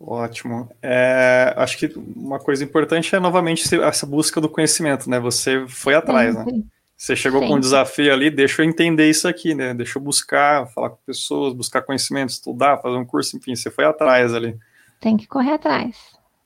Ótimo. 0.00 0.68
É, 0.82 1.54
acho 1.56 1.78
que 1.78 1.92
uma 2.16 2.40
coisa 2.40 2.64
importante 2.64 3.14
é 3.14 3.20
novamente 3.20 3.72
essa 3.80 4.04
busca 4.04 4.40
do 4.40 4.48
conhecimento, 4.48 5.08
né? 5.08 5.20
Você 5.20 5.64
foi 5.68 5.94
atrás, 5.94 6.34
né? 6.34 6.44
Você 6.96 7.14
chegou 7.14 7.40
com 7.40 7.54
um 7.54 7.60
desafio 7.60 8.12
ali, 8.12 8.28
deixa 8.28 8.62
eu 8.62 8.66
entender 8.66 9.08
isso 9.08 9.28
aqui, 9.28 9.54
né? 9.54 9.72
Deixa 9.72 9.98
eu 9.98 10.02
buscar, 10.02 10.66
falar 10.68 10.90
com 10.90 10.98
pessoas, 11.06 11.54
buscar 11.54 11.82
conhecimento, 11.82 12.30
estudar, 12.30 12.78
fazer 12.78 12.96
um 12.96 13.04
curso, 13.04 13.36
enfim, 13.36 13.54
você 13.54 13.70
foi 13.70 13.84
atrás 13.84 14.34
ali. 14.34 14.56
Tem 15.00 15.16
que 15.16 15.26
correr 15.26 15.52
atrás. 15.52 15.96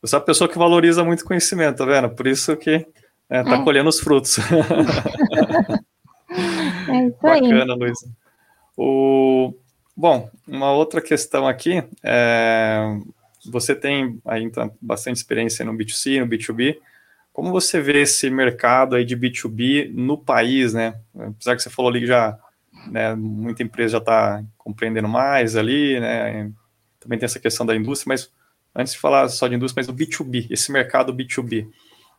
Eu 0.07 0.09
sou 0.09 0.19
a 0.19 0.23
pessoa 0.23 0.49
que 0.49 0.57
valoriza 0.57 1.03
muito 1.03 1.25
conhecimento, 1.25 1.79
tá 1.79 1.85
vendo? 1.85 2.09
Por 2.11 2.29
isso 2.29 2.57
que 2.57 2.87
é, 3.29 3.43
tá 3.43 3.57
é. 3.57 3.65
colhendo 3.65 3.89
os 3.89 3.99
frutos. 3.99 4.39
é 6.89 7.07
isso 7.09 7.27
aí. 7.27 7.41
Bacana, 7.41 7.75
Luiz. 7.75 7.99
O... 8.77 9.53
Bom, 9.97 10.31
uma 10.47 10.71
outra 10.71 11.01
questão 11.01 11.49
aqui, 11.49 11.83
é... 12.05 12.97
você 13.47 13.75
tem 13.75 14.21
aí 14.25 14.45
então, 14.45 14.73
bastante 14.81 15.17
experiência 15.17 15.65
no 15.65 15.73
B2C, 15.73 16.21
no 16.21 16.29
B2B, 16.29 16.79
como 17.33 17.51
você 17.51 17.81
vê 17.81 18.03
esse 18.03 18.31
mercado 18.31 18.95
aí 18.95 19.05
de 19.05 19.17
B2B 19.17 19.91
no 19.93 20.17
país, 20.17 20.73
né? 20.73 20.95
Apesar 21.19 21.57
que 21.57 21.63
você 21.65 21.71
falou 21.71 21.91
ali 21.91 21.99
que 21.99 22.07
já, 22.07 22.39
né, 22.93 23.13
muita 23.17 23.65
empresa 23.65 23.95
já 23.95 23.99
está 23.99 24.45
compreendendo 24.57 25.09
mais 25.09 25.57
ali, 25.57 25.99
né? 25.99 26.53
Também 27.01 27.19
tem 27.19 27.27
essa 27.27 27.41
questão 27.41 27.67
da 27.67 27.75
indústria, 27.75 28.11
mas 28.11 28.31
antes 28.77 28.93
de 28.93 28.99
falar 28.99 29.29
só 29.29 29.49
de 29.49 29.55
indústria, 29.55 29.81
mas 29.81 29.87
do 29.87 29.95
B2B, 29.95 30.47
esse 30.51 30.71
mercado 30.71 31.15
B2B. 31.15 31.69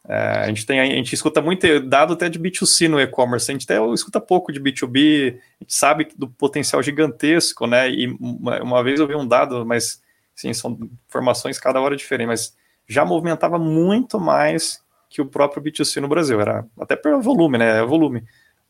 É, 0.08 0.16
a 0.16 0.48
gente 0.48 0.66
tem, 0.66 0.80
a 0.80 0.86
gente 0.86 1.14
escuta 1.14 1.42
muito 1.42 1.80
dado 1.82 2.14
até 2.14 2.30
de 2.30 2.40
B2C 2.40 2.88
no 2.88 3.00
e-commerce, 3.00 3.52
a 3.52 3.54
gente 3.54 3.66
até 3.66 3.78
escuta 3.94 4.22
pouco 4.22 4.54
de 4.54 4.60
B2B, 4.60 5.36
a 5.36 5.64
gente 5.64 5.74
sabe 5.74 6.08
do 6.18 6.30
potencial 6.30 6.82
gigantesco, 6.82 7.68
né? 7.68 7.90
E 7.90 8.08
uma, 8.20 8.64
uma 8.64 8.84
vez 8.84 9.00
eu 9.00 9.08
vi 9.08 9.16
um 9.16 9.28
dado, 9.28 9.66
mas 9.66 10.02
sim, 10.34 10.54
são 10.54 10.78
informações 11.10 11.60
cada 11.60 11.82
hora 11.82 11.96
diferente, 11.96 12.28
mas 12.28 12.56
já 12.88 13.04
movimentava 13.04 13.60
muito 13.60 14.20
mais 14.20 14.82
que 15.10 15.22
o 15.22 15.26
próprio 15.26 15.62
B2C 15.62 16.00
no 16.00 16.08
Brasil, 16.08 16.40
era 16.40 16.66
até 16.80 16.96
pelo 16.96 17.22
volume, 17.22 17.58
né? 17.58 17.80
É 17.80 17.86
volume. 17.86 18.24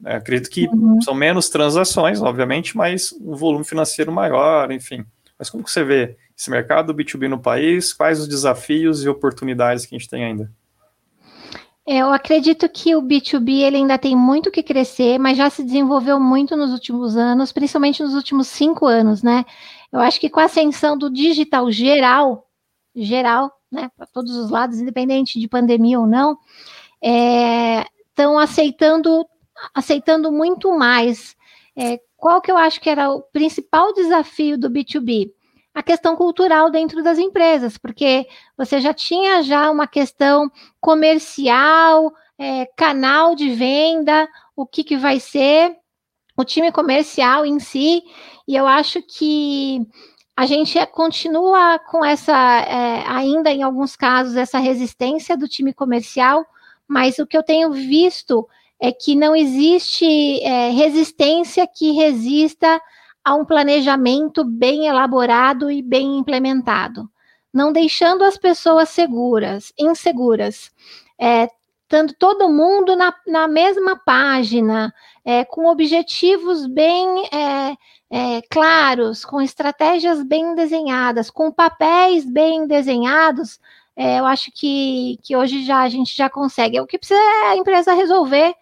É, 0.06 0.16
acredito 0.16 0.50
que 0.50 0.68
uhum. 0.68 1.02
são 1.02 1.14
menos 1.14 1.50
transações, 1.50 2.22
obviamente, 2.22 2.76
mas 2.76 3.12
um 3.14 3.36
volume 3.36 3.64
financeiro 3.64 4.12
maior, 4.12 4.72
enfim. 4.72 5.06
Mas 5.38 5.50
como 5.50 5.64
que 5.64 5.72
você 5.72 5.84
vê 5.84 6.18
esse 6.38 6.50
mercado 6.50 6.94
B2B 6.94 7.28
no 7.28 7.40
país? 7.40 7.94
Quais 7.94 8.20
os 8.20 8.28
desafios 8.28 9.04
e 9.04 9.10
oportunidades 9.10 9.86
que 9.86 9.96
a 9.96 9.98
gente 9.98 10.10
tem 10.10 10.24
ainda? 10.24 10.52
Eu 11.86 12.12
acredito 12.12 12.68
que 12.68 12.94
o 12.96 13.02
B2B 13.02 13.62
ele 13.62 13.78
ainda 13.78 13.98
tem 13.98 14.14
muito 14.14 14.52
que 14.52 14.62
crescer, 14.62 15.18
mas 15.18 15.38
já 15.38 15.50
se 15.50 15.64
desenvolveu 15.64 16.20
muito 16.20 16.58
nos 16.58 16.72
últimos 16.72 17.16
anos, 17.16 17.54
principalmente 17.54 18.04
nos 18.04 18.14
últimos 18.14 18.48
cinco 18.48 18.86
anos, 18.86 19.24
né? 19.24 19.46
Eu 19.90 20.02
acho 20.02 20.20
que 20.20 20.30
com 20.30 20.42
a 20.42 20.46
ascensão 20.46 20.98
do 20.98 21.10
digital 21.10 21.72
geral, 21.72 22.46
geral, 22.94 23.54
né, 23.72 23.90
para 23.96 24.06
todos 24.06 24.36
os 24.36 24.50
lados, 24.50 24.82
independente 24.82 25.40
de 25.40 25.48
pandemia 25.48 26.00
ou 26.00 26.06
não, 26.06 26.38
estão 27.02 28.40
é, 28.40 28.44
aceitando, 28.44 29.26
aceitando 29.74 30.30
muito 30.30 30.78
mais. 30.78 31.38
É, 31.74 32.02
qual 32.18 32.42
que 32.42 32.52
eu 32.52 32.58
acho 32.58 32.82
que 32.82 32.90
era 32.90 33.10
o 33.12 33.22
principal 33.22 33.94
desafio 33.94 34.58
do 34.58 34.70
B2B? 34.70 35.32
a 35.78 35.84
questão 35.84 36.16
cultural 36.16 36.72
dentro 36.72 37.04
das 37.04 37.20
empresas, 37.20 37.78
porque 37.78 38.28
você 38.58 38.82
já 38.82 38.96
tinha 38.96 39.44
já 39.44 39.70
uma 39.70 39.86
questão 39.86 40.52
comercial, 40.82 42.12
é, 42.36 42.66
canal 42.76 43.36
de 43.36 43.52
venda, 43.52 44.28
o 44.56 44.66
que, 44.66 44.84
que 44.84 44.98
vai 44.98 45.20
ser 45.20 45.78
o 46.36 46.44
time 46.44 46.72
comercial 46.72 47.46
em 47.46 47.60
si, 47.60 48.02
e 48.48 48.56
eu 48.56 48.66
acho 48.66 49.04
que 49.04 49.88
a 50.36 50.48
gente 50.48 50.80
é, 50.80 50.86
continua 50.88 51.78
com 51.78 52.04
essa, 52.04 52.36
é, 52.62 53.08
ainda 53.08 53.52
em 53.52 53.62
alguns 53.62 53.96
casos, 53.96 54.36
essa 54.36 54.58
resistência 54.58 55.38
do 55.38 55.48
time 55.48 55.72
comercial, 55.74 56.44
mas 56.88 57.20
o 57.20 57.28
que 57.28 57.38
eu 57.38 57.44
tenho 57.44 57.72
visto 57.72 58.50
é 58.80 58.92
que 58.92 59.16
não 59.16 59.36
existe 59.36 60.42
é, 60.44 60.70
resistência 60.70 61.68
que 61.68 61.92
resista 61.92 62.82
a 63.24 63.34
um 63.34 63.44
planejamento 63.44 64.44
bem 64.44 64.88
elaborado 64.88 65.70
e 65.70 65.82
bem 65.82 66.18
implementado, 66.18 67.10
não 67.54 67.74
deixando 67.74 68.24
as 68.24 68.38
pessoas 68.38 68.90
seguras, 68.90 69.74
inseguras, 69.78 70.72
é, 71.20 71.50
estando 71.84 72.14
todo 72.14 72.50
mundo 72.50 72.96
na, 72.96 73.14
na 73.26 73.48
mesma 73.48 73.98
página, 74.06 74.94
é, 75.26 75.44
com 75.44 75.66
objetivos 75.68 76.68
bem 76.68 77.26
é, 77.34 77.76
é, 78.10 78.42
claros, 78.50 79.26
com 79.26 79.42
estratégias 79.42 80.24
bem 80.24 80.56
desenhadas, 80.56 81.30
com 81.30 81.52
papéis 81.52 82.26
bem 82.26 82.68
desenhados, 82.68 83.60
é, 83.96 84.20
eu 84.20 84.26
acho 84.26 84.52
que, 84.52 85.18
que 85.24 85.36
hoje 85.36 85.66
já 85.66 85.82
a 85.82 85.90
gente 85.90 86.16
já 86.16 86.30
consegue. 86.30 86.80
O 86.80 86.86
que 86.86 87.00
precisa 87.00 87.20
é 87.20 87.48
a 87.48 87.58
empresa 87.58 87.94
resolver, 87.94 88.54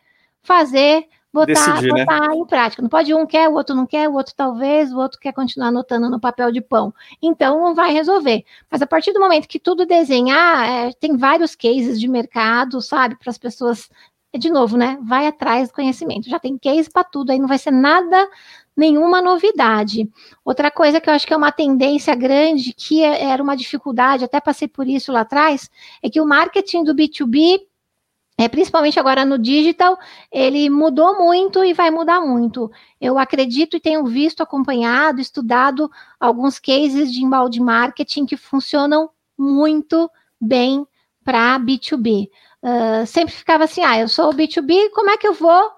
fazer, 0.46 1.08
botar, 1.34 1.54
Decidir, 1.54 1.94
né? 1.94 2.06
botar 2.06 2.30
né? 2.30 2.36
em 2.36 2.46
prática. 2.46 2.82
Não 2.82 2.90
pode 2.90 3.14
um 3.14 3.26
quer, 3.26 3.50
o 3.50 3.54
outro 3.54 3.76
não 3.76 3.86
quer, 3.86 4.08
o 4.08 4.14
outro 4.14 4.34
talvez, 4.36 4.94
o 4.94 4.98
outro 4.98 5.20
quer 5.20 5.34
continuar 5.34 5.68
anotando 5.68 6.10
no 6.10 6.20
papel 6.20 6.52
de 6.52 6.62
pão. 6.62 6.94
Então 7.22 7.62
não 7.62 7.76
vai 7.76 7.92
resolver. 7.92 8.46
Mas 8.72 8.82
a 8.82 8.88
partir 8.88 9.12
do 9.12 9.20
momento 9.20 9.48
que 9.48 9.60
tudo 9.60 9.86
desenhar, 9.86 10.70
é, 10.70 10.94
tem 10.94 11.18
vários 11.18 11.56
cases 11.56 12.00
de 12.00 12.08
mercado, 12.08 12.82
sabe, 12.82 13.18
para 13.20 13.30
as 13.30 13.38
pessoas 13.38 13.90
de 14.38 14.50
novo, 14.50 14.78
né? 14.78 14.98
Vai 15.02 15.28
atrás 15.28 15.70
do 15.70 15.74
conhecimento. 15.74 16.30
Já 16.30 16.40
tem 16.40 16.58
case 16.58 16.90
para 16.90 17.04
tudo, 17.04 17.32
aí 17.32 17.40
não 17.40 17.48
vai 17.48 17.58
ser 17.58 17.72
nada 17.72 18.28
nenhuma 18.76 19.22
novidade. 19.22 20.10
Outra 20.44 20.70
coisa 20.70 21.00
que 21.00 21.10
eu 21.10 21.14
acho 21.14 21.26
que 21.26 21.34
é 21.34 21.38
uma 21.38 21.52
tendência 21.52 22.14
grande, 22.16 22.74
que 22.74 23.02
é, 23.04 23.26
era 23.26 23.42
uma 23.42 23.56
dificuldade, 23.56 24.26
até 24.26 24.40
passei 24.42 24.68
por 24.68 24.88
isso 24.88 25.12
lá 25.12 25.22
atrás, 25.22 25.70
é 26.04 26.10
que 26.10 26.20
o 26.20 26.26
marketing 26.26 26.84
do 26.84 26.94
B2B, 26.94 27.62
é, 28.38 28.50
principalmente 28.50 29.00
agora 29.00 29.24
no 29.24 29.38
digital, 29.40 29.98
ele 30.30 30.70
mudou 30.70 31.18
muito 31.18 31.64
e 31.64 31.74
vai 31.74 31.90
mudar 31.90 32.20
muito. 32.20 32.70
Eu 33.00 33.18
acredito 33.18 33.78
e 33.78 33.80
tenho 33.80 34.06
visto, 34.06 34.44
acompanhado, 34.44 35.22
estudado 35.22 35.90
alguns 36.20 36.60
cases 36.60 37.14
de 37.14 37.24
embalde 37.24 37.62
marketing 37.62 38.26
que 38.26 38.36
funcionam 38.36 39.10
muito 39.38 40.10
bem 40.40 40.86
para 41.24 41.58
B2B. 41.60 42.30
Uh, 42.62 43.06
sempre 43.06 43.34
ficava 43.34 43.64
assim, 43.64 43.84
ah, 43.84 44.00
eu 44.00 44.10
sou 44.10 44.34
B2B, 44.34 44.90
como 44.92 45.12
é 45.12 45.18
que 45.18 45.28
eu 45.28 45.34
vou 45.34 45.72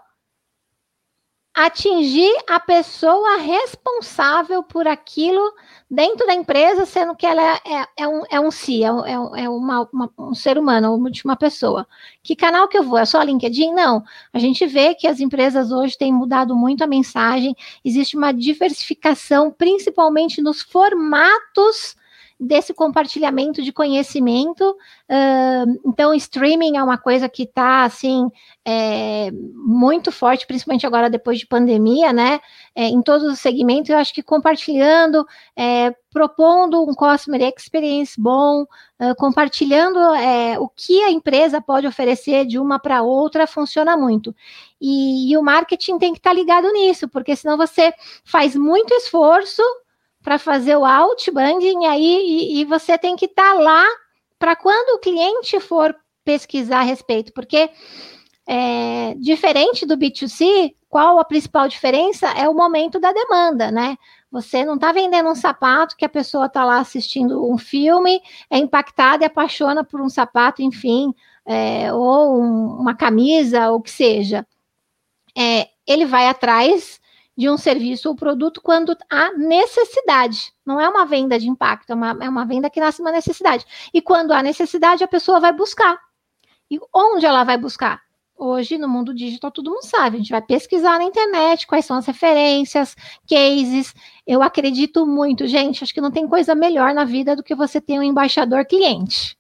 atingir 1.57 2.31
a 2.47 2.59
pessoa 2.59 3.37
responsável 3.37 4.61
por 4.61 4.87
aquilo 4.87 5.41
dentro 5.89 6.27
da 6.27 6.35
empresa, 6.35 6.85
sendo 6.85 7.15
que 7.15 7.25
ela 7.25 7.41
é, 7.41 7.59
é, 7.65 7.87
é 7.97 8.07
um, 8.07 8.23
é 8.29 8.39
um 8.39 8.51
si, 8.51 8.83
é, 8.83 8.87
é, 8.87 9.43
é 9.43 9.49
uma, 9.49 9.89
uma, 9.91 10.13
um 10.19 10.35
ser 10.35 10.59
humano, 10.59 10.93
uma 10.93 11.35
pessoa. 11.35 11.87
Que 12.21 12.35
canal 12.35 12.67
que 12.67 12.77
eu 12.77 12.83
vou? 12.83 12.99
É 12.99 13.05
só 13.05 13.23
LinkedIn? 13.23 13.73
Não. 13.73 14.03
A 14.31 14.37
gente 14.37 14.67
vê 14.67 14.93
que 14.93 15.07
as 15.07 15.19
empresas 15.19 15.71
hoje 15.71 15.97
têm 15.97 16.13
mudado 16.13 16.55
muito 16.55 16.83
a 16.83 16.87
mensagem, 16.87 17.55
existe 17.83 18.15
uma 18.15 18.31
diversificação, 18.31 19.49
principalmente 19.49 20.43
nos 20.43 20.61
formatos 20.61 21.95
desse 22.39 22.73
compartilhamento 22.73 23.63
de 23.63 23.71
conhecimento. 23.71 24.63
Uh, 25.09 25.79
então, 25.85 26.13
streaming 26.13 26.77
é 26.77 26.83
uma 26.83 26.97
coisa 26.97 27.27
que 27.27 27.43
está 27.43 27.83
assim 27.83 28.29
é, 28.63 29.31
muito 29.31 30.11
forte, 30.11 30.45
principalmente 30.45 30.85
agora 30.85 31.09
depois 31.09 31.39
de 31.39 31.47
pandemia, 31.47 32.13
né? 32.13 32.39
É, 32.75 32.85
em 32.85 33.01
todos 33.01 33.31
os 33.31 33.39
segmentos, 33.39 33.89
eu 33.89 33.97
acho 33.97 34.13
que 34.13 34.21
compartilhando, 34.21 35.25
é, 35.55 35.95
propondo 36.11 36.83
um 36.83 36.93
customer 36.93 37.41
experience 37.41 38.19
bom, 38.19 38.63
uh, 38.63 39.15
compartilhando 39.17 39.99
é, 40.15 40.59
o 40.59 40.69
que 40.69 41.01
a 41.03 41.09
empresa 41.09 41.59
pode 41.59 41.87
oferecer 41.87 42.45
de 42.45 42.59
uma 42.59 42.77
para 42.77 43.01
outra, 43.01 43.47
funciona 43.47 43.97
muito. 43.97 44.35
E, 44.79 45.31
e 45.31 45.37
o 45.37 45.43
marketing 45.43 45.97
tem 45.97 46.13
que 46.13 46.19
estar 46.19 46.31
tá 46.31 46.35
ligado 46.35 46.71
nisso, 46.71 47.07
porque 47.07 47.35
senão 47.35 47.57
você 47.57 47.91
faz 48.23 48.55
muito 48.55 48.93
esforço 48.93 49.63
para 50.27 50.37
fazer 50.37 50.75
o 50.75 50.83
outbounding 50.83 51.85
aí 51.85 52.03
e, 52.03 52.59
e 52.59 52.65
você 52.65 52.97
tem 52.97 53.15
que 53.15 53.27
estar 53.27 53.53
tá 53.53 53.59
lá 53.61 53.85
para 54.37 54.57
quando 54.57 54.97
o 54.97 54.99
cliente 54.99 55.57
for 55.61 55.95
pesquisar 56.25 56.79
a 56.79 56.83
respeito, 56.83 57.31
porque 57.31 57.69
é, 58.45 59.13
diferente 59.19 59.85
do 59.85 59.95
B2C, 59.95 60.75
qual 60.89 61.17
a 61.17 61.23
principal 61.23 61.69
diferença 61.69 62.27
é 62.31 62.49
o 62.49 62.53
momento 62.53 62.99
da 62.99 63.13
demanda, 63.13 63.71
né? 63.71 63.95
Você 64.29 64.65
não 64.65 64.75
está 64.75 64.91
vendendo 64.91 65.29
um 65.29 65.35
sapato 65.35 65.95
que 65.95 66.03
a 66.03 66.09
pessoa 66.09 66.47
está 66.47 66.65
lá 66.65 66.79
assistindo 66.79 67.49
um 67.49 67.57
filme, 67.57 68.21
é 68.49 68.57
impactada 68.57 69.23
e 69.23 69.27
apaixona 69.27 69.81
por 69.81 70.01
um 70.01 70.09
sapato, 70.09 70.61
enfim, 70.61 71.13
é, 71.45 71.93
ou 71.93 72.37
um, 72.37 72.81
uma 72.81 72.93
camisa, 72.93 73.69
ou 73.69 73.77
o 73.77 73.81
que 73.81 73.91
seja. 73.91 74.45
É, 75.37 75.69
ele 75.87 76.05
vai 76.05 76.27
atrás 76.27 76.99
de 77.37 77.47
um 77.49 77.57
serviço 77.57 78.09
ou 78.09 78.15
produto 78.15 78.59
quando 78.61 78.97
há 79.09 79.31
necessidade. 79.33 80.51
Não 80.65 80.81
é 80.81 80.89
uma 80.89 81.05
venda 81.05 81.37
de 81.37 81.47
impacto, 81.47 81.91
é 81.91 81.93
uma, 81.93 82.17
é 82.19 82.27
uma 82.27 82.45
venda 82.45 82.69
que 82.69 82.79
nasce 82.79 82.99
uma 82.99 83.11
necessidade. 83.11 83.63
E 83.93 84.01
quando 84.01 84.31
há 84.31 84.41
necessidade, 84.41 85.03
a 85.03 85.07
pessoa 85.07 85.39
vai 85.39 85.53
buscar. 85.53 85.99
E 86.69 86.79
onde 86.93 87.25
ela 87.25 87.43
vai 87.43 87.57
buscar? 87.57 88.01
Hoje, 88.35 88.77
no 88.77 88.87
mundo 88.87 89.13
digital, 89.13 89.51
todo 89.51 89.71
mundo 89.71 89.83
sabe. 89.83 90.15
A 90.15 90.19
gente 90.19 90.31
vai 90.31 90.41
pesquisar 90.41 90.97
na 90.97 91.03
internet 91.03 91.65
quais 91.65 91.85
são 91.85 91.97
as 91.97 92.05
referências, 92.05 92.95
cases. 93.27 93.93
Eu 94.25 94.43
acredito 94.43 95.05
muito, 95.05 95.47
gente. 95.47 95.83
Acho 95.83 95.93
que 95.93 96.01
não 96.01 96.11
tem 96.11 96.27
coisa 96.27 96.53
melhor 96.53 96.93
na 96.93 97.03
vida 97.03 97.35
do 97.35 97.43
que 97.43 97.55
você 97.55 97.79
ter 97.79 97.97
um 97.97 98.03
embaixador 98.03 98.65
cliente. 98.65 99.37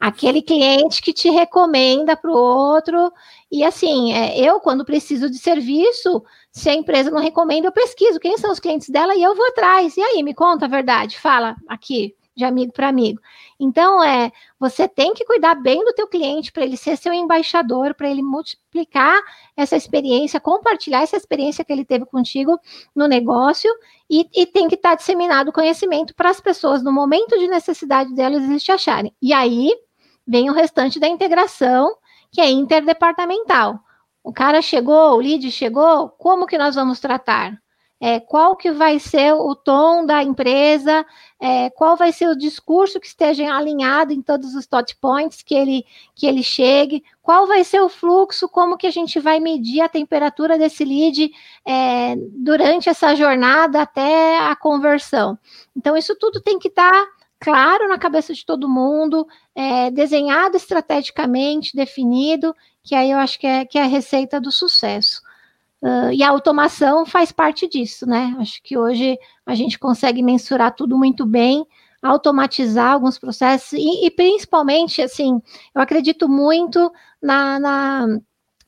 Aquele 0.00 0.42
cliente 0.42 1.00
que 1.00 1.12
te 1.12 1.30
recomenda 1.30 2.16
para 2.16 2.30
o 2.30 2.34
outro. 2.34 3.12
E 3.52 3.62
assim, 3.62 4.14
é, 4.14 4.40
eu, 4.40 4.58
quando 4.60 4.82
preciso 4.82 5.28
de 5.28 5.36
serviço, 5.36 6.24
se 6.50 6.70
a 6.70 6.74
empresa 6.74 7.10
não 7.10 7.20
recomenda, 7.20 7.68
eu 7.68 7.72
pesquiso 7.72 8.18
quem 8.18 8.38
são 8.38 8.50
os 8.50 8.58
clientes 8.58 8.88
dela 8.88 9.14
e 9.14 9.22
eu 9.22 9.36
vou 9.36 9.46
atrás. 9.48 9.94
E 9.94 10.00
aí, 10.00 10.22
me 10.22 10.32
conta 10.32 10.64
a 10.64 10.68
verdade, 10.68 11.20
fala 11.20 11.54
aqui, 11.68 12.16
de 12.34 12.46
amigo 12.46 12.72
para 12.72 12.88
amigo. 12.88 13.20
Então, 13.60 14.02
é, 14.02 14.32
você 14.58 14.88
tem 14.88 15.12
que 15.12 15.26
cuidar 15.26 15.54
bem 15.54 15.84
do 15.84 15.92
teu 15.92 16.08
cliente 16.08 16.50
para 16.50 16.64
ele 16.64 16.78
ser 16.78 16.96
seu 16.96 17.12
embaixador, 17.12 17.94
para 17.94 18.10
ele 18.10 18.22
multiplicar 18.22 19.20
essa 19.54 19.76
experiência, 19.76 20.40
compartilhar 20.40 21.02
essa 21.02 21.18
experiência 21.18 21.62
que 21.62 21.74
ele 21.74 21.84
teve 21.84 22.06
contigo 22.06 22.58
no 22.96 23.06
negócio 23.06 23.70
e, 24.08 24.26
e 24.34 24.46
tem 24.46 24.66
que 24.66 24.76
estar 24.76 24.90
tá 24.90 24.94
disseminado 24.94 25.50
o 25.50 25.52
conhecimento 25.52 26.14
para 26.14 26.30
as 26.30 26.40
pessoas 26.40 26.82
no 26.82 26.90
momento 26.90 27.38
de 27.38 27.46
necessidade 27.48 28.14
delas 28.14 28.42
eles 28.42 28.64
te 28.64 28.72
acharem. 28.72 29.14
E 29.20 29.30
aí 29.34 29.70
vem 30.26 30.48
o 30.48 30.54
restante 30.54 30.98
da 30.98 31.06
integração, 31.06 31.94
que 32.32 32.40
é 32.40 32.50
interdepartamental. 32.50 33.78
O 34.24 34.32
cara 34.32 34.62
chegou, 34.62 35.14
o 35.14 35.20
lead 35.20 35.50
chegou, 35.50 36.08
como 36.08 36.46
que 36.46 36.56
nós 36.56 36.74
vamos 36.74 36.98
tratar? 36.98 37.60
É, 38.00 38.18
qual 38.18 38.56
que 38.56 38.72
vai 38.72 38.98
ser 38.98 39.32
o 39.32 39.54
tom 39.54 40.04
da 40.04 40.24
empresa, 40.24 41.06
é, 41.40 41.70
qual 41.70 41.96
vai 41.96 42.10
ser 42.10 42.28
o 42.28 42.36
discurso 42.36 42.98
que 42.98 43.06
esteja 43.06 43.54
alinhado 43.54 44.12
em 44.12 44.20
todos 44.20 44.56
os 44.56 44.66
touch 44.66 44.96
points 44.96 45.40
que 45.40 45.54
ele, 45.54 45.84
que 46.12 46.26
ele 46.26 46.42
chegue, 46.42 47.04
qual 47.22 47.46
vai 47.46 47.62
ser 47.62 47.80
o 47.80 47.88
fluxo, 47.88 48.48
como 48.48 48.76
que 48.76 48.88
a 48.88 48.90
gente 48.90 49.20
vai 49.20 49.38
medir 49.38 49.82
a 49.82 49.88
temperatura 49.88 50.58
desse 50.58 50.84
lead 50.84 51.30
é, 51.64 52.16
durante 52.16 52.88
essa 52.88 53.14
jornada 53.14 53.82
até 53.82 54.40
a 54.40 54.56
conversão. 54.56 55.38
Então, 55.76 55.96
isso 55.96 56.16
tudo 56.16 56.40
tem 56.40 56.58
que 56.58 56.68
estar 56.68 56.90
tá 56.90 57.08
claro 57.38 57.88
na 57.88 57.98
cabeça 57.98 58.32
de 58.32 58.46
todo 58.46 58.68
mundo, 58.68 59.26
é, 59.54 59.90
desenhado 59.90 60.56
estrategicamente, 60.56 61.76
definido, 61.76 62.54
que 62.82 62.94
aí 62.94 63.10
eu 63.10 63.18
acho 63.18 63.38
que 63.38 63.46
é, 63.46 63.64
que 63.64 63.78
é 63.78 63.82
a 63.82 63.86
receita 63.86 64.40
do 64.40 64.50
sucesso. 64.50 65.20
Uh, 65.82 66.12
e 66.12 66.22
a 66.22 66.30
automação 66.30 67.04
faz 67.04 67.32
parte 67.32 67.68
disso, 67.68 68.06
né? 68.06 68.36
Acho 68.38 68.62
que 68.62 68.78
hoje 68.78 69.18
a 69.44 69.54
gente 69.54 69.78
consegue 69.78 70.22
mensurar 70.22 70.74
tudo 70.74 70.96
muito 70.96 71.26
bem, 71.26 71.66
automatizar 72.00 72.92
alguns 72.92 73.18
processos 73.18 73.72
e, 73.72 74.06
e 74.06 74.10
principalmente, 74.10 75.02
assim, 75.02 75.40
eu 75.74 75.82
acredito 75.82 76.28
muito 76.28 76.92
na, 77.20 77.58
na 77.58 78.06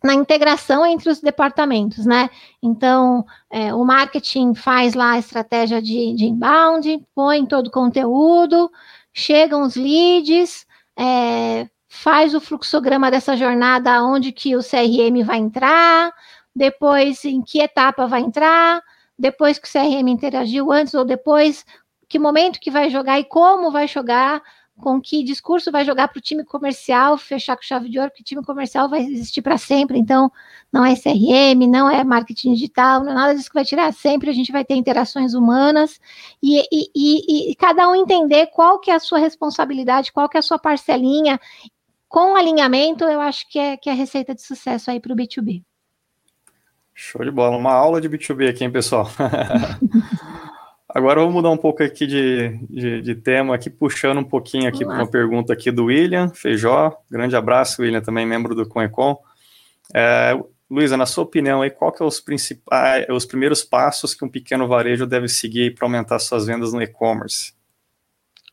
na 0.05 0.13
integração 0.13 0.85
entre 0.85 1.09
os 1.09 1.19
departamentos, 1.19 2.05
né? 2.05 2.29
Então, 2.63 3.25
é, 3.51 3.75
o 3.75 3.83
marketing 3.87 4.55
faz 4.55 4.93
lá 4.93 5.13
a 5.13 5.19
estratégia 5.19 5.81
de, 5.81 6.13
de 6.13 6.27
inbound, 6.27 7.03
põe 7.15 7.47
todo 7.47 7.69
o 7.69 7.71
conteúdo, 7.71 8.71
chegam 9.15 9.63
os 9.63 9.77
leads, 9.77 10.67
é, 10.99 11.69
faz 11.89 12.35
o 12.35 12.41
fluxograma 12.41 13.11
dessa 13.11 13.37
jornada, 13.37 14.03
onde 14.03 14.33
que 14.33 14.57
o 14.57 14.61
CRM 14.61 15.23
vai 15.25 15.39
entrar, 15.39 16.13
depois 16.55 17.25
em 17.25 17.43
que 17.43 17.61
etapa 17.61 18.07
vai 18.07 18.21
entrar, 18.21 18.83
depois 19.19 19.59
que 19.59 19.69
o 19.69 19.71
CRM 19.71 20.09
interagiu 20.09 20.73
antes 20.73 20.95
ou 20.95 21.05
depois, 21.05 21.65
que 22.09 22.19
momento 22.19 22.61
que 22.61 22.71
vai 22.71 22.91
jogar 22.91 23.19
e 23.19 23.25
como 23.25 23.71
vai 23.71 23.87
jogar, 23.89 24.43
com 24.81 25.01
que 25.01 25.23
discurso 25.23 25.71
vai 25.71 25.85
jogar 25.85 26.09
para 26.09 26.19
o 26.19 26.23
time 26.23 26.45
comercial 26.45 27.17
fechar 27.17 27.57
com 27.57 27.63
chave 27.63 27.89
de 27.89 27.99
ouro, 27.99 28.11
porque 28.11 28.23
o 28.23 28.25
time 28.25 28.43
comercial 28.43 28.89
vai 28.89 29.03
existir 29.03 29.41
para 29.41 29.57
sempre, 29.57 29.99
então 29.99 30.31
não 30.73 30.85
é 30.85 30.95
CRM, 30.95 31.67
não 31.69 31.89
é 31.89 32.03
marketing 32.03 32.55
digital, 32.55 33.03
não 33.03 33.13
é 33.13 33.15
nada 33.15 33.35
disso 33.35 33.49
que 33.49 33.55
vai 33.55 33.65
tirar 33.65 33.93
sempre, 33.93 34.31
a 34.31 34.33
gente 34.33 34.51
vai 34.51 34.65
ter 34.65 34.75
interações 34.75 35.35
humanas 35.35 36.01
e, 36.43 36.61
e, 36.73 36.91
e, 36.95 37.51
e 37.53 37.55
cada 37.55 37.89
um 37.89 37.95
entender 37.95 38.49
qual 38.49 38.81
que 38.81 38.91
é 38.91 38.95
a 38.95 39.01
sua 39.01 39.19
responsabilidade, 39.19 40.13
qual 40.13 40.29
que 40.29 40.37
é 40.37 40.41
a 40.41 40.43
sua 40.43 40.59
parcelinha, 40.59 41.41
com 42.09 42.37
alinhamento, 42.37 43.05
eu 43.05 43.21
acho 43.21 43.49
que 43.49 43.59
é, 43.59 43.77
que 43.77 43.89
é 43.89 43.93
a 43.93 43.97
receita 43.97 44.35
de 44.35 44.43
sucesso 44.43 44.91
aí 44.91 45.01
para 45.01 45.13
o 45.13 45.17
B2B. 45.17 45.63
Show 46.93 47.25
de 47.25 47.31
bola, 47.31 47.57
uma 47.57 47.73
aula 47.73 48.01
de 48.01 48.09
B2B 48.09 48.49
aqui, 48.49 48.63
hein, 48.63 48.71
pessoal? 48.71 49.09
Agora 50.95 51.19
vamos 51.19 51.35
mudar 51.35 51.51
um 51.51 51.57
pouco 51.57 51.83
aqui 51.83 52.07
de, 52.07 52.57
de, 52.71 53.03
de 53.03 53.15
tema, 53.17 53.53
aqui 53.53 53.69
puxando 53.69 54.19
um 54.19 54.25
pouquinho 54.25 54.69
aqui 54.69 54.85
para 54.85 54.95
uma 54.95 55.11
pergunta 55.11 55.53
aqui 55.53 55.73
do 55.73 55.87
William 55.87 56.29
Feijó. 56.29 56.97
Grande 57.11 57.35
abraço, 57.35 57.83
William, 57.83 58.01
também 58.01 58.25
membro 58.25 58.55
do 58.55 58.65
Conecon. 58.65 59.19
É, 59.93 60.39
Luísa, 60.71 60.97
na 60.97 61.05
sua 61.05 61.25
opinião, 61.25 61.63
aí, 61.63 61.71
qual 61.71 61.91
que 61.91 62.01
é 62.01 62.07
os 62.07 62.21
principais, 62.21 63.07
os 63.11 63.27
primeiros 63.27 63.65
passos 63.65 64.15
que 64.15 64.25
um 64.25 64.29
pequeno 64.29 64.69
varejo 64.69 65.05
deve 65.05 65.27
seguir 65.27 65.75
para 65.75 65.85
aumentar 65.85 66.21
suas 66.21 66.47
vendas 66.47 66.73
no 66.73 66.81
e-commerce? 66.81 67.53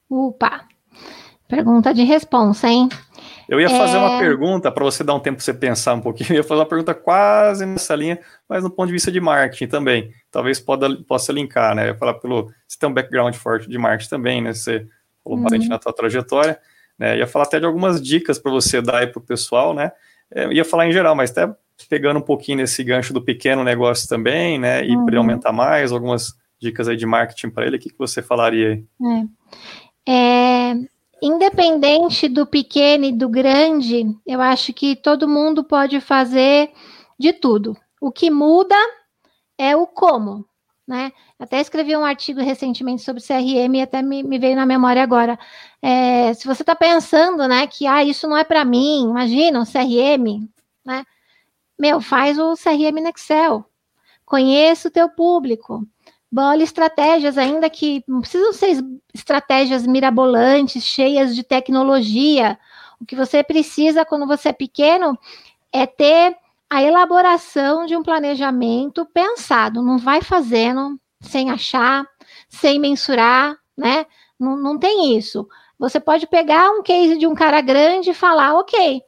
Opa, 0.10 0.66
pergunta 1.48 1.94
de 1.94 2.04
responsa, 2.04 2.68
hein? 2.68 2.89
Eu 3.52 3.60
ia 3.60 3.70
fazer 3.70 3.97
é... 3.97 3.99
uma 3.99 4.18
pergunta 4.18 4.72
para 4.72 4.82
você 4.82 5.04
dar 5.04 5.14
um 5.14 5.20
tempo 5.20 5.36
para 5.36 5.43
você 5.43 5.54
pensar 5.54 5.93
um 5.93 5.99
pouquinho. 5.99 6.32
Eu 6.32 6.36
ia 6.38 6.43
fazer 6.43 6.62
uma 6.62 6.66
pergunta 6.66 6.93
quase 6.93 7.66
nessa 7.66 7.93
linha, 7.93 8.18
mas 8.47 8.64
no 8.64 8.70
ponto 8.70 8.88
de 8.88 8.93
vista 8.93 9.12
de 9.12 9.20
marketing 9.20 9.68
também. 9.68 10.14
Talvez 10.32 10.58
poda, 10.58 10.88
possa 11.04 11.34
linkar, 11.34 11.76
né? 11.76 11.84
Eu 11.84 11.88
ia 11.88 11.95
falar 11.95 12.14
pelo. 12.14 12.49
Você 12.66 12.80
tem 12.80 12.88
um 12.88 12.93
background 12.93 13.36
forte 13.36 13.68
de 13.68 13.78
marketing 13.78 14.10
também, 14.10 14.41
né? 14.41 14.54
Você 14.54 14.88
falou 15.22 15.38
uhum. 15.38 15.43
bastante 15.43 15.68
na 15.68 15.82
sua 15.82 15.91
trajetória. 15.91 16.58
Né? 16.97 17.16
Eu 17.16 17.18
ia 17.18 17.28
falar 17.28 17.43
até 17.43 17.60
de 17.60 17.66
algumas 17.66 18.02
dicas 18.02 18.39
para 18.39 18.49
você 18.54 18.82
dar 18.82 18.99
aí 18.99 19.08
para 19.08 19.20
o 19.20 19.22
pessoal, 19.22 19.74
né? 19.74 19.91
Eu 20.34 20.52
é, 20.52 20.54
ia 20.54 20.64
falar 20.64 20.88
em 20.88 20.93
geral, 20.93 21.14
mas 21.14 21.32
até 21.32 21.54
pegando 21.89 22.20
um 22.20 22.24
pouquinho 22.24 22.60
nesse 22.60 22.82
gancho 22.86 23.14
do 23.14 23.22
pequeno 23.22 23.66
negócio 23.66 24.08
também, 24.08 24.58
né? 24.58 24.86
E 24.86 24.95
uhum. 24.95 25.04
para 25.04 25.12
ele 25.12 25.18
aumentar 25.18 25.52
mais, 25.52 25.91
algumas 25.91 26.34
dicas 26.58 26.88
aí 26.88 26.95
de 26.95 27.06
marketing 27.06 27.49
para 27.49 27.66
ele, 27.66 27.76
o 27.76 27.80
que, 27.80 27.89
que 27.89 27.99
você 27.99 28.22
falaria 28.22 28.70
aí? 28.70 29.28
É. 30.08 30.12
é 30.14 31.01
independente 31.22 32.28
do 32.28 32.46
pequeno 32.48 33.06
e 33.06 33.12
do 33.12 33.30
grande, 33.30 34.06
eu 34.26 34.42
acho 34.42 34.74
que 34.74 34.96
todo 34.96 35.28
mundo 35.28 35.64
pode 35.64 36.02
fazer 36.02 36.72
de 37.20 37.32
tudo. 37.32 37.78
O 38.02 38.12
que 38.12 38.32
muda 38.32 38.76
é 39.58 39.76
o 39.76 39.86
como, 39.86 40.44
né? 40.88 41.12
Até 41.38 41.62
escrevi 41.62 41.96
um 41.96 42.04
artigo 42.04 42.42
recentemente 42.42 43.04
sobre 43.04 43.22
CRM 43.22 43.76
e 43.76 43.82
até 43.82 44.02
me, 44.02 44.24
me 44.24 44.40
veio 44.40 44.56
na 44.56 44.66
memória 44.66 45.04
agora. 45.04 45.38
É, 45.82 46.34
se 46.34 46.48
você 46.48 46.64
está 46.64 46.76
pensando, 46.76 47.48
né, 47.48 47.68
que 47.68 47.86
ah, 47.86 48.04
isso 48.04 48.28
não 48.28 48.38
é 48.38 48.44
para 48.44 48.66
mim, 48.66 49.10
imagina 49.10 49.60
um 49.60 49.66
CRM, 49.66 50.48
né? 50.84 51.06
Meu, 51.78 52.02
faz 52.02 52.38
o 52.40 52.56
CRM 52.56 53.02
no 53.02 53.10
Excel. 53.10 53.66
Conheça 54.26 54.88
o 54.88 54.92
teu 54.92 55.10
público 55.10 55.86
bola 56.32 56.64
estratégias, 56.64 57.38
ainda 57.38 57.70
que 57.70 58.04
não 58.08 58.22
precisam 58.22 58.54
ser 58.54 58.78
estratégias 59.14 59.86
mirabolantes, 59.86 60.84
cheias 60.84 61.36
de 61.36 61.44
tecnologia. 61.44 62.58
O 63.00 63.06
que 63.06 63.16
você 63.16 63.44
precisa 63.44 64.06
quando 64.06 64.26
você 64.26 64.50
é 64.50 64.54
pequeno 64.54 65.18
é 65.74 65.86
ter 65.86 66.38
a 66.70 66.82
elaboração 66.82 67.86
de 67.86 67.98
um 67.98 68.04
planejamento 68.04 69.06
pensado. 69.14 69.82
Não 69.82 69.98
vai 69.98 70.22
fazendo 70.22 70.98
sem 71.20 71.52
achar, 71.52 72.06
sem 72.48 72.80
mensurar, 72.80 73.58
né? 73.78 74.06
Não, 74.40 74.56
não 74.56 74.80
tem 74.80 75.18
isso. 75.18 75.48
Você 75.78 76.00
pode 76.00 76.28
pegar 76.28 76.72
um 76.72 76.82
case 76.82 77.18
de 77.18 77.28
um 77.28 77.36
cara 77.36 77.60
grande 77.60 78.12
e 78.12 78.14
falar, 78.14 78.54
ok, 78.54 79.02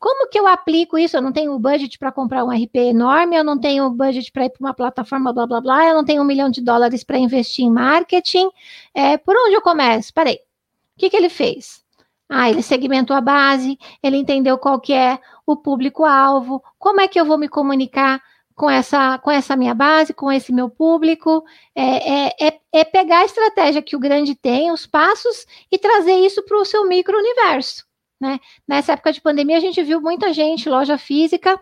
como 0.00 0.28
que 0.30 0.40
eu 0.40 0.46
aplico 0.46 0.96
isso? 0.96 1.14
Eu 1.16 1.20
não 1.20 1.30
tenho 1.30 1.58
budget 1.58 1.98
para 1.98 2.10
comprar 2.10 2.42
um 2.42 2.50
RP 2.50 2.76
enorme, 2.76 3.36
eu 3.36 3.44
não 3.44 3.60
tenho 3.60 3.90
budget 3.90 4.32
para 4.32 4.46
ir 4.46 4.50
para 4.50 4.60
uma 4.66 4.74
plataforma, 4.74 5.30
blá, 5.30 5.46
blá, 5.46 5.60
blá, 5.60 5.88
eu 5.88 5.94
não 5.94 6.04
tenho 6.04 6.22
um 6.22 6.24
milhão 6.24 6.50
de 6.50 6.62
dólares 6.62 7.04
para 7.04 7.18
investir 7.18 7.66
em 7.66 7.70
marketing. 7.70 8.48
É, 8.94 9.18
por 9.18 9.36
onde 9.36 9.54
eu 9.54 9.60
começo? 9.60 10.12
Parei. 10.14 10.36
O 10.36 11.00
que, 11.00 11.10
que 11.10 11.16
ele 11.16 11.28
fez? 11.28 11.84
Ah, 12.30 12.48
ele 12.48 12.62
segmentou 12.62 13.14
a 13.14 13.20
base, 13.20 13.78
ele 14.02 14.16
entendeu 14.16 14.56
qual 14.56 14.80
que 14.80 14.92
é 14.94 15.18
o 15.44 15.54
público-alvo, 15.56 16.62
como 16.78 17.00
é 17.00 17.08
que 17.08 17.20
eu 17.20 17.24
vou 17.26 17.36
me 17.36 17.48
comunicar 17.48 18.22
com 18.54 18.70
essa, 18.70 19.18
com 19.18 19.30
essa 19.30 19.56
minha 19.56 19.74
base, 19.74 20.14
com 20.14 20.30
esse 20.32 20.52
meu 20.52 20.70
público, 20.70 21.44
é, 21.74 22.28
é, 22.28 22.48
é, 22.48 22.60
é 22.72 22.84
pegar 22.84 23.20
a 23.20 23.24
estratégia 23.24 23.82
que 23.82 23.96
o 23.96 24.00
grande 24.00 24.34
tem, 24.34 24.70
os 24.70 24.86
passos, 24.86 25.44
e 25.70 25.78
trazer 25.78 26.14
isso 26.14 26.42
para 26.44 26.58
o 26.58 26.64
seu 26.64 26.86
micro-universo. 26.86 27.89
Né? 28.20 28.38
Nessa 28.68 28.92
época 28.92 29.12
de 29.12 29.20
pandemia, 29.20 29.56
a 29.56 29.60
gente 29.60 29.82
viu 29.82 30.00
muita 30.00 30.32
gente, 30.32 30.68
loja 30.68 30.98
física, 30.98 31.58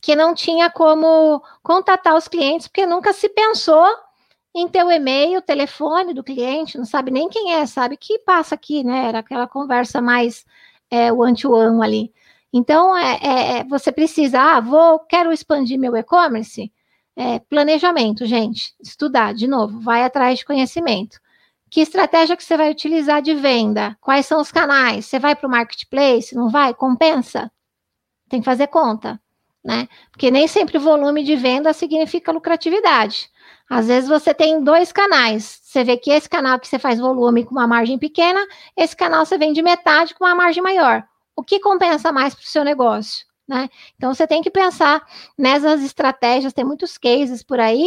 que 0.00 0.16
não 0.16 0.34
tinha 0.34 0.70
como 0.70 1.42
contatar 1.62 2.16
os 2.16 2.28
clientes, 2.28 2.68
porque 2.68 2.86
nunca 2.86 3.12
se 3.12 3.28
pensou 3.28 3.86
em 4.54 4.68
ter 4.68 4.84
o 4.84 4.90
e-mail, 4.90 5.38
o 5.38 5.42
telefone 5.42 6.14
do 6.14 6.22
cliente, 6.22 6.78
não 6.78 6.84
sabe 6.84 7.10
nem 7.10 7.28
quem 7.28 7.52
é, 7.54 7.66
sabe 7.66 7.96
que 7.96 8.18
passa 8.20 8.54
aqui, 8.54 8.84
né? 8.84 9.08
Era 9.08 9.18
aquela 9.18 9.48
conversa 9.48 10.00
mais 10.00 10.44
é, 10.90 11.12
one-to-one 11.12 11.82
ali. 11.84 12.12
Então, 12.52 12.96
é, 12.96 13.18
é, 13.20 13.58
é, 13.58 13.64
você 13.64 13.90
precisa, 13.90 14.40
ah, 14.40 14.60
vou, 14.60 15.00
quero 15.00 15.32
expandir 15.32 15.78
meu 15.78 15.96
e-commerce. 15.96 16.72
É, 17.16 17.40
planejamento, 17.40 18.26
gente, 18.26 18.74
estudar, 18.80 19.34
de 19.34 19.46
novo, 19.46 19.80
vai 19.80 20.04
atrás 20.04 20.38
de 20.38 20.44
conhecimento. 20.44 21.20
Que 21.74 21.80
estratégia 21.80 22.36
que 22.36 22.44
você 22.44 22.56
vai 22.56 22.70
utilizar 22.70 23.20
de 23.20 23.34
venda? 23.34 23.98
Quais 24.00 24.26
são 24.26 24.40
os 24.40 24.52
canais? 24.52 25.06
Você 25.06 25.18
vai 25.18 25.34
para 25.34 25.48
o 25.48 25.50
marketplace? 25.50 26.32
Não 26.32 26.48
vai? 26.48 26.72
Compensa? 26.72 27.50
Tem 28.28 28.38
que 28.38 28.44
fazer 28.44 28.68
conta, 28.68 29.20
né? 29.64 29.88
Porque 30.12 30.30
nem 30.30 30.46
sempre 30.46 30.78
volume 30.78 31.24
de 31.24 31.34
venda 31.34 31.72
significa 31.72 32.30
lucratividade. 32.30 33.28
Às 33.68 33.88
vezes 33.88 34.08
você 34.08 34.32
tem 34.32 34.62
dois 34.62 34.92
canais. 34.92 35.62
Você 35.64 35.82
vê 35.82 35.96
que 35.96 36.12
esse 36.12 36.28
canal 36.28 36.60
que 36.60 36.68
você 36.68 36.78
faz 36.78 37.00
volume 37.00 37.44
com 37.44 37.56
uma 37.56 37.66
margem 37.66 37.98
pequena, 37.98 38.46
esse 38.76 38.94
canal 38.94 39.26
você 39.26 39.36
vende 39.36 39.60
metade 39.60 40.14
com 40.14 40.24
uma 40.24 40.34
margem 40.36 40.62
maior. 40.62 41.02
O 41.34 41.42
que 41.42 41.58
compensa 41.58 42.12
mais 42.12 42.36
para 42.36 42.44
o 42.44 42.46
seu 42.46 42.62
negócio? 42.62 43.26
Né? 43.48 43.68
Então 43.96 44.14
você 44.14 44.28
tem 44.28 44.42
que 44.42 44.50
pensar 44.50 45.04
nessas 45.36 45.82
estratégias, 45.82 46.52
tem 46.52 46.64
muitos 46.64 46.96
cases 46.96 47.42
por 47.42 47.58
aí, 47.58 47.84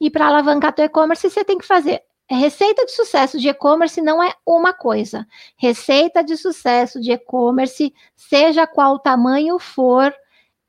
e 0.00 0.10
para 0.10 0.26
alavancar 0.26 0.72
teu 0.72 0.86
e-commerce, 0.86 1.30
você 1.30 1.44
tem 1.44 1.56
que 1.56 1.64
fazer 1.64 2.02
Receita 2.30 2.84
de 2.84 2.92
sucesso 2.92 3.38
de 3.38 3.48
e-commerce 3.48 4.02
não 4.02 4.22
é 4.22 4.34
uma 4.44 4.74
coisa. 4.74 5.26
Receita 5.56 6.22
de 6.22 6.36
sucesso 6.36 7.00
de 7.00 7.10
e-commerce, 7.10 7.94
seja 8.14 8.66
qual 8.66 8.98
tamanho 8.98 9.58
for, 9.58 10.14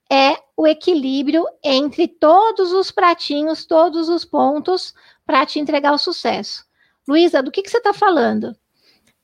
é 0.09 0.37
o 0.55 0.65
equilíbrio 0.65 1.45
entre 1.61 2.07
todos 2.07 2.71
os 2.71 2.91
pratinhos, 2.91 3.65
todos 3.65 4.07
os 4.07 4.23
pontos 4.23 4.93
para 5.25 5.45
te 5.45 5.59
entregar 5.59 5.91
o 5.91 5.97
sucesso. 5.97 6.65
Luísa, 7.05 7.43
do 7.43 7.51
que, 7.51 7.61
que 7.61 7.69
você 7.69 7.77
está 7.77 7.93
falando? 7.93 8.55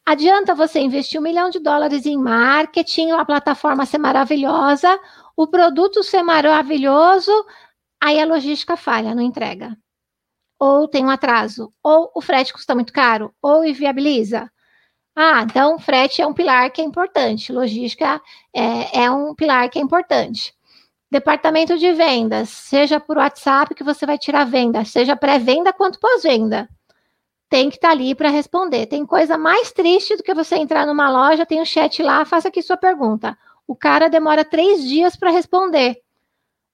Adianta 0.06 0.54
você 0.54 0.80
investir 0.80 1.20
um 1.20 1.24
milhão 1.24 1.50
de 1.50 1.60
dólares 1.60 2.06
em 2.06 2.18
marketing, 2.18 3.12
a 3.12 3.24
plataforma 3.24 3.86
ser 3.86 3.98
maravilhosa, 3.98 5.00
o 5.38 5.48
produto 5.48 6.04
ser 6.04 6.22
maravilhoso, 6.22 7.32
aí 8.00 8.20
a 8.20 8.26
logística 8.26 8.76
falha, 8.76 9.16
não 9.16 9.24
entrega 9.24 9.76
ou 10.60 10.88
tem 10.88 11.06
um 11.06 11.10
atraso, 11.10 11.74
ou 11.84 12.12
o 12.16 12.22
frete 12.22 12.54
custa 12.54 12.76
muito 12.76 12.94
caro, 12.94 13.34
ou 13.42 13.66
inviabiliza. 13.66 14.50
Ah, 15.16 15.44
então 15.44 15.80
frete 15.80 16.22
é 16.22 16.28
um 16.28 16.34
pilar 16.34 16.72
que 16.72 16.82
é 16.82 16.84
importante, 16.84 17.54
logística 17.54 18.22
é, 18.54 19.04
é 19.04 19.12
um 19.12 19.34
pilar 19.34 19.70
que 19.70 19.80
é 19.80 19.82
importante. 19.82 20.54
Departamento 21.10 21.78
de 21.78 21.94
vendas, 21.94 22.50
seja 22.50 23.00
por 23.00 23.18
WhatsApp 23.18 23.74
que 23.74 23.84
você 23.84 24.06
vai 24.06 24.18
tirar 24.18 24.46
venda, 24.46 24.84
seja 24.84 25.16
pré-venda 25.16 25.72
quanto 25.72 26.00
pós-venda. 26.00 26.68
Tem 27.50 27.70
que 27.70 27.78
estar 27.78 27.90
tá 27.90 27.94
ali 27.94 28.14
para 28.16 28.30
responder. 28.30 28.88
Tem 28.88 29.06
coisa 29.06 29.38
mais 29.38 29.72
triste 29.72 30.18
do 30.18 30.24
que 30.24 30.34
você 30.34 30.56
entrar 30.56 30.86
numa 30.86 31.10
loja, 31.10 31.46
tem 31.46 31.62
um 31.62 31.66
chat 31.66 32.02
lá, 32.04 32.26
faça 32.26 32.50
aqui 32.50 32.62
sua 32.62 32.76
pergunta. 32.76 33.38
O 33.68 33.76
cara 33.76 34.10
demora 34.10 34.44
três 34.44 34.84
dias 34.84 35.16
para 35.16 35.30
responder. 35.30 35.96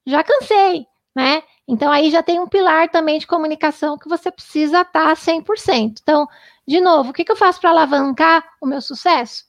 Já 0.06 0.24
cansei, 0.24 0.88
né? 1.16 1.44
Então, 1.68 1.92
aí 1.92 2.12
já 2.12 2.22
tem 2.22 2.40
um 2.40 2.48
pilar 2.48 2.90
também 2.90 3.20
de 3.20 3.28
comunicação 3.28 3.98
que 3.98 4.10
você 4.10 4.32
precisa 4.32 4.82
estar 4.82 5.16
100%. 5.16 6.00
Então, 6.02 6.28
de 6.68 6.82
novo, 6.82 7.12
o 7.12 7.14
que, 7.14 7.24
que 7.24 7.32
eu 7.32 7.36
faço 7.36 7.60
para 7.62 7.70
alavancar 7.70 8.44
o 8.62 8.66
meu 8.66 8.82
sucesso? 8.82 9.46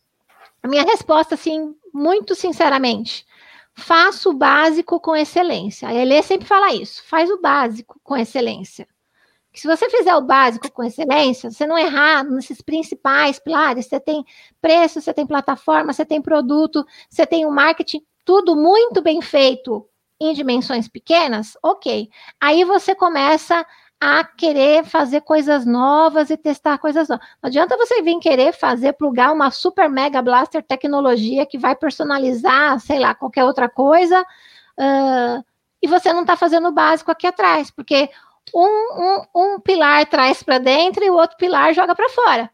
A 0.63 0.69
minha 0.69 0.85
resposta, 0.85 1.35
assim, 1.35 1.75
muito 1.93 2.35
sinceramente, 2.35 3.27
faço 3.75 4.31
o 4.31 4.35
básico 4.35 5.01
com 5.01 5.17
excelência. 5.17 5.89
A 5.89 5.95
Elê 5.95 6.23
sempre 6.23 6.47
fala 6.47 6.73
isso, 6.73 7.03
faz 7.05 7.31
o 7.31 7.41
básico 7.41 8.01
com 8.03 8.17
excelência. 8.17 8.87
Que 9.53 9.61
se 9.61 9.67
você 9.67 9.91
fizer 9.91 10.15
o 10.15 10.23
básico 10.23 10.71
com 10.73 10.83
excelência, 10.83 11.51
você 11.51 11.67
não 11.67 11.77
errar 11.77 12.25
nesses 12.25 12.63
principais 12.63 13.39
pilares, 13.39 13.87
você 13.87 14.01
tem 14.01 14.25
preço, 14.61 15.01
você 15.01 15.13
tem 15.13 15.27
plataforma, 15.27 15.93
você 15.93 16.07
tem 16.07 16.23
produto, 16.23 16.87
você 17.11 17.27
tem 17.27 17.45
o 17.45 17.51
marketing, 17.51 18.03
tudo 18.25 18.57
muito 18.57 19.03
bem 19.03 19.21
feito 19.21 19.87
em 20.25 20.35
dimensões 20.35 20.89
pequenas, 20.89 21.57
ok. 21.63 22.09
Aí 22.41 22.65
você 22.65 22.95
começa 22.95 23.67
a 24.01 24.25
querer 24.25 24.85
fazer 24.85 25.21
coisas 25.21 25.65
novas 25.65 26.29
e 26.29 26.37
testar 26.37 26.77
coisas 26.79 27.09
novas. 27.09 27.25
Não 27.41 27.49
adianta 27.49 27.77
você 27.77 28.03
vir 28.03 28.19
querer 28.19 28.53
fazer, 28.53 28.95
plugar 28.95 29.33
uma 29.33 29.51
super 29.51 29.89
mega 29.89 30.21
blaster 30.21 30.63
tecnologia 30.63 31.47
que 31.47 31.57
vai 31.57 31.77
personalizar, 31.77 32.81
sei 32.81 32.99
lá, 32.99 33.15
qualquer 33.15 33.45
outra 33.45 33.69
coisa, 33.69 34.21
uh, 34.23 35.45
e 35.81 35.87
você 35.87 36.13
não 36.13 36.23
está 36.23 36.37
fazendo 36.37 36.69
o 36.69 36.73
básico 36.73 37.11
aqui 37.11 37.27
atrás, 37.27 37.71
porque 37.71 38.11
um, 38.55 38.65
um, 38.65 39.55
um 39.55 39.61
pilar 39.61 40.05
traz 40.07 40.43
para 40.43 40.59
dentro 40.59 41.05
e 41.05 41.11
o 41.11 41.15
outro 41.15 41.37
pilar 41.37 41.73
joga 41.73 41.95
para 41.95 42.09
fora. 42.09 42.51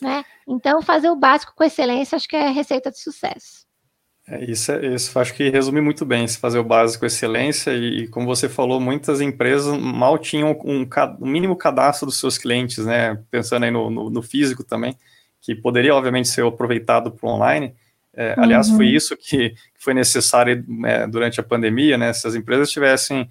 Né? 0.00 0.24
Então, 0.46 0.80
fazer 0.80 1.10
o 1.10 1.16
básico 1.16 1.54
com 1.56 1.64
excelência, 1.64 2.16
acho 2.16 2.28
que 2.28 2.36
é 2.36 2.50
receita 2.50 2.90
de 2.90 3.00
sucesso. 3.00 3.67
É, 4.30 4.44
isso, 4.44 4.70
é, 4.70 4.94
isso 4.94 5.18
acho 5.18 5.32
que 5.32 5.48
resume 5.48 5.80
muito 5.80 6.04
bem, 6.04 6.28
se 6.28 6.38
fazer 6.38 6.58
o 6.58 6.64
básico 6.64 7.06
excelência, 7.06 7.72
e, 7.72 8.06
como 8.08 8.26
você 8.26 8.48
falou, 8.48 8.78
muitas 8.78 9.22
empresas 9.22 9.74
mal 9.78 10.18
tinham 10.18 10.52
um, 10.64 10.86
um 11.20 11.26
mínimo 11.26 11.56
cadastro 11.56 12.06
dos 12.06 12.20
seus 12.20 12.36
clientes, 12.36 12.84
né? 12.84 13.18
Pensando 13.30 13.64
aí 13.64 13.70
no, 13.70 13.88
no, 13.88 14.10
no 14.10 14.22
físico 14.22 14.62
também, 14.62 14.94
que 15.40 15.54
poderia, 15.54 15.94
obviamente, 15.94 16.28
ser 16.28 16.44
aproveitado 16.44 17.10
para 17.10 17.26
o 17.26 17.32
online. 17.32 17.74
É, 18.14 18.34
uhum. 18.36 18.42
Aliás, 18.44 18.68
foi 18.68 18.86
isso 18.86 19.16
que, 19.16 19.54
foi 19.78 19.94
necessário 19.94 20.62
é, 20.84 21.06
durante 21.06 21.40
a 21.40 21.42
pandemia, 21.42 21.96
né? 21.96 22.12
Se 22.12 22.26
as 22.26 22.34
empresas 22.34 22.70
tivessem 22.70 23.28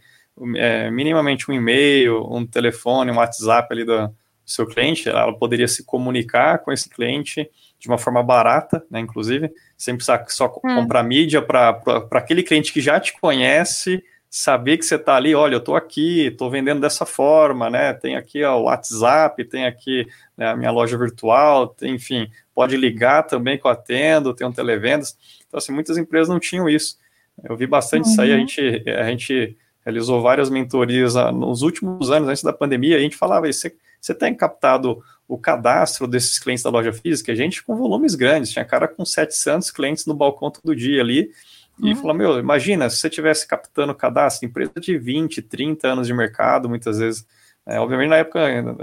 minimamente 0.92 1.50
um 1.50 1.54
e-mail, 1.54 2.24
um 2.32 2.46
telefone, 2.46 3.10
um 3.10 3.18
WhatsApp 3.18 3.68
ali 3.72 3.84
do, 3.84 4.08
do 4.08 4.14
seu 4.46 4.68
cliente, 4.68 5.10
ela 5.10 5.34
poderia 5.34 5.68
se 5.68 5.84
comunicar 5.84 6.60
com 6.60 6.72
esse 6.72 6.88
cliente 6.90 7.50
de 7.80 7.88
uma 7.88 7.98
forma 7.98 8.24
barata, 8.24 8.84
né, 8.90 9.00
inclusive, 9.00 9.52
sem 9.78 9.96
precisar 9.96 10.26
só 10.30 10.46
é. 10.46 10.76
comprar 10.76 11.04
mídia 11.04 11.42
para 11.42 11.82
aquele 12.12 12.44
cliente 12.44 12.74
que 12.74 12.82
já 12.82 13.00
te 13.00 13.20
conhece, 13.20 14.04
saber 14.30 14.78
que 14.78 14.86
você 14.86 14.96
está 14.96 15.16
ali, 15.16 15.34
olha, 15.34 15.56
eu 15.56 15.60
estou 15.60 15.76
aqui, 15.76 16.28
estou 16.28 16.50
vendendo 16.50 16.82
dessa 16.82 17.06
forma, 17.06 17.70
né? 17.70 17.94
Tem 17.94 18.16
aqui 18.16 18.44
ó, 18.44 18.58
o 18.58 18.64
WhatsApp, 18.64 19.44
tem 19.46 19.66
aqui 19.66 20.08
né, 20.36 20.50
a 20.50 20.56
minha 20.56 20.72
loja 20.72 20.98
virtual, 20.98 21.68
tem, 21.68 21.96
enfim, 21.96 22.30
pode 22.54 22.76
ligar 22.76 23.24
também 23.24 23.58
que 23.58 23.66
eu 23.66 23.72
atendo, 23.72 24.34
tem 24.34 24.46
um 24.46 24.52
televendas. 24.52 25.18
Então, 25.48 25.58
assim, 25.58 25.72
muitas 25.72 25.98
empresas 25.98 26.28
não 26.28 26.40
tinham 26.40 26.68
isso. 26.68 26.98
Eu 27.44 27.56
vi 27.56 27.66
bastante 27.68 28.06
uhum. 28.06 28.12
isso 28.12 28.22
aí, 28.22 28.32
a 28.32 28.34
uhum. 28.34 28.40
gente, 28.42 28.84
a 28.90 29.04
gente 29.10 29.58
realizou 29.86 30.22
várias 30.22 30.50
mentorias 30.50 31.16
ah, 31.16 31.32
nos 31.32 31.62
últimos 31.62 32.12
anos, 32.12 32.28
antes 32.28 32.44
da 32.44 32.52
pandemia, 32.52 32.98
a 32.98 33.00
gente 33.00 33.16
falava 33.16 33.48
isso, 33.48 33.72
você 34.02 34.14
tem 34.14 34.36
captado 34.36 35.02
o 35.28 35.38
cadastro 35.38 36.08
desses 36.08 36.40
clientes 36.40 36.64
da 36.64 36.70
loja 36.70 36.94
física, 36.94 37.36
gente 37.36 37.64
com 37.64 37.76
volumes 37.76 38.16
grandes, 38.16 38.52
tinha 38.52 38.64
cara 38.64 38.88
com 38.88 39.04
700 39.04 39.70
clientes 39.72 40.06
no 40.06 40.14
balcão 40.14 40.50
todo 40.50 40.76
dia 40.76 41.02
ali, 41.02 41.32
e 41.80 41.90
uhum. 41.90 41.96
falou, 41.96 42.14
meu, 42.16 42.40
imagina, 42.40 42.90
se 42.90 42.98
você 42.98 43.10
tivesse 43.10 43.48
captando 43.48 43.94
cadastro, 43.94 44.48
empresa 44.48 44.74
de 44.80 44.98
20, 44.98 45.42
30 45.44 45.88
anos 45.88 46.08
de 46.08 46.14
mercado, 46.14 46.68
muitas 46.68 46.98
vezes, 46.98 47.28
é, 47.66 47.80
obviamente 47.80 48.10
na 48.10 48.18
época 48.18 48.40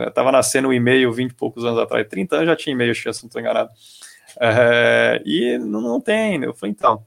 estava 0.06 0.30
nascendo 0.30 0.68
o 0.68 0.72
e-mail 0.72 1.12
20 1.12 1.30
e 1.30 1.34
poucos 1.34 1.64
anos 1.64 1.78
atrás, 1.80 2.06
30 2.08 2.36
anos 2.36 2.48
já 2.48 2.56
tinha 2.56 2.74
e-mail, 2.74 2.94
se 2.94 3.06
não 3.06 3.12
estou 3.12 3.40
enganado, 3.40 3.70
é, 4.38 5.22
e 5.24 5.58
não, 5.58 5.80
não 5.80 6.00
tem, 6.00 6.42
eu 6.44 6.54
falei, 6.54 6.72
então, 6.72 7.04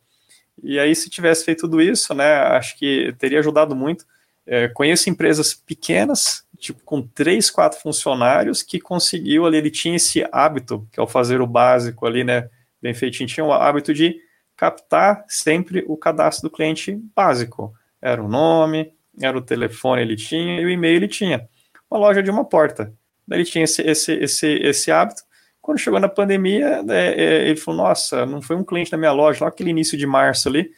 e 0.62 0.80
aí 0.80 0.96
se 0.96 1.10
tivesse 1.10 1.46
feito 1.46 1.62
tudo 1.62 1.80
isso, 1.80 2.14
né, 2.14 2.34
acho 2.34 2.78
que 2.78 3.14
teria 3.20 3.40
ajudado 3.40 3.76
muito, 3.76 4.04
é, 4.48 4.70
conheço 4.70 5.10
empresas 5.10 5.54
pequenas, 5.54 6.46
tipo, 6.58 6.82
com 6.84 7.02
três, 7.02 7.50
quatro 7.50 7.80
funcionários, 7.80 8.64
que 8.64 8.80
conseguiu 8.80 9.46
ali, 9.46 9.58
ele 9.58 9.70
tinha 9.70 9.98
esse 9.98 10.26
hábito, 10.32 10.88
que 10.92 11.00
ao 11.00 11.08
fazer 11.08 11.42
o 11.42 11.48
básico 11.48 12.06
ali, 12.06 12.24
né, 12.24 12.50
bem 12.82 12.94
feitinho, 12.94 13.28
tinha 13.28 13.46
o 13.46 13.52
hábito 13.52 13.94
de 13.94 14.16
captar 14.56 15.24
sempre 15.28 15.84
o 15.88 15.98
cadastro 15.98 16.50
do 16.50 16.56
cliente 16.56 16.98
básico. 17.14 17.74
Era 18.02 18.24
o 18.24 18.28
nome, 18.28 18.92
era 19.22 19.38
o 19.38 19.42
telefone 19.42 20.02
ele 20.02 20.16
tinha 20.16 20.62
e 20.62 20.66
o 20.66 20.70
e-mail 20.70 20.96
ele 20.96 21.08
tinha. 21.08 21.48
Uma 21.92 22.00
loja 22.00 22.24
de 22.24 22.32
uma 22.32 22.46
porta. 22.46 22.94
Daí 23.28 23.40
ele 23.40 23.46
tinha 23.46 23.66
esse, 23.66 23.82
esse, 23.82 24.14
esse, 24.14 24.48
esse 24.48 24.92
hábito. 24.92 25.22
Quando 25.62 25.80
chegou 25.80 26.00
na 26.00 26.08
pandemia, 26.08 26.82
né, 26.82 27.10
é, 27.10 27.50
ele 27.50 27.58
falou, 27.58 27.82
nossa, 27.84 28.26
não 28.26 28.42
foi 28.42 28.56
um 28.56 28.64
cliente 28.64 28.90
da 28.90 28.98
minha 28.98 29.12
loja, 29.12 29.44
lá 29.44 29.50
aquele 29.50 29.70
início 29.70 29.98
de 29.98 30.08
março 30.08 30.48
ali, 30.48 30.72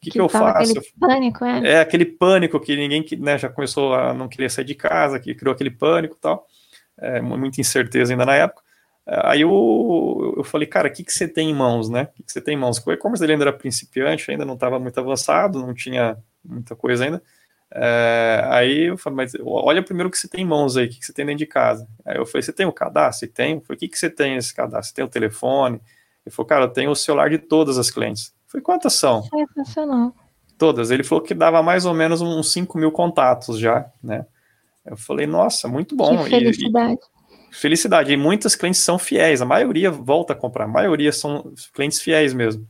que, 0.00 0.10
que, 0.10 0.20
eu 0.20 0.28
faço? 0.28 0.72
Aquele 0.72 0.86
pânico, 0.98 1.44
é. 1.44 1.72
É 1.72 1.80
aquele 1.80 2.04
pânico 2.04 2.60
que 2.60 2.76
ninguém 2.76 3.04
né, 3.18 3.38
já 3.38 3.48
começou 3.48 3.94
a 3.94 4.12
não 4.12 4.28
querer 4.28 4.50
sair 4.50 4.64
de 4.64 4.74
casa, 4.74 5.18
que 5.18 5.34
criou 5.34 5.54
aquele 5.54 5.70
pânico 5.70 6.16
e 6.16 6.20
tal. 6.20 6.46
É, 6.98 7.20
muita 7.20 7.60
incerteza 7.60 8.12
ainda 8.12 8.24
na 8.24 8.34
época. 8.34 8.62
Aí 9.06 9.42
eu, 9.42 10.34
eu 10.36 10.42
falei, 10.42 10.66
cara, 10.66 10.88
o 10.88 10.90
que, 10.90 11.04
que 11.04 11.12
você 11.12 11.28
tem 11.28 11.50
em 11.50 11.54
mãos, 11.54 11.88
né? 11.88 12.04
O 12.04 12.16
que, 12.16 12.22
que 12.24 12.32
você 12.32 12.40
tem 12.40 12.54
em 12.54 12.58
mãos? 12.58 12.84
O 12.84 12.92
e-commerce 12.92 13.24
ele 13.24 13.32
ainda 13.32 13.44
era 13.44 13.52
principiante, 13.52 14.28
ainda 14.30 14.44
não 14.44 14.54
estava 14.54 14.80
muito 14.80 14.98
avançado, 14.98 15.60
não 15.64 15.72
tinha 15.72 16.18
muita 16.44 16.74
coisa 16.74 17.04
ainda. 17.04 17.22
É, 17.72 18.42
aí 18.46 18.84
eu 18.84 18.98
falei, 18.98 19.16
mas 19.16 19.32
olha 19.40 19.82
primeiro 19.82 20.08
o 20.08 20.12
que 20.12 20.18
você 20.18 20.28
tem 20.28 20.42
em 20.42 20.46
mãos 20.46 20.76
aí, 20.76 20.86
o 20.86 20.88
que, 20.88 20.98
que 20.98 21.06
você 21.06 21.12
tem 21.12 21.24
dentro 21.24 21.38
de 21.38 21.46
casa. 21.46 21.86
Aí 22.04 22.16
eu 22.16 22.26
falei, 22.26 22.42
você 22.42 22.52
tem 22.52 22.66
o 22.66 22.72
cadastro? 22.72 23.28
Tem. 23.28 23.54
Eu 23.54 23.60
falei, 23.60 23.76
o 23.76 23.78
que, 23.78 23.88
que 23.88 23.98
você 23.98 24.10
tem 24.10 24.34
nesse 24.34 24.52
cadastro? 24.52 24.88
Você 24.88 24.94
tem 24.94 25.04
o 25.04 25.08
telefone? 25.08 25.80
Ele 26.24 26.34
falou, 26.34 26.48
cara, 26.48 26.64
eu 26.64 26.68
tenho 26.68 26.90
o 26.90 26.96
celular 26.96 27.30
de 27.30 27.38
todas 27.38 27.78
as 27.78 27.90
clientes. 27.90 28.34
Foi 28.56 28.62
quantas 28.62 28.94
são? 28.94 29.22
Sensacional. 29.24 30.14
Todas. 30.56 30.90
Ele 30.90 31.04
falou 31.04 31.22
que 31.22 31.34
dava 31.34 31.62
mais 31.62 31.84
ou 31.84 31.92
menos 31.92 32.22
uns 32.22 32.50
5 32.52 32.78
mil 32.78 32.90
contatos 32.90 33.58
já, 33.58 33.84
né? 34.02 34.24
Eu 34.82 34.96
falei, 34.96 35.26
nossa, 35.26 35.68
muito 35.68 35.94
bom. 35.94 36.24
Que 36.24 36.30
felicidade. 36.30 36.92
E, 36.94 37.50
e, 37.52 37.54
felicidade. 37.54 38.12
E 38.14 38.16
muitas 38.16 38.56
clientes 38.56 38.80
são 38.80 38.98
fiéis, 38.98 39.42
a 39.42 39.44
maioria 39.44 39.90
volta 39.90 40.32
a 40.32 40.36
comprar, 40.36 40.64
a 40.64 40.68
maioria 40.68 41.12
são 41.12 41.52
clientes 41.74 42.00
fiéis 42.00 42.32
mesmo. 42.32 42.66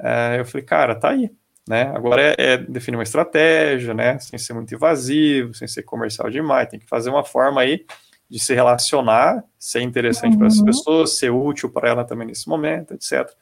É, 0.00 0.40
eu 0.40 0.44
falei, 0.44 0.66
cara, 0.66 0.96
tá 0.96 1.10
aí. 1.10 1.30
Né? 1.68 1.82
Agora 1.94 2.20
é, 2.20 2.34
é, 2.36 2.56
definir 2.56 2.96
uma 2.96 3.04
estratégia, 3.04 3.94
né? 3.94 4.18
Sem 4.18 4.36
ser 4.36 4.52
muito 4.52 4.74
invasivo, 4.74 5.54
sem 5.54 5.68
ser 5.68 5.84
comercial 5.84 6.28
demais. 6.28 6.68
Tem 6.68 6.80
que 6.80 6.88
fazer 6.88 7.10
uma 7.10 7.22
forma 7.22 7.60
aí 7.60 7.86
de 8.28 8.40
se 8.40 8.52
relacionar, 8.52 9.44
ser 9.56 9.80
interessante 9.82 10.32
uhum. 10.32 10.38
para 10.38 10.48
as 10.48 10.60
pessoas, 10.60 11.18
ser 11.18 11.30
útil 11.30 11.70
para 11.70 11.88
ela 11.88 12.04
também 12.04 12.26
nesse 12.26 12.48
momento, 12.48 12.94
etc. 12.94 13.32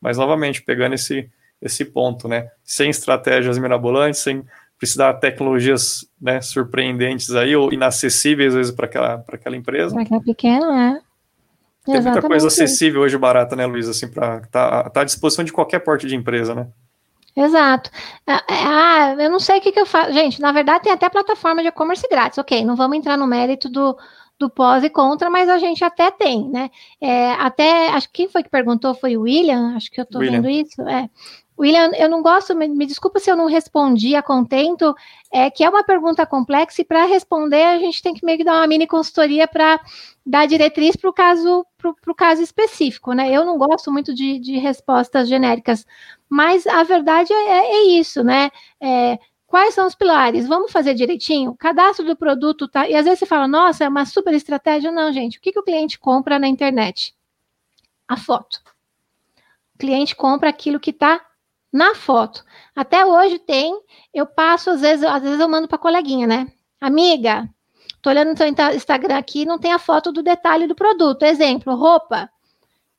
Mas, 0.00 0.16
novamente, 0.16 0.62
pegando 0.62 0.94
esse, 0.94 1.30
esse 1.60 1.84
ponto, 1.84 2.26
né? 2.26 2.48
Sem 2.64 2.90
estratégias 2.90 3.58
mirabolantes, 3.58 4.20
sem 4.20 4.44
precisar 4.78 5.12
de 5.12 5.20
tecnologias 5.20 6.06
né, 6.20 6.40
surpreendentes 6.40 7.34
aí, 7.34 7.54
ou 7.54 7.72
inacessíveis, 7.72 8.54
às 8.54 8.56
vezes, 8.56 8.72
para 8.72 8.86
aquela, 8.86 9.24
aquela 9.28 9.56
empresa. 9.56 9.92
Para 9.92 10.02
aquela 10.02 10.22
pequena, 10.22 10.72
né? 10.72 11.00
Tem 11.84 11.94
Exatamente. 11.94 12.22
muita 12.22 12.28
coisa 12.28 12.46
acessível 12.46 13.02
hoje 13.02 13.16
barata, 13.18 13.56
né, 13.56 13.66
Luiz? 13.66 13.88
Assim, 13.88 14.08
para 14.08 14.40
tá, 14.50 14.88
tá 14.90 15.00
à 15.00 15.04
disposição 15.04 15.44
de 15.44 15.52
qualquer 15.52 15.80
porte 15.80 16.06
de 16.06 16.16
empresa, 16.16 16.54
né? 16.54 16.68
Exato. 17.36 17.90
Ah, 18.26 18.44
é, 18.48 18.54
ah, 18.54 19.16
eu 19.18 19.30
não 19.30 19.38
sei 19.38 19.58
o 19.58 19.60
que, 19.60 19.72
que 19.72 19.80
eu 19.80 19.86
faço. 19.86 20.12
Gente, 20.12 20.40
na 20.40 20.52
verdade, 20.52 20.84
tem 20.84 20.92
até 20.92 21.08
plataforma 21.08 21.62
de 21.62 21.68
e-commerce 21.68 22.06
grátis. 22.10 22.38
Ok, 22.38 22.64
não 22.64 22.76
vamos 22.76 22.96
entrar 22.96 23.16
no 23.16 23.26
mérito 23.26 23.68
do, 23.68 23.96
do 24.40 24.48
pós 24.48 24.82
e 24.82 24.88
contra, 24.88 25.28
mas 25.28 25.50
a 25.50 25.58
gente 25.58 25.84
até 25.84 26.10
tem, 26.10 26.48
né? 26.48 26.70
É, 26.98 27.32
até, 27.32 27.90
acho 27.90 28.08
que 28.08 28.14
quem 28.14 28.28
foi 28.28 28.42
que 28.42 28.48
perguntou 28.48 28.94
foi 28.94 29.14
o 29.16 29.22
William, 29.22 29.76
acho 29.76 29.90
que 29.90 30.00
eu 30.00 30.04
estou 30.04 30.22
vendo 30.22 30.48
isso. 30.48 30.80
É. 30.82 31.10
William, 31.58 31.90
eu 31.94 32.08
não 32.08 32.22
gosto, 32.22 32.56
me, 32.56 32.66
me, 32.68 32.86
desculpa 32.86 33.20
se 33.20 33.30
eu 33.30 33.36
não 33.36 33.44
respondi 33.44 34.16
a 34.16 34.22
contento, 34.22 34.94
é 35.30 35.50
que 35.50 35.62
é 35.62 35.68
uma 35.68 35.84
pergunta 35.84 36.24
complexa 36.24 36.80
e 36.80 36.84
para 36.86 37.04
responder 37.04 37.62
a 37.62 37.78
gente 37.78 38.02
tem 38.02 38.14
que 38.14 38.24
meio 38.24 38.38
que 38.38 38.44
dar 38.44 38.54
uma 38.54 38.66
mini 38.66 38.86
consultoria 38.86 39.46
para 39.46 39.78
dar 40.24 40.46
diretriz 40.46 40.96
para 40.96 41.10
o 41.10 41.12
caso, 41.12 41.66
pro, 41.76 42.14
caso 42.14 42.40
específico, 42.40 43.12
né? 43.12 43.30
Eu 43.30 43.44
não 43.44 43.58
gosto 43.58 43.92
muito 43.92 44.14
de, 44.14 44.38
de 44.38 44.56
respostas 44.56 45.28
genéricas, 45.28 45.84
mas 46.30 46.66
a 46.66 46.82
verdade 46.82 47.30
é, 47.30 47.58
é 47.58 47.82
isso, 47.88 48.24
né? 48.24 48.50
É, 48.80 49.18
Quais 49.50 49.74
são 49.74 49.84
os 49.88 49.96
pilares? 49.96 50.46
Vamos 50.46 50.70
fazer 50.70 50.94
direitinho? 50.94 51.56
Cadastro 51.56 52.06
do 52.06 52.14
produto 52.14 52.68
tá. 52.68 52.88
E 52.88 52.94
às 52.94 53.04
vezes 53.04 53.18
você 53.18 53.26
fala, 53.26 53.48
nossa, 53.48 53.82
é 53.82 53.88
uma 53.88 54.06
super 54.06 54.32
estratégia. 54.32 54.92
Não, 54.92 55.12
gente. 55.12 55.38
O 55.38 55.40
que, 55.40 55.50
que 55.50 55.58
o 55.58 55.64
cliente 55.64 55.98
compra 55.98 56.38
na 56.38 56.46
internet? 56.46 57.12
A 58.06 58.16
foto. 58.16 58.62
O 59.74 59.78
cliente 59.78 60.14
compra 60.14 60.48
aquilo 60.48 60.78
que 60.78 60.90
está 60.90 61.20
na 61.72 61.96
foto. 61.96 62.44
Até 62.76 63.04
hoje 63.04 63.40
tem, 63.40 63.76
eu 64.14 64.24
passo, 64.24 64.70
às 64.70 64.82
vezes, 64.82 65.04
às 65.04 65.20
vezes 65.20 65.40
eu 65.40 65.48
mando 65.48 65.66
para 65.66 65.78
coleguinha, 65.78 66.28
né? 66.28 66.46
Amiga, 66.80 67.48
tô 68.00 68.08
olhando 68.08 68.30
no 68.30 68.36
seu 68.36 68.46
Instagram 68.46 69.18
aqui, 69.18 69.44
não 69.44 69.58
tem 69.58 69.72
a 69.72 69.80
foto 69.80 70.12
do 70.12 70.22
detalhe 70.22 70.68
do 70.68 70.76
produto. 70.76 71.24
Exemplo, 71.24 71.74
roupa. 71.74 72.30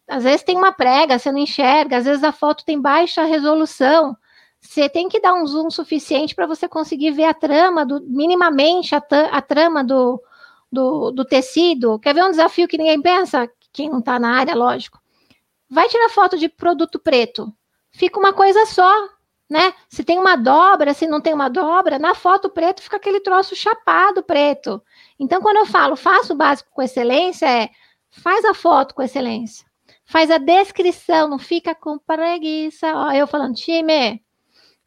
Às 0.05 0.25
vezes 0.25 0.43
tem 0.43 0.57
uma 0.57 0.73
prega, 0.73 1.17
você 1.17 1.31
não 1.31 1.39
enxerga, 1.39 1.95
às 1.95 2.03
vezes 2.03 2.25
a 2.25 2.33
foto 2.33 2.65
tem 2.65 2.81
baixa 2.81 3.23
resolução 3.23 4.17
você 4.61 4.87
tem 4.87 5.09
que 5.09 5.19
dar 5.19 5.33
um 5.33 5.45
zoom 5.45 5.69
suficiente 5.71 6.35
para 6.35 6.45
você 6.45 6.69
conseguir 6.69 7.11
ver 7.11 7.25
a 7.25 7.33
trama, 7.33 7.83
do, 7.83 7.99
minimamente 8.01 8.95
a, 8.95 9.03
a 9.31 9.41
trama 9.41 9.83
do, 9.83 10.21
do, 10.71 11.11
do, 11.11 11.25
tecido. 11.25 11.99
Quer 11.99 12.13
ver 12.13 12.23
um 12.23 12.29
desafio 12.29 12.67
que 12.67 12.77
ninguém 12.77 13.01
pensa? 13.01 13.49
Quem 13.73 13.89
não 13.89 13.99
está 13.99 14.19
na 14.19 14.37
área, 14.37 14.55
lógico. 14.55 15.01
Vai 15.67 15.89
tirar 15.89 16.09
foto 16.09 16.37
de 16.37 16.47
produto 16.47 16.99
preto. 16.99 17.51
Fica 17.89 18.19
uma 18.19 18.31
coisa 18.33 18.65
só, 18.67 19.09
né? 19.49 19.73
Se 19.89 20.03
tem 20.03 20.19
uma 20.19 20.35
dobra, 20.37 20.93
se 20.93 21.07
não 21.07 21.19
tem 21.19 21.33
uma 21.33 21.49
dobra, 21.49 21.97
na 21.97 22.13
foto 22.13 22.49
preto 22.49 22.81
fica 22.81 22.97
aquele 22.97 23.19
troço 23.19 23.55
chapado 23.55 24.23
preto. 24.23 24.81
Então, 25.19 25.41
quando 25.41 25.57
eu 25.57 25.65
falo 25.65 25.95
faça 25.95 26.33
o 26.33 26.37
básico 26.37 26.69
com 26.71 26.81
excelência, 26.81 27.45
é 27.47 27.69
faz 28.09 28.45
a 28.45 28.53
foto 28.53 28.93
com 28.93 29.01
excelência. 29.01 29.65
Faz 30.05 30.29
a 30.29 30.37
descrição, 30.37 31.27
não 31.27 31.39
fica 31.39 31.73
com 31.73 31.97
preguiça. 31.97 32.87
Ó, 32.93 33.11
eu 33.11 33.25
falando, 33.27 33.55
time, 33.55 34.21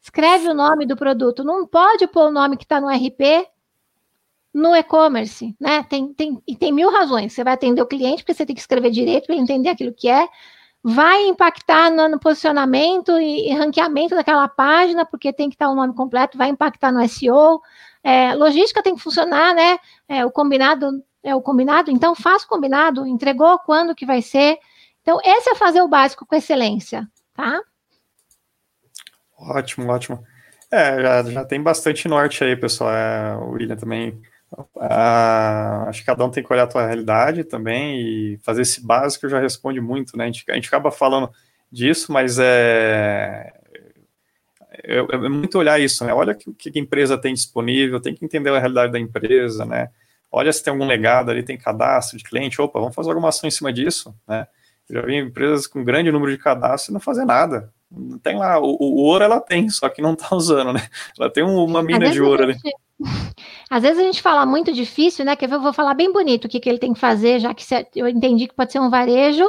Escreve 0.05 0.47
o 0.49 0.53
nome 0.53 0.85
do 0.85 0.95
produto. 0.95 1.43
Não 1.43 1.65
pode 1.65 2.05
pôr 2.05 2.27
o 2.27 2.31
nome 2.31 2.57
que 2.57 2.63
está 2.63 2.79
no 2.79 2.87
RP. 2.87 3.47
no 4.53 4.75
e-commerce, 4.75 5.55
né? 5.59 5.83
Tem, 5.83 6.13
tem, 6.13 6.41
e 6.47 6.55
tem 6.55 6.71
mil 6.71 6.91
razões. 6.91 7.33
Você 7.33 7.43
vai 7.43 7.53
atender 7.53 7.81
o 7.81 7.87
cliente, 7.87 8.23
porque 8.23 8.35
você 8.35 8.45
tem 8.45 8.55
que 8.55 8.61
escrever 8.61 8.91
direito 8.91 9.25
para 9.25 9.33
ele 9.33 9.41
entender 9.41 9.69
aquilo 9.69 9.91
que 9.91 10.07
é. 10.07 10.29
Vai 10.83 11.25
impactar 11.25 11.89
no, 11.89 12.07
no 12.07 12.19
posicionamento 12.19 13.17
e, 13.17 13.49
e, 13.49 13.53
ranqueamento 13.55 14.13
daquela 14.15 14.47
página, 14.47 15.05
porque 15.05 15.33
tem 15.33 15.49
que 15.49 15.55
estar 15.55 15.69
o 15.69 15.75
nome 15.75 15.95
completo, 15.95 16.37
vai 16.37 16.49
impactar 16.49 16.91
no 16.91 17.05
SEO. 17.09 17.59
É, 18.03 18.35
logística 18.35 18.83
tem 18.83 18.95
que 18.95 19.01
funcionar, 19.01 19.55
né? 19.55 19.79
É, 20.07 20.23
o 20.23 20.29
combinado 20.31 21.03
é 21.23 21.33
o 21.33 21.41
combinado, 21.41 21.89
então 21.89 22.13
faz 22.13 22.43
o 22.43 22.47
combinado, 22.47 23.07
entregou 23.07 23.57
quando 23.57 23.95
que 23.95 24.05
vai 24.05 24.21
ser. 24.21 24.59
Então, 25.01 25.19
esse 25.25 25.49
é 25.49 25.55
fazer 25.55 25.81
o 25.81 25.87
básico 25.87 26.25
com 26.27 26.35
excelência, 26.35 27.09
tá? 27.33 27.59
Ótimo, 29.37 29.91
ótimo. 29.91 30.23
É, 30.71 31.01
já, 31.01 31.23
já 31.23 31.45
tem 31.45 31.61
bastante 31.61 32.07
norte 32.07 32.43
aí, 32.43 32.55
pessoal. 32.55 32.91
É, 32.91 33.35
o 33.37 33.51
William 33.51 33.75
também 33.75 34.21
ah, 34.79 35.85
acho 35.87 36.01
que 36.01 36.05
cada 36.05 36.23
um 36.23 36.29
tem 36.29 36.43
que 36.43 36.51
olhar 36.51 36.63
a 36.63 36.67
tua 36.67 36.85
realidade 36.85 37.43
também 37.43 37.99
e 37.99 38.37
fazer 38.43 38.61
esse 38.61 38.85
básico 38.85 39.27
já 39.27 39.39
responde 39.39 39.81
muito, 39.81 40.17
né? 40.17 40.25
A 40.25 40.27
gente, 40.27 40.45
a 40.49 40.55
gente 40.55 40.67
acaba 40.67 40.91
falando 40.91 41.29
disso, 41.71 42.11
mas 42.11 42.37
é, 42.39 43.51
é, 44.83 44.97
é, 44.97 45.29
muito 45.29 45.57
olhar 45.57 45.79
isso, 45.79 46.05
né? 46.05 46.13
Olha 46.13 46.33
o 46.33 46.35
que, 46.53 46.71
que 46.71 46.79
a 46.79 46.81
empresa 46.81 47.17
tem 47.17 47.33
disponível, 47.33 47.99
tem 47.99 48.15
que 48.15 48.23
entender 48.23 48.49
a 48.49 48.59
realidade 48.59 48.91
da 48.93 48.99
empresa, 48.99 49.65
né? 49.65 49.89
Olha 50.31 50.51
se 50.51 50.63
tem 50.63 50.71
algum 50.71 50.85
legado 50.85 51.31
ali, 51.31 51.43
tem 51.43 51.57
cadastro 51.57 52.17
de 52.17 52.23
cliente, 52.23 52.61
opa, 52.61 52.79
vamos 52.79 52.95
fazer 52.95 53.09
alguma 53.09 53.29
ação 53.29 53.47
em 53.47 53.51
cima 53.51 53.73
disso, 53.73 54.15
né? 54.27 54.47
Eu 54.89 55.01
já 55.01 55.01
vi 55.05 55.15
empresas 55.15 55.65
com 55.67 55.83
grande 55.83 56.11
número 56.11 56.31
de 56.31 56.37
cadastros 56.37 56.89
e 56.89 56.93
não 56.93 56.99
fazer 56.99 57.25
nada. 57.25 57.73
Tem 58.21 58.37
lá, 58.37 58.59
o, 58.59 58.77
o 58.79 58.95
ouro 59.03 59.23
ela 59.23 59.39
tem, 59.39 59.69
só 59.69 59.89
que 59.89 60.01
não 60.01 60.13
está 60.13 60.35
usando, 60.35 60.73
né? 60.73 60.87
Ela 61.17 61.29
tem 61.29 61.43
uma 61.43 61.81
mina 61.81 62.09
de 62.09 62.21
ouro 62.21 62.43
ali. 62.43 62.57
Às 63.69 63.83
vezes 63.83 63.99
a 63.99 64.03
gente 64.03 64.21
fala 64.21 64.45
muito 64.45 64.71
difícil, 64.71 65.25
né? 65.25 65.35
Que 65.35 65.45
eu 65.45 65.61
vou 65.61 65.73
falar 65.73 65.93
bem 65.93 66.11
bonito 66.11 66.45
o 66.45 66.49
que, 66.49 66.59
que 66.59 66.69
ele 66.69 66.79
tem 66.79 66.93
que 66.93 66.99
fazer, 66.99 67.39
já 67.39 67.53
que 67.53 67.63
eu 67.95 68.07
entendi 68.07 68.47
que 68.47 68.53
pode 68.53 68.71
ser 68.71 68.79
um 68.79 68.89
varejo 68.89 69.45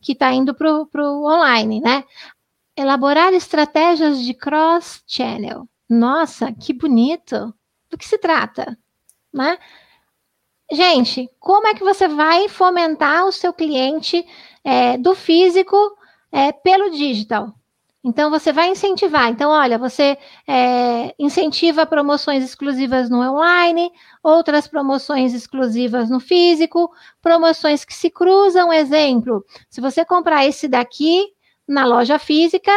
que 0.00 0.12
está 0.12 0.32
indo 0.32 0.54
para 0.54 0.72
o 0.72 1.24
online, 1.24 1.80
né? 1.80 2.04
Elaborar 2.76 3.32
estratégias 3.32 4.22
de 4.22 4.34
cross-channel. 4.34 5.68
Nossa, 5.88 6.52
que 6.52 6.72
bonito! 6.72 7.54
Do 7.88 7.96
que 7.96 8.06
se 8.06 8.18
trata, 8.18 8.76
né? 9.32 9.58
Gente, 10.70 11.30
como 11.38 11.68
é 11.68 11.74
que 11.74 11.84
você 11.84 12.08
vai 12.08 12.48
fomentar 12.48 13.24
o 13.24 13.32
seu 13.32 13.52
cliente 13.52 14.26
é, 14.64 14.98
do 14.98 15.14
físico 15.14 15.76
é, 16.32 16.50
pelo 16.50 16.90
digital? 16.90 17.54
Então, 18.06 18.30
você 18.30 18.52
vai 18.52 18.68
incentivar. 18.68 19.28
Então, 19.30 19.50
olha, 19.50 19.76
você 19.76 20.16
é, 20.46 21.12
incentiva 21.18 21.84
promoções 21.84 22.44
exclusivas 22.44 23.10
no 23.10 23.18
online, 23.20 23.90
outras 24.22 24.68
promoções 24.68 25.34
exclusivas 25.34 26.08
no 26.08 26.20
físico, 26.20 26.88
promoções 27.20 27.84
que 27.84 27.92
se 27.92 28.08
cruzam. 28.08 28.72
Exemplo, 28.72 29.44
se 29.68 29.80
você 29.80 30.04
comprar 30.04 30.46
esse 30.46 30.68
daqui 30.68 31.26
na 31.66 31.84
loja 31.84 32.16
física, 32.16 32.70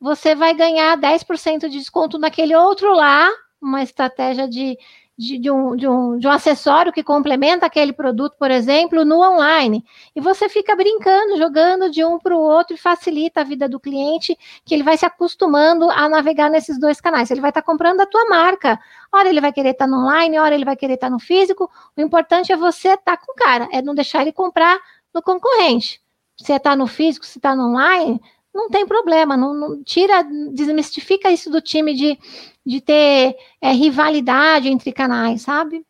você 0.00 0.34
vai 0.34 0.52
ganhar 0.52 0.98
10% 0.98 1.68
de 1.68 1.78
desconto 1.78 2.18
naquele 2.18 2.56
outro 2.56 2.92
lá, 2.92 3.30
uma 3.62 3.84
estratégia 3.84 4.48
de 4.48 4.76
de, 5.22 5.38
de, 5.38 5.50
um, 5.50 5.76
de, 5.76 5.86
um, 5.86 6.18
de 6.18 6.26
um 6.26 6.30
acessório 6.30 6.92
que 6.92 7.02
complementa 7.02 7.64
aquele 7.64 7.92
produto, 7.92 8.34
por 8.36 8.50
exemplo, 8.50 9.04
no 9.04 9.20
online. 9.22 9.84
E 10.16 10.20
você 10.20 10.48
fica 10.48 10.74
brincando, 10.74 11.38
jogando 11.38 11.88
de 11.88 12.04
um 12.04 12.18
para 12.18 12.36
o 12.36 12.40
outro 12.40 12.74
e 12.74 12.78
facilita 12.78 13.40
a 13.40 13.44
vida 13.44 13.68
do 13.68 13.78
cliente, 13.78 14.36
que 14.64 14.74
ele 14.74 14.82
vai 14.82 14.96
se 14.96 15.06
acostumando 15.06 15.88
a 15.90 16.08
navegar 16.08 16.50
nesses 16.50 16.78
dois 16.78 17.00
canais. 17.00 17.30
Ele 17.30 17.40
vai 17.40 17.50
estar 17.50 17.62
tá 17.62 17.66
comprando 17.66 18.00
a 18.00 18.06
tua 18.06 18.24
marca. 18.24 18.78
Ora 19.12 19.28
ele 19.28 19.40
vai 19.40 19.52
querer 19.52 19.70
estar 19.70 19.84
tá 19.84 19.90
no 19.90 19.98
online, 19.98 20.38
ora 20.38 20.54
ele 20.54 20.64
vai 20.64 20.76
querer 20.76 20.94
estar 20.94 21.06
tá 21.06 21.12
no 21.12 21.20
físico. 21.20 21.70
O 21.96 22.00
importante 22.00 22.52
é 22.52 22.56
você 22.56 22.88
estar 22.88 23.16
tá 23.16 23.16
com 23.16 23.32
o 23.32 23.36
cara, 23.36 23.68
é 23.72 23.80
não 23.80 23.94
deixar 23.94 24.22
ele 24.22 24.32
comprar 24.32 24.78
no 25.14 25.22
concorrente. 25.22 26.02
Se 26.36 26.52
está 26.52 26.74
no 26.74 26.88
físico, 26.88 27.24
se 27.24 27.38
está 27.38 27.54
no 27.54 27.68
online, 27.68 28.20
não 28.54 28.68
tem 28.68 28.86
problema, 28.86 29.36
não, 29.36 29.54
não, 29.54 29.82
tira, 29.82 30.22
desmistifica 30.52 31.30
isso 31.30 31.50
do 31.50 31.60
time 31.60 31.94
de, 31.94 32.18
de 32.64 32.80
ter 32.80 33.36
é, 33.60 33.72
rivalidade 33.72 34.68
entre 34.68 34.92
canais, 34.92 35.42
sabe? 35.42 35.84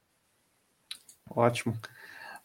Ótimo. 1.31 1.77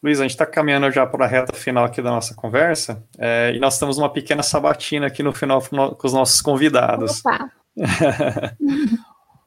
Luiz, 0.02 0.20
a 0.20 0.22
gente 0.22 0.32
está 0.32 0.46
caminhando 0.46 0.90
já 0.90 1.06
para 1.06 1.24
a 1.24 1.28
reta 1.28 1.52
final 1.52 1.84
aqui 1.84 2.00
da 2.00 2.10
nossa 2.10 2.34
conversa, 2.34 3.04
é, 3.18 3.52
e 3.54 3.58
nós 3.58 3.74
estamos 3.74 3.98
numa 3.98 4.12
pequena 4.12 4.42
sabatina 4.42 5.06
aqui 5.06 5.22
no 5.22 5.32
final 5.32 5.60
com 5.60 6.06
os 6.06 6.12
nossos 6.12 6.40
convidados. 6.40 7.20
Opa. 7.20 7.50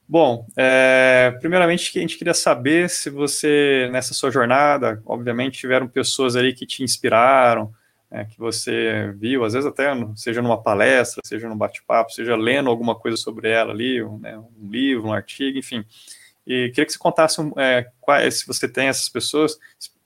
Bom, 0.08 0.46
é, 0.58 1.34
primeiramente 1.40 1.98
a 1.98 2.00
gente 2.02 2.18
queria 2.18 2.34
saber 2.34 2.90
se 2.90 3.08
você, 3.08 3.88
nessa 3.90 4.12
sua 4.12 4.30
jornada, 4.30 5.00
obviamente 5.06 5.58
tiveram 5.58 5.88
pessoas 5.88 6.36
ali 6.36 6.52
que 6.52 6.66
te 6.66 6.82
inspiraram, 6.82 7.72
é, 8.12 8.26
que 8.26 8.38
você 8.38 9.10
viu, 9.16 9.42
às 9.42 9.54
vezes 9.54 9.66
até 9.66 9.90
seja 10.14 10.42
numa 10.42 10.62
palestra, 10.62 11.22
seja 11.24 11.48
num 11.48 11.56
bate-papo, 11.56 12.12
seja 12.12 12.36
lendo 12.36 12.68
alguma 12.68 12.94
coisa 12.94 13.16
sobre 13.16 13.48
ela 13.48 13.72
ali, 13.72 14.02
um, 14.02 14.18
né, 14.18 14.38
um 14.38 14.68
livro, 14.70 15.08
um 15.08 15.12
artigo, 15.12 15.58
enfim. 15.58 15.82
E 16.46 16.68
queria 16.68 16.84
que 16.84 16.92
você 16.92 16.98
contasse 16.98 17.40
é, 17.56 17.86
quais, 18.00 18.40
se 18.40 18.46
você 18.46 18.68
tem 18.68 18.88
essas 18.88 19.08
pessoas, 19.08 19.58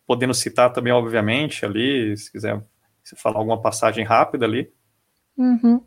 podendo 0.06 0.32
citar 0.32 0.72
também, 0.72 0.92
obviamente, 0.92 1.66
ali, 1.66 2.16
se 2.16 2.30
quiser 2.30 2.62
se 3.02 3.16
falar 3.16 3.38
alguma 3.38 3.60
passagem 3.60 4.04
rápida 4.04 4.46
ali. 4.46 4.70
Uhum. 5.36 5.80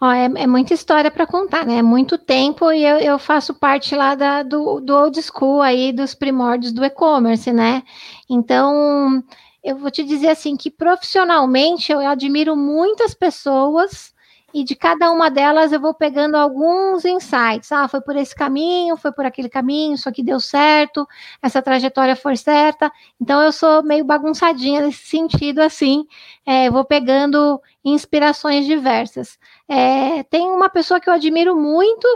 Ó, 0.00 0.10
é, 0.12 0.24
é, 0.24 0.46
muita 0.46 0.74
história 0.74 1.10
para 1.10 1.26
contar, 1.26 1.66
né? 1.66 1.78
É 1.78 1.82
muito 1.82 2.16
tempo 2.16 2.72
e 2.72 2.84
eu, 2.84 2.98
eu 2.98 3.18
faço 3.18 3.52
parte 3.52 3.94
lá 3.94 4.14
da, 4.14 4.42
do, 4.42 4.80
do 4.80 4.96
old 4.96 5.20
school 5.20 5.60
aí, 5.60 5.92
dos 5.92 6.14
primórdios 6.14 6.72
do 6.72 6.84
e-commerce, 6.84 7.52
né? 7.52 7.82
Então, 8.28 9.22
eu 9.62 9.76
vou 9.76 9.90
te 9.90 10.02
dizer 10.02 10.28
assim 10.30 10.56
que 10.56 10.70
profissionalmente 10.70 11.92
eu 11.92 12.00
admiro 12.00 12.56
muitas 12.56 13.14
pessoas 13.14 14.14
e 14.52 14.64
de 14.64 14.74
cada 14.74 15.10
uma 15.10 15.30
delas 15.30 15.72
eu 15.72 15.80
vou 15.80 15.94
pegando 15.94 16.36
alguns 16.36 17.04
insights. 17.04 17.70
Ah, 17.70 17.86
foi 17.86 18.00
por 18.00 18.16
esse 18.16 18.34
caminho, 18.34 18.96
foi 18.96 19.12
por 19.12 19.24
aquele 19.24 19.48
caminho, 19.48 19.94
isso 19.94 20.08
aqui 20.08 20.22
deu 20.22 20.40
certo, 20.40 21.06
essa 21.40 21.62
trajetória 21.62 22.16
foi 22.16 22.36
certa. 22.36 22.90
Então 23.20 23.40
eu 23.42 23.52
sou 23.52 23.82
meio 23.82 24.04
bagunçadinha 24.04 24.80
nesse 24.80 25.06
sentido, 25.06 25.60
assim, 25.60 26.04
é, 26.44 26.70
vou 26.70 26.84
pegando 26.84 27.60
inspirações 27.84 28.66
diversas. 28.66 29.38
É, 29.68 30.22
tem 30.24 30.48
uma 30.48 30.68
pessoa 30.68 31.00
que 31.00 31.08
eu 31.08 31.14
admiro 31.14 31.56
muito, 31.56 32.06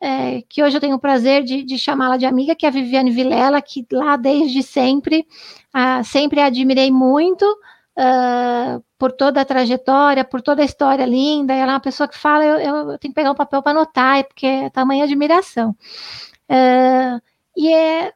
é, 0.00 0.42
que 0.48 0.62
hoje 0.62 0.76
eu 0.76 0.80
tenho 0.80 0.96
o 0.96 1.00
prazer 1.00 1.44
de, 1.44 1.62
de 1.62 1.78
chamá-la 1.78 2.16
de 2.16 2.24
amiga, 2.24 2.54
que 2.54 2.64
é 2.64 2.68
a 2.68 2.72
Viviane 2.72 3.10
Vilela, 3.10 3.60
que 3.60 3.86
lá 3.92 4.16
desde 4.16 4.62
sempre, 4.62 5.26
ah, 5.72 6.02
sempre 6.02 6.40
a 6.40 6.46
admirei 6.46 6.90
muito 6.90 7.44
uh, 7.44 8.82
por 8.98 9.12
toda 9.12 9.40
a 9.42 9.44
trajetória, 9.44 10.24
por 10.24 10.40
toda 10.40 10.62
a 10.62 10.64
história 10.64 11.04
linda. 11.04 11.52
Ela 11.52 11.72
é 11.72 11.74
uma 11.74 11.80
pessoa 11.80 12.08
que 12.08 12.16
fala, 12.16 12.44
eu, 12.44 12.58
eu, 12.58 12.98
tenho 12.98 13.12
que 13.12 13.20
pegar 13.20 13.30
um 13.30 13.34
papel 13.34 13.62
para 13.62 13.72
anotar, 13.72 14.24
porque 14.24 14.46
é 14.46 14.70
tamanha 14.70 15.04
admiração. 15.04 15.76
Uh, 16.48 17.20
e 17.56 17.72
é 17.72 18.12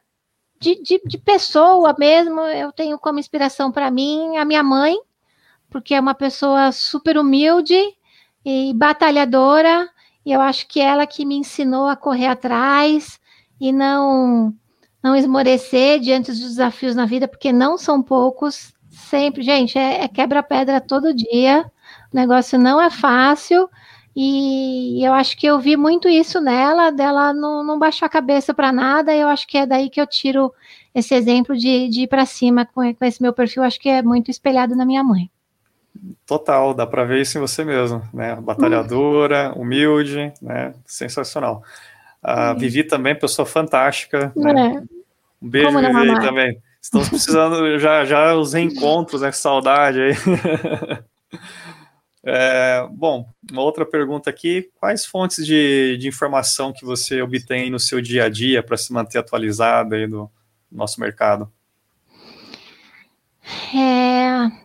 de, 0.59 0.81
de, 0.81 1.01
de 1.05 1.17
pessoa 1.17 1.95
mesmo, 1.99 2.41
eu 2.41 2.71
tenho 2.71 2.97
como 2.97 3.19
inspiração 3.19 3.71
para 3.71 3.91
mim 3.91 4.37
a 4.37 4.45
minha 4.45 4.63
mãe, 4.63 4.95
porque 5.69 5.93
é 5.93 5.99
uma 5.99 6.15
pessoa 6.15 6.71
super 6.71 7.17
humilde 7.17 7.77
e 8.43 8.73
batalhadora, 8.73 9.89
e 10.25 10.31
eu 10.31 10.41
acho 10.41 10.67
que 10.67 10.81
ela 10.81 11.05
que 11.05 11.25
me 11.25 11.35
ensinou 11.35 11.87
a 11.87 11.95
correr 11.95 12.27
atrás 12.27 13.19
e 13.61 13.71
não 13.71 14.53
não 15.03 15.15
esmorecer 15.15 15.99
diante 15.99 16.31
dos 16.31 16.39
desafios 16.39 16.95
na 16.95 17.05
vida, 17.05 17.27
porque 17.27 17.53
não 17.53 17.77
são 17.77 18.01
poucos. 18.01 18.73
Sempre, 18.89 19.43
gente, 19.43 19.77
é, 19.77 20.03
é 20.03 20.07
quebra-pedra 20.07 20.81
todo 20.81 21.13
dia. 21.13 21.63
O 22.11 22.15
negócio 22.15 22.57
não 22.57 22.81
é 22.81 22.89
fácil. 22.89 23.69
E 24.15 25.05
eu 25.05 25.13
acho 25.13 25.37
que 25.37 25.45
eu 25.45 25.59
vi 25.59 25.77
muito 25.77 26.09
isso 26.09 26.41
nela, 26.41 26.89
dela 26.89 27.33
não, 27.33 27.63
não 27.63 27.77
baixar 27.77 28.07
a 28.07 28.09
cabeça 28.09 28.51
para 28.51 28.71
nada. 28.71 29.13
E 29.13 29.19
eu 29.19 29.27
acho 29.27 29.45
que 29.47 29.59
é 29.59 29.65
daí 29.67 29.91
que 29.91 30.01
eu 30.01 30.07
tiro 30.07 30.51
esse 30.93 31.13
exemplo 31.13 31.55
de, 31.55 31.87
de 31.89 32.01
ir 32.03 32.07
para 32.07 32.25
cima 32.25 32.65
com, 32.65 32.81
com 32.95 33.05
esse 33.05 33.21
meu 33.21 33.33
perfil. 33.33 33.61
Acho 33.61 33.79
que 33.79 33.89
é 33.89 34.01
muito 34.01 34.31
espelhado 34.31 34.75
na 34.75 34.85
minha 34.85 35.03
mãe. 35.03 35.29
Total, 36.25 36.73
dá 36.73 36.85
para 36.85 37.03
ver 37.03 37.21
isso 37.21 37.37
em 37.37 37.41
você 37.41 37.63
mesmo, 37.63 38.01
né? 38.13 38.35
Batalhadora, 38.35 39.53
humilde, 39.55 40.33
né? 40.41 40.73
Sensacional. 40.85 41.63
A 42.21 42.53
Vivi 42.53 42.83
também, 42.83 43.17
pessoa 43.17 43.45
fantástica. 43.45 44.31
Né? 44.35 44.51
É. 44.51 44.95
Um 45.41 45.49
beijo, 45.49 45.79
Vivi, 45.79 46.09
aí 46.09 46.19
também. 46.19 46.61
Estamos 46.81 47.09
precisando 47.09 47.77
já, 47.79 48.03
já 48.05 48.35
os 48.35 48.53
reencontros, 48.53 49.21
né? 49.21 49.31
Saudade 49.31 50.01
aí. 50.01 50.13
É, 52.27 52.87
bom, 52.89 53.29
uma 53.51 53.61
outra 53.61 53.85
pergunta 53.85 54.31
aqui: 54.31 54.71
quais 54.79 55.05
fontes 55.05 55.45
de, 55.45 55.95
de 55.99 56.07
informação 56.07 56.73
que 56.73 56.83
você 56.83 57.21
obtém 57.21 57.69
no 57.69 57.79
seu 57.79 58.01
dia 58.01 58.23
a 58.23 58.29
dia 58.29 58.63
para 58.63 58.77
se 58.77 58.91
manter 58.91 59.19
atualizado 59.19 59.93
aí 59.93 60.07
do 60.07 60.27
nosso 60.71 60.99
mercado? 60.99 61.51
É, 63.75 64.64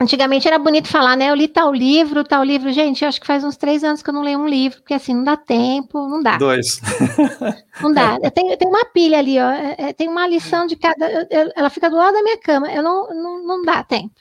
Antigamente 0.00 0.48
era 0.48 0.58
bonito 0.58 0.88
falar, 0.88 1.14
né? 1.14 1.30
Eu 1.30 1.34
li 1.34 1.46
tal 1.46 1.74
livro, 1.74 2.24
tal 2.24 2.42
livro. 2.42 2.72
Gente, 2.72 3.02
eu 3.02 3.08
acho 3.08 3.20
que 3.20 3.26
faz 3.26 3.44
uns 3.44 3.58
três 3.58 3.84
anos 3.84 4.02
que 4.02 4.08
eu 4.08 4.14
não 4.14 4.22
leio 4.22 4.38
um 4.38 4.48
livro, 4.48 4.80
porque 4.80 4.94
assim, 4.94 5.14
não 5.14 5.24
dá 5.24 5.36
tempo, 5.36 6.08
não 6.08 6.22
dá. 6.22 6.38
Dois. 6.38 6.80
Não 7.82 7.92
dá. 7.92 8.18
Eu 8.22 8.30
tenho, 8.30 8.50
eu 8.50 8.58
tenho 8.58 8.70
uma 8.70 8.84
pilha 8.84 9.18
ali, 9.18 9.38
ó. 9.38 9.50
É, 9.50 9.76
é 9.78 9.92
tem 9.94 10.06
uma 10.06 10.26
lição 10.26 10.66
de 10.66 10.76
cada. 10.76 11.26
Eu, 11.30 11.50
ela 11.56 11.70
fica 11.70 11.88
do 11.88 11.96
lado 11.96 12.12
da 12.12 12.22
minha 12.22 12.38
cama. 12.38 12.70
Eu 12.70 12.82
não, 12.82 13.08
não, 13.08 13.42
não 13.42 13.62
dá 13.62 13.82
tempo. 13.82 14.14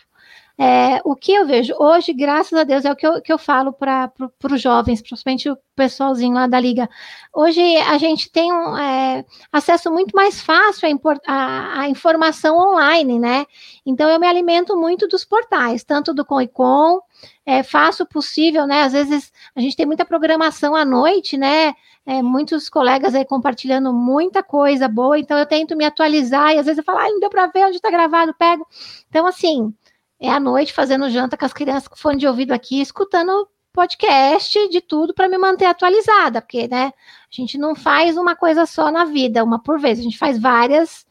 É, 0.61 0.99
o 1.05 1.15
que 1.15 1.31
eu 1.31 1.47
vejo 1.47 1.73
hoje, 1.79 2.11
graças 2.11 2.51
a 2.51 2.65
Deus, 2.65 2.83
é 2.83 2.91
o 2.91 2.95
que 2.95 3.07
eu, 3.07 3.21
que 3.21 3.31
eu 3.31 3.37
falo 3.37 3.71
para 3.71 4.09
pro, 4.09 4.29
os 4.51 4.61
jovens, 4.61 5.01
principalmente 5.01 5.49
o 5.49 5.57
pessoalzinho 5.73 6.33
lá 6.33 6.47
da 6.47 6.59
Liga. 6.59 6.89
Hoje 7.33 7.61
a 7.77 7.97
gente 7.97 8.29
tem 8.29 8.51
um 8.51 8.77
é, 8.77 9.23
acesso 9.53 9.89
muito 9.89 10.13
mais 10.13 10.41
fácil 10.41 10.89
à, 11.25 11.87
informação 11.87 12.57
online, 12.57 13.17
né? 13.17 13.45
Então 13.85 14.09
eu 14.09 14.19
me 14.19 14.27
alimento 14.27 14.75
muito 14.75 15.07
dos 15.07 15.23
portais, 15.23 15.85
tanto 15.85 16.13
do 16.13 16.25
Com 16.25 17.01
é, 17.45 17.63
faço 17.63 18.03
o 18.03 18.07
possível, 18.07 18.67
né? 18.67 18.81
Às 18.81 18.91
vezes 18.91 19.31
a 19.55 19.61
gente 19.61 19.77
tem 19.77 19.85
muita 19.85 20.03
programação 20.03 20.75
à 20.75 20.83
noite, 20.83 21.37
né? 21.37 21.73
É, 22.05 22.21
muitos 22.21 22.69
colegas 22.69 23.15
aí 23.15 23.23
compartilhando 23.23 23.93
muita 23.93 24.41
coisa 24.43 24.87
boa, 24.87 25.17
então 25.17 25.37
eu 25.37 25.45
tento 25.45 25.75
me 25.75 25.85
atualizar 25.85 26.53
e 26.53 26.59
às 26.59 26.65
vezes 26.65 26.79
eu 26.79 26.83
falo, 26.83 26.99
ah, 26.99 27.09
não 27.09 27.19
deu 27.19 27.29
para 27.29 27.47
ver 27.47 27.65
onde 27.65 27.77
está 27.77 27.89
gravado, 27.89 28.33
pego. 28.33 28.67
Então, 29.09 29.27
assim, 29.27 29.73
é 30.19 30.29
à 30.29 30.39
noite 30.39 30.73
fazendo 30.73 31.09
janta 31.09 31.37
com 31.37 31.45
as 31.45 31.53
crianças 31.53 31.87
com 31.87 31.95
fone 31.95 32.17
de 32.17 32.27
ouvido 32.27 32.51
aqui, 32.51 32.81
escutando 32.81 33.47
podcast 33.71 34.67
de 34.69 34.81
tudo 34.81 35.13
para 35.13 35.29
me 35.29 35.37
manter 35.37 35.65
atualizada, 35.65 36.41
porque, 36.41 36.67
né, 36.67 36.87
a 36.87 37.35
gente 37.35 37.57
não 37.57 37.75
faz 37.75 38.17
uma 38.17 38.35
coisa 38.35 38.65
só 38.65 38.91
na 38.91 39.05
vida, 39.05 39.43
uma 39.43 39.61
por 39.61 39.79
vez, 39.79 39.99
a 39.99 40.03
gente 40.03 40.17
faz 40.17 40.39
várias 40.39 41.05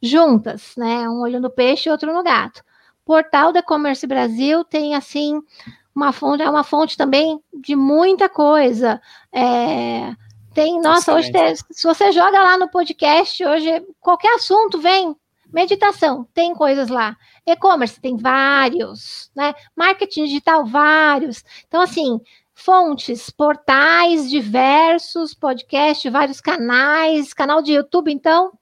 juntas, 0.00 0.74
né, 0.76 1.08
um 1.08 1.20
olho 1.22 1.40
no 1.40 1.50
peixe 1.50 1.88
e 1.88 1.92
outro 1.92 2.12
no 2.12 2.22
gato. 2.22 2.62
Portal 3.04 3.52
do 3.52 3.58
E-Commerce 3.58 4.06
Brasil 4.06 4.64
tem, 4.64 4.94
assim, 4.94 5.40
uma 5.94 6.12
fonte, 6.12 6.42
é 6.42 6.48
uma 6.48 6.62
fonte 6.62 6.96
também 6.96 7.40
de 7.52 7.74
muita 7.74 8.28
coisa, 8.28 9.00
é, 9.32 10.14
tem, 10.54 10.80
nossa, 10.80 11.14
hoje 11.14 11.32
tem, 11.32 11.56
se 11.56 11.82
você 11.82 12.12
joga 12.12 12.38
lá 12.38 12.58
no 12.58 12.68
podcast, 12.68 13.44
hoje 13.44 13.84
qualquer 14.00 14.34
assunto 14.34 14.78
vem, 14.78 15.16
meditação, 15.52 16.26
tem 16.34 16.54
coisas 16.54 16.88
lá. 16.88 17.16
E-commerce 17.46 18.00
tem 18.00 18.16
vários, 18.16 19.30
né? 19.34 19.54
Marketing 19.76 20.24
digital, 20.24 20.64
vários. 20.64 21.44
Então, 21.66 21.80
assim, 21.80 22.20
fontes, 22.54 23.30
portais 23.30 24.30
diversos, 24.30 25.34
podcast, 25.34 26.08
vários 26.08 26.40
canais, 26.40 27.34
canal 27.34 27.60
de 27.62 27.72
YouTube, 27.72 28.12
então, 28.12 28.52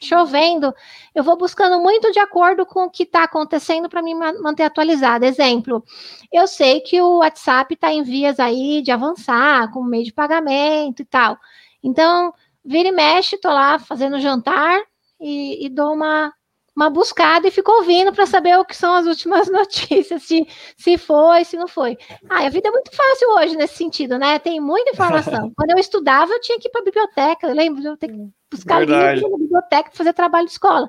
chovendo. 0.00 0.74
Eu 1.14 1.22
vou 1.22 1.36
buscando 1.36 1.78
muito 1.80 2.10
de 2.12 2.18
acordo 2.18 2.64
com 2.64 2.84
o 2.84 2.90
que 2.90 3.02
está 3.02 3.24
acontecendo 3.24 3.88
para 3.88 4.02
me 4.02 4.14
manter 4.14 4.64
atualizada. 4.64 5.26
Exemplo, 5.26 5.84
eu 6.32 6.46
sei 6.46 6.80
que 6.80 7.00
o 7.00 7.18
WhatsApp 7.18 7.74
está 7.74 7.92
em 7.92 8.02
vias 8.02 8.40
aí 8.40 8.82
de 8.82 8.90
avançar 8.90 9.70
com 9.72 9.82
meio 9.82 10.04
de 10.04 10.12
pagamento 10.12 11.02
e 11.02 11.04
tal. 11.04 11.38
Então, 11.82 12.32
vira 12.64 12.88
e 12.88 12.92
mexe, 12.92 13.36
estou 13.36 13.52
lá 13.52 13.78
fazendo 13.78 14.18
jantar 14.18 14.80
e, 15.20 15.66
e 15.66 15.68
dou 15.68 15.92
uma 15.94 16.32
uma 16.80 16.88
buscada 16.88 17.46
e 17.46 17.50
ficou 17.50 17.76
ouvindo 17.76 18.12
para 18.12 18.24
saber 18.24 18.58
o 18.58 18.64
que 18.64 18.74
são 18.74 18.94
as 18.94 19.06
últimas 19.06 19.48
notícias, 19.52 20.22
se, 20.22 20.46
se 20.76 20.96
foi, 20.96 21.44
se 21.44 21.56
não 21.56 21.68
foi. 21.68 21.98
Ah, 22.28 22.46
a 22.46 22.48
vida 22.48 22.68
é 22.68 22.70
muito 22.70 22.90
fácil 22.94 23.28
hoje 23.36 23.56
nesse 23.56 23.76
sentido, 23.76 24.18
né? 24.18 24.38
Tem 24.38 24.58
muita 24.58 24.90
informação. 24.90 25.52
Quando 25.56 25.70
eu 25.72 25.78
estudava, 25.78 26.32
eu 26.32 26.40
tinha 26.40 26.58
que 26.58 26.68
ir 26.68 26.70
para 26.70 26.80
a 26.80 26.84
biblioteca, 26.84 27.46
eu 27.46 27.54
lembro, 27.54 27.82
eu 27.84 27.96
ter 27.96 28.08
que 28.08 28.18
buscar 28.50 28.80
livros 28.80 29.30
na 29.30 29.38
biblioteca 29.38 29.90
para 29.90 29.98
fazer 29.98 30.12
trabalho 30.14 30.46
de 30.46 30.52
escola. 30.52 30.88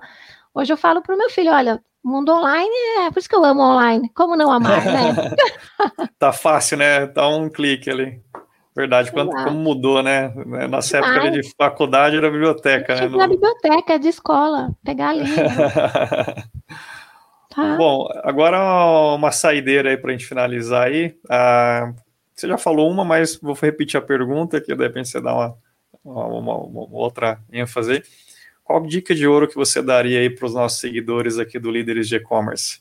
Hoje 0.54 0.72
eu 0.72 0.78
falo 0.78 1.02
para 1.02 1.14
o 1.14 1.18
meu 1.18 1.30
filho, 1.30 1.52
olha, 1.52 1.82
mundo 2.04 2.32
online 2.32 2.74
é 3.06 3.12
por 3.12 3.20
isso 3.20 3.30
que 3.30 3.36
eu 3.36 3.44
amo 3.44 3.62
online. 3.62 4.10
Como 4.16 4.36
não 4.36 4.52
amar, 4.52 4.84
né? 4.86 5.14
tá 6.18 6.32
fácil, 6.32 6.78
né? 6.78 7.06
Dá 7.08 7.28
um 7.28 7.50
clique 7.50 7.90
ali. 7.90 8.22
Verdade, 8.76 9.12
quanto, 9.12 9.32
como 9.32 9.60
mudou, 9.60 10.02
né? 10.02 10.34
Nossa 10.70 11.00
época 11.00 11.32
de 11.32 11.56
faculdade 11.56 12.16
era 12.16 12.32
biblioteca, 12.32 12.96
né? 12.96 13.10
Na 13.10 13.28
biblioteca 13.28 14.00
de 14.00 14.08
escola, 14.08 14.74
pegar 14.84 15.12
livro. 15.12 15.36
tá. 17.54 17.76
Bom, 17.76 18.08
agora 18.24 18.58
uma 19.14 19.32
saideira 19.32 19.90
aí 19.90 19.98
para 19.98 20.12
a 20.12 20.14
gente 20.14 20.26
finalizar 20.26 20.88
aí. 20.88 21.18
Ah, 21.30 21.94
você 22.34 22.48
já 22.48 22.58
falou 22.58 22.90
uma, 22.90 23.04
mas 23.04 23.38
vou 23.42 23.54
repetir 23.54 23.98
a 23.98 24.02
pergunta, 24.02 24.62
que 24.62 24.74
de 24.74 24.84
repente 24.84 25.10
você 25.10 25.20
dá 25.20 25.34
uma, 25.34 25.58
uma, 26.04 26.26
uma, 26.28 26.58
uma 26.58 26.98
outra 26.98 27.42
ênfase. 27.52 28.02
Qual 28.64 28.82
dica 28.86 29.14
de 29.14 29.28
ouro 29.28 29.50
que 29.50 29.56
você 29.56 29.82
daria 29.82 30.20
aí 30.20 30.30
para 30.30 30.46
os 30.46 30.54
nossos 30.54 30.80
seguidores 30.80 31.38
aqui 31.38 31.60
do 31.60 31.70
Líderes 31.70 32.08
de 32.08 32.16
E-Commerce? 32.16 32.80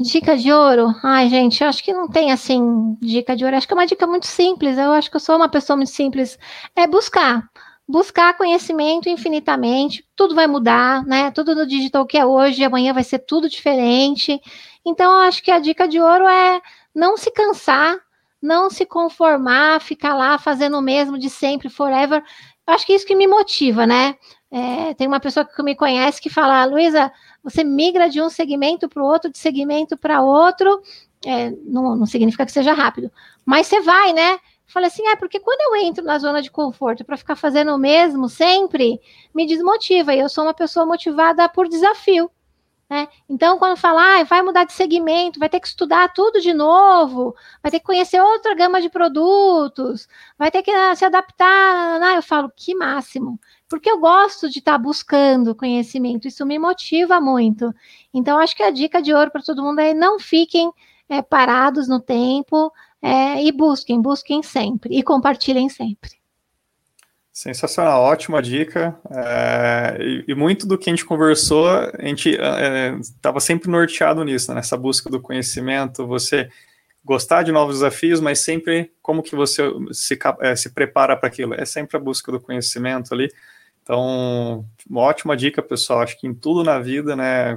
Dica 0.00 0.36
de 0.36 0.52
ouro? 0.52 0.94
Ai, 1.02 1.28
gente, 1.28 1.62
eu 1.62 1.68
acho 1.68 1.84
que 1.84 1.92
não 1.92 2.08
tem 2.08 2.32
assim 2.32 2.96
dica 3.00 3.36
de 3.36 3.44
ouro. 3.44 3.56
Acho 3.56 3.66
que 3.66 3.72
é 3.74 3.76
uma 3.76 3.86
dica 3.86 4.06
muito 4.06 4.26
simples. 4.26 4.78
Eu 4.78 4.92
acho 4.92 5.10
que 5.10 5.16
eu 5.16 5.20
sou 5.20 5.36
uma 5.36 5.48
pessoa 5.48 5.76
muito 5.76 5.90
simples. 5.90 6.38
É 6.74 6.86
buscar. 6.86 7.48
Buscar 7.86 8.36
conhecimento 8.36 9.08
infinitamente. 9.08 10.04
Tudo 10.16 10.34
vai 10.34 10.46
mudar, 10.46 11.04
né? 11.04 11.30
Tudo 11.32 11.54
no 11.54 11.66
digital 11.66 12.06
que 12.06 12.16
é 12.16 12.24
hoje, 12.24 12.64
amanhã 12.64 12.92
vai 12.92 13.04
ser 13.04 13.18
tudo 13.20 13.48
diferente. 13.48 14.40
Então, 14.86 15.12
eu 15.12 15.20
acho 15.20 15.42
que 15.42 15.50
a 15.50 15.58
dica 15.58 15.86
de 15.86 16.00
ouro 16.00 16.26
é 16.26 16.60
não 16.94 17.16
se 17.16 17.30
cansar, 17.30 17.98
não 18.40 18.70
se 18.70 18.86
conformar, 18.86 19.80
ficar 19.80 20.14
lá 20.14 20.38
fazendo 20.38 20.78
o 20.78 20.82
mesmo 20.82 21.18
de 21.18 21.28
sempre, 21.28 21.68
forever. 21.68 22.22
Eu 22.66 22.74
acho 22.74 22.86
que 22.86 22.92
é 22.92 22.96
isso 22.96 23.06
que 23.06 23.16
me 23.16 23.26
motiva, 23.26 23.86
né? 23.86 24.14
É, 24.50 24.94
tem 24.94 25.06
uma 25.06 25.20
pessoa 25.20 25.44
que 25.44 25.62
me 25.62 25.74
conhece 25.76 26.20
que 26.20 26.30
fala, 26.30 26.64
Luísa, 26.64 27.12
você 27.42 27.64
migra 27.64 28.08
de 28.08 28.20
um 28.20 28.28
segmento 28.28 28.88
para 28.88 29.02
o 29.02 29.06
outro, 29.06 29.30
de 29.30 29.38
segmento 29.38 29.96
para 29.96 30.22
outro, 30.22 30.82
é, 31.24 31.50
não, 31.64 31.96
não, 31.96 32.06
significa 32.06 32.46
que 32.46 32.52
seja 32.52 32.72
rápido, 32.72 33.10
mas 33.44 33.66
você 33.66 33.80
vai, 33.80 34.12
né? 34.12 34.38
Falei 34.66 34.86
assim, 34.86 35.06
é 35.08 35.16
porque 35.16 35.40
quando 35.40 35.60
eu 35.60 35.82
entro 35.84 36.04
na 36.04 36.18
zona 36.18 36.40
de 36.40 36.50
conforto 36.50 37.04
para 37.04 37.16
ficar 37.16 37.34
fazendo 37.34 37.74
o 37.74 37.78
mesmo 37.78 38.28
sempre, 38.28 39.00
me 39.34 39.46
desmotiva, 39.46 40.14
e 40.14 40.20
eu 40.20 40.28
sou 40.28 40.44
uma 40.44 40.54
pessoa 40.54 40.86
motivada 40.86 41.48
por 41.48 41.68
desafio. 41.68 42.30
Né? 42.90 43.06
Então, 43.28 43.56
quando 43.58 43.76
falar, 43.76 44.20
ah, 44.20 44.24
vai 44.24 44.42
mudar 44.42 44.64
de 44.64 44.72
segmento, 44.72 45.38
vai 45.38 45.48
ter 45.48 45.60
que 45.60 45.68
estudar 45.68 46.12
tudo 46.12 46.40
de 46.40 46.52
novo, 46.52 47.36
vai 47.62 47.70
ter 47.70 47.78
que 47.78 47.86
conhecer 47.86 48.20
outra 48.20 48.54
gama 48.54 48.82
de 48.82 48.90
produtos, 48.90 50.08
vai 50.36 50.50
ter 50.50 50.62
que 50.62 50.72
uh, 50.72 50.96
se 50.96 51.04
adaptar, 51.04 52.00
né? 52.00 52.16
eu 52.16 52.22
falo, 52.22 52.50
que 52.54 52.74
máximo 52.74 53.38
porque 53.70 53.88
eu 53.88 54.00
gosto 54.00 54.50
de 54.50 54.58
estar 54.58 54.72
tá 54.72 54.78
buscando 54.78 55.54
conhecimento, 55.54 56.26
isso 56.26 56.44
me 56.44 56.58
motiva 56.58 57.20
muito. 57.20 57.72
Então, 58.12 58.36
acho 58.38 58.56
que 58.56 58.64
a 58.64 58.70
dica 58.70 59.00
de 59.00 59.14
ouro 59.14 59.30
para 59.30 59.42
todo 59.42 59.62
mundo 59.62 59.78
é 59.78 59.94
não 59.94 60.18
fiquem 60.18 60.72
é, 61.08 61.22
parados 61.22 61.88
no 61.88 62.00
tempo 62.00 62.72
é, 63.00 63.42
e 63.44 63.52
busquem, 63.52 64.02
busquem 64.02 64.42
sempre 64.42 64.98
e 64.98 65.02
compartilhem 65.04 65.68
sempre. 65.68 66.19
Sensacional, 67.32 68.02
ótima 68.02 68.42
dica. 68.42 68.98
É, 69.10 69.98
e, 70.00 70.24
e, 70.28 70.34
muito 70.34 70.66
do 70.66 70.76
que 70.76 70.90
a 70.90 70.92
gente 70.92 71.04
conversou, 71.04 71.68
a 71.68 71.92
gente 72.02 72.30
estava 73.00 73.38
é, 73.38 73.40
sempre 73.40 73.70
norteado 73.70 74.24
nisso, 74.24 74.50
né, 74.50 74.56
nessa 74.56 74.76
busca 74.76 75.08
do 75.08 75.20
conhecimento, 75.20 76.06
você 76.06 76.50
gostar 77.04 77.42
de 77.44 77.52
novos 77.52 77.76
desafios, 77.76 78.20
mas 78.20 78.40
sempre 78.40 78.92
como 79.00 79.22
que 79.22 79.34
você 79.34 79.62
se, 79.92 80.18
é, 80.40 80.56
se 80.56 80.70
prepara 80.70 81.16
para 81.16 81.28
aquilo. 81.28 81.54
É 81.54 81.64
sempre 81.64 81.96
a 81.96 82.00
busca 82.00 82.32
do 82.32 82.40
conhecimento 82.40 83.14
ali. 83.14 83.28
Então, 83.82 84.66
uma 84.88 85.00
ótima 85.00 85.36
dica, 85.36 85.62
pessoal. 85.62 86.00
Acho 86.00 86.18
que 86.18 86.26
em 86.26 86.34
tudo 86.34 86.64
na 86.64 86.78
vida, 86.80 87.14
né, 87.14 87.56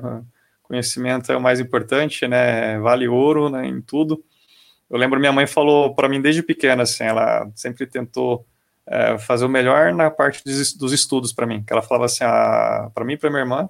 conhecimento 0.61 1.31
é 1.31 1.37
o 1.37 1.41
mais 1.41 1.59
importante, 1.59 2.27
né, 2.27 2.79
vale 2.79 3.07
ouro, 3.07 3.49
né, 3.49 3.67
em 3.67 3.81
tudo. 3.81 4.23
Eu 4.89 4.97
lembro 4.97 5.19
minha 5.19 5.31
mãe 5.31 5.47
falou 5.47 5.95
para 5.95 6.07
mim 6.07 6.21
desde 6.21 6.43
pequena, 6.43 6.83
assim, 6.83 7.03
ela 7.03 7.51
sempre 7.55 7.87
tentou 7.87 8.45
é, 8.85 9.17
fazer 9.17 9.45
o 9.45 9.49
melhor 9.49 9.93
na 9.93 10.09
parte 10.11 10.43
dos 10.43 10.91
estudos 10.91 11.33
para 11.33 11.45
mim. 11.45 11.63
Que 11.63 11.73
ela 11.73 11.81
falava 11.81 12.05
assim, 12.05 12.23
para 12.93 13.05
mim 13.05 13.13
e 13.13 13.17
para 13.17 13.29
minha 13.29 13.41
irmã, 13.41 13.69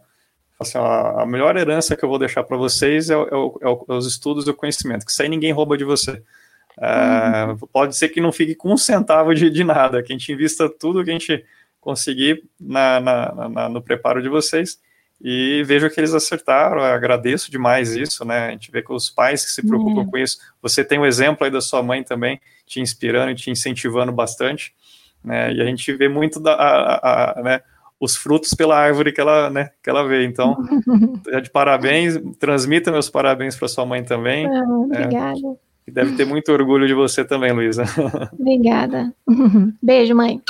assim, 0.59 0.77
a, 0.77 1.21
a 1.21 1.25
melhor 1.25 1.55
herança 1.55 1.95
que 1.95 2.03
eu 2.03 2.09
vou 2.09 2.19
deixar 2.19 2.43
para 2.43 2.57
vocês 2.57 3.09
é, 3.09 3.13
é, 3.13 3.17
é, 3.17 3.21
é, 3.21 3.93
os 3.93 4.07
estudos 4.07 4.47
e 4.47 4.49
o 4.49 4.55
conhecimento, 4.55 5.05
que 5.05 5.11
isso 5.11 5.21
aí 5.21 5.29
ninguém 5.29 5.51
rouba 5.51 5.77
de 5.77 5.83
você. 5.83 6.21
Uhum. 6.77 7.57
Pode 7.71 7.95
ser 7.95 8.09
que 8.09 8.19
não 8.19 8.31
fique 8.31 8.55
com 8.55 8.73
um 8.73 8.77
centavo 8.77 9.33
de, 9.35 9.49
de 9.49 9.63
nada, 9.63 10.01
que 10.01 10.11
a 10.11 10.17
gente 10.17 10.31
invista 10.31 10.67
tudo 10.67 11.03
que 11.03 11.11
a 11.11 11.13
gente 11.13 11.45
conseguir 11.79 12.43
na, 12.59 12.99
na, 12.99 13.49
na, 13.49 13.69
no 13.69 13.81
preparo 13.81 14.21
de 14.21 14.29
vocês. 14.29 14.79
E 15.21 15.63
vejo 15.63 15.89
que 15.89 15.99
eles 15.99 16.13
acertaram, 16.13 16.81
agradeço 16.81 17.49
demais 17.49 17.95
isso, 17.95 18.25
né? 18.25 18.47
A 18.47 18.51
gente 18.51 18.69
vê 18.71 18.81
que 18.81 18.91
os 18.91 19.09
pais 19.09 19.45
que 19.45 19.51
se 19.51 19.65
preocupam 19.65 20.01
uhum. 20.01 20.11
com 20.11 20.17
isso, 20.17 20.37
você 20.61 20.83
tem 20.83 20.97
o 20.97 21.03
um 21.03 21.05
exemplo 21.05 21.45
aí 21.45 21.51
da 21.51 21.61
sua 21.61 21.81
mãe 21.81 22.03
também, 22.03 22.41
te 22.65 22.81
inspirando 22.81 23.31
e 23.31 23.35
te 23.35 23.49
incentivando 23.49 24.11
bastante, 24.11 24.73
né? 25.23 25.53
E 25.53 25.61
a 25.61 25.65
gente 25.65 25.91
vê 25.93 26.07
muito 26.07 26.39
da, 26.39 26.53
a, 26.53 27.39
a, 27.39 27.43
né, 27.43 27.61
os 27.99 28.15
frutos 28.15 28.53
pela 28.53 28.77
árvore 28.77 29.13
que 29.13 29.21
ela, 29.21 29.49
né, 29.49 29.71
que 29.81 29.89
ela 29.89 30.05
vê. 30.05 30.25
Então, 30.25 30.57
é 31.29 31.39
de 31.39 31.49
parabéns, 31.49 32.19
transmita 32.39 32.91
meus 32.91 33.09
parabéns 33.09 33.55
para 33.55 33.67
sua 33.67 33.85
mãe 33.85 34.03
também. 34.03 34.45
Ah, 34.45 34.63
obrigada. 34.67 35.39
É, 35.39 35.63
e 35.87 35.91
deve 35.91 36.15
ter 36.15 36.25
muito 36.25 36.51
orgulho 36.51 36.87
de 36.87 36.93
você 36.93 37.23
também, 37.25 37.51
Luísa. 37.51 37.83
Obrigada. 38.39 39.13
Beijo, 39.81 40.15
mãe. 40.15 40.41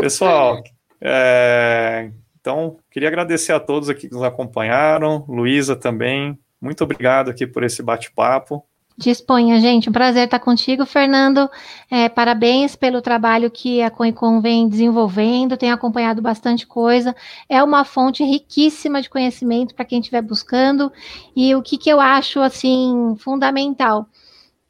Pessoal, 0.00 0.62
é, 1.00 2.10
Então, 2.40 2.76
queria 2.90 3.08
agradecer 3.08 3.52
a 3.52 3.60
todos 3.60 3.88
aqui 3.88 4.08
que 4.08 4.14
nos 4.14 4.22
acompanharam, 4.22 5.24
Luísa 5.28 5.76
também. 5.76 6.38
Muito 6.60 6.84
obrigado 6.84 7.30
aqui 7.30 7.46
por 7.46 7.62
esse 7.62 7.82
bate-papo. 7.82 8.64
Disponha, 9.00 9.58
gente. 9.58 9.88
Um 9.88 9.92
prazer 9.92 10.24
estar 10.24 10.38
contigo, 10.38 10.84
Fernando. 10.84 11.48
É, 11.90 12.06
parabéns 12.06 12.76
pelo 12.76 13.00
trabalho 13.00 13.50
que 13.50 13.80
a 13.80 13.90
Coicon 13.90 14.42
vem 14.42 14.68
desenvolvendo, 14.68 15.56
tem 15.56 15.72
acompanhado 15.72 16.20
bastante 16.20 16.66
coisa. 16.66 17.16
É 17.48 17.62
uma 17.62 17.82
fonte 17.82 18.22
riquíssima 18.22 19.00
de 19.00 19.08
conhecimento 19.08 19.74
para 19.74 19.86
quem 19.86 20.00
estiver 20.00 20.20
buscando. 20.20 20.92
E 21.34 21.54
o 21.54 21.62
que, 21.62 21.78
que 21.78 21.88
eu 21.88 21.98
acho 21.98 22.40
assim 22.40 23.14
fundamental? 23.18 24.06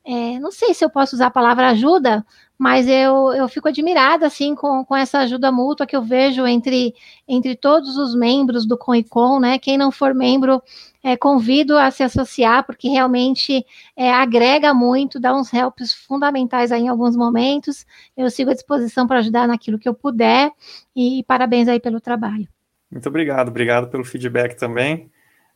É, 0.07 0.39
não 0.39 0.53
sei 0.53 0.74
se 0.74 0.85
eu 0.85 0.91
posso 0.91 1.16
usar 1.16 1.26
a 1.26 1.31
palavra 1.33 1.70
ajuda, 1.70 2.24
mas 2.61 2.86
eu, 2.86 3.32
eu 3.32 3.48
fico 3.48 3.68
admirada 3.68 4.26
assim 4.26 4.54
com, 4.54 4.84
com 4.84 4.94
essa 4.94 5.20
ajuda 5.20 5.50
mútua 5.50 5.86
que 5.86 5.96
eu 5.96 6.02
vejo 6.02 6.46
entre, 6.46 6.94
entre 7.26 7.56
todos 7.56 7.96
os 7.96 8.14
membros 8.14 8.66
do 8.66 8.76
COICOM, 8.76 9.40
né? 9.40 9.58
Quem 9.58 9.78
não 9.78 9.90
for 9.90 10.14
membro, 10.14 10.62
é, 11.02 11.16
convido 11.16 11.78
a 11.78 11.90
se 11.90 12.02
associar, 12.02 12.66
porque 12.66 12.86
realmente 12.86 13.64
é, 13.96 14.12
agrega 14.12 14.74
muito, 14.74 15.18
dá 15.18 15.34
uns 15.34 15.50
helps 15.54 15.94
fundamentais 15.94 16.70
aí 16.70 16.82
em 16.82 16.88
alguns 16.88 17.16
momentos. 17.16 17.86
Eu 18.14 18.28
sigo 18.28 18.50
à 18.50 18.54
disposição 18.54 19.06
para 19.06 19.20
ajudar 19.20 19.48
naquilo 19.48 19.78
que 19.78 19.88
eu 19.88 19.94
puder, 19.94 20.52
e 20.94 21.24
parabéns 21.26 21.66
aí 21.66 21.80
pelo 21.80 21.98
trabalho. 21.98 22.46
Muito 22.90 23.08
obrigado, 23.08 23.48
obrigado 23.48 23.88
pelo 23.88 24.04
feedback 24.04 24.54
também. 24.54 25.11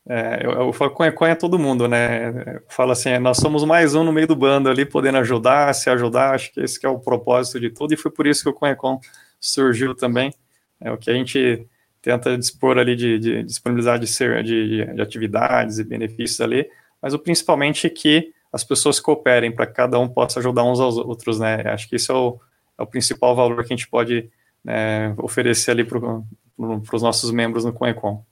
É, 0.06 0.40
eu, 0.44 0.50
eu 0.52 0.72
falo 0.72 0.90
conha 0.90 1.32
é 1.32 1.34
todo 1.34 1.58
mundo, 1.58 1.88
né? 1.88 2.56
Eu 2.56 2.62
falo 2.68 2.92
assim, 2.92 3.18
nós 3.18 3.38
somos 3.38 3.64
mais 3.64 3.94
um 3.94 4.04
no 4.04 4.12
meio 4.12 4.26
do 4.26 4.36
bando 4.36 4.68
ali, 4.68 4.84
podendo 4.84 5.16
ajudar, 5.18 5.72
se 5.74 5.88
ajudar, 5.88 6.34
acho 6.34 6.52
que 6.52 6.60
esse 6.60 6.78
que 6.78 6.84
é 6.84 6.88
o 6.88 6.98
propósito 6.98 7.58
de 7.58 7.70
tudo, 7.70 7.94
e 7.94 7.96
foi 7.96 8.10
por 8.10 8.26
isso 8.26 8.42
que 8.42 8.48
o 8.50 8.52
Conhecon 8.52 9.00
surgiu 9.40 9.94
também. 9.94 10.32
É 10.78 10.92
o 10.92 10.98
que 10.98 11.10
a 11.10 11.14
gente 11.14 11.66
tenta 12.02 12.36
dispor 12.36 12.76
ali 12.76 12.94
de, 12.94 13.18
de 13.18 13.42
disponibilidade 13.44 14.04
de, 14.04 14.12
ser, 14.12 14.42
de, 14.42 14.84
de, 14.94 15.00
atividades 15.00 15.78
e 15.78 15.84
benefícios 15.84 16.40
ali, 16.42 16.68
mas 17.00 17.14
o 17.14 17.18
principalmente 17.18 17.88
que 17.88 18.30
as 18.52 18.62
pessoas 18.62 19.00
cooperem 19.00 19.50
para 19.50 19.66
que 19.66 19.72
cada 19.72 19.98
um 19.98 20.06
possa 20.06 20.38
ajudar 20.38 20.64
uns 20.64 20.80
aos 20.80 20.98
outros, 20.98 21.40
né? 21.40 21.62
Acho 21.64 21.88
que 21.88 21.96
isso 21.96 22.12
é 22.12 22.14
o, 22.14 22.38
é 22.78 22.82
o 22.82 22.86
principal 22.86 23.34
valor 23.34 23.64
que 23.64 23.72
a 23.72 23.76
gente 23.76 23.88
pode 23.88 24.30
né, 24.62 25.14
oferecer 25.16 25.70
ali 25.70 25.82
para 25.82 25.98
pro, 25.98 26.26
os 26.92 27.02
nossos 27.02 27.30
membros 27.30 27.64
no 27.64 27.72
Conhecon. 27.72 28.22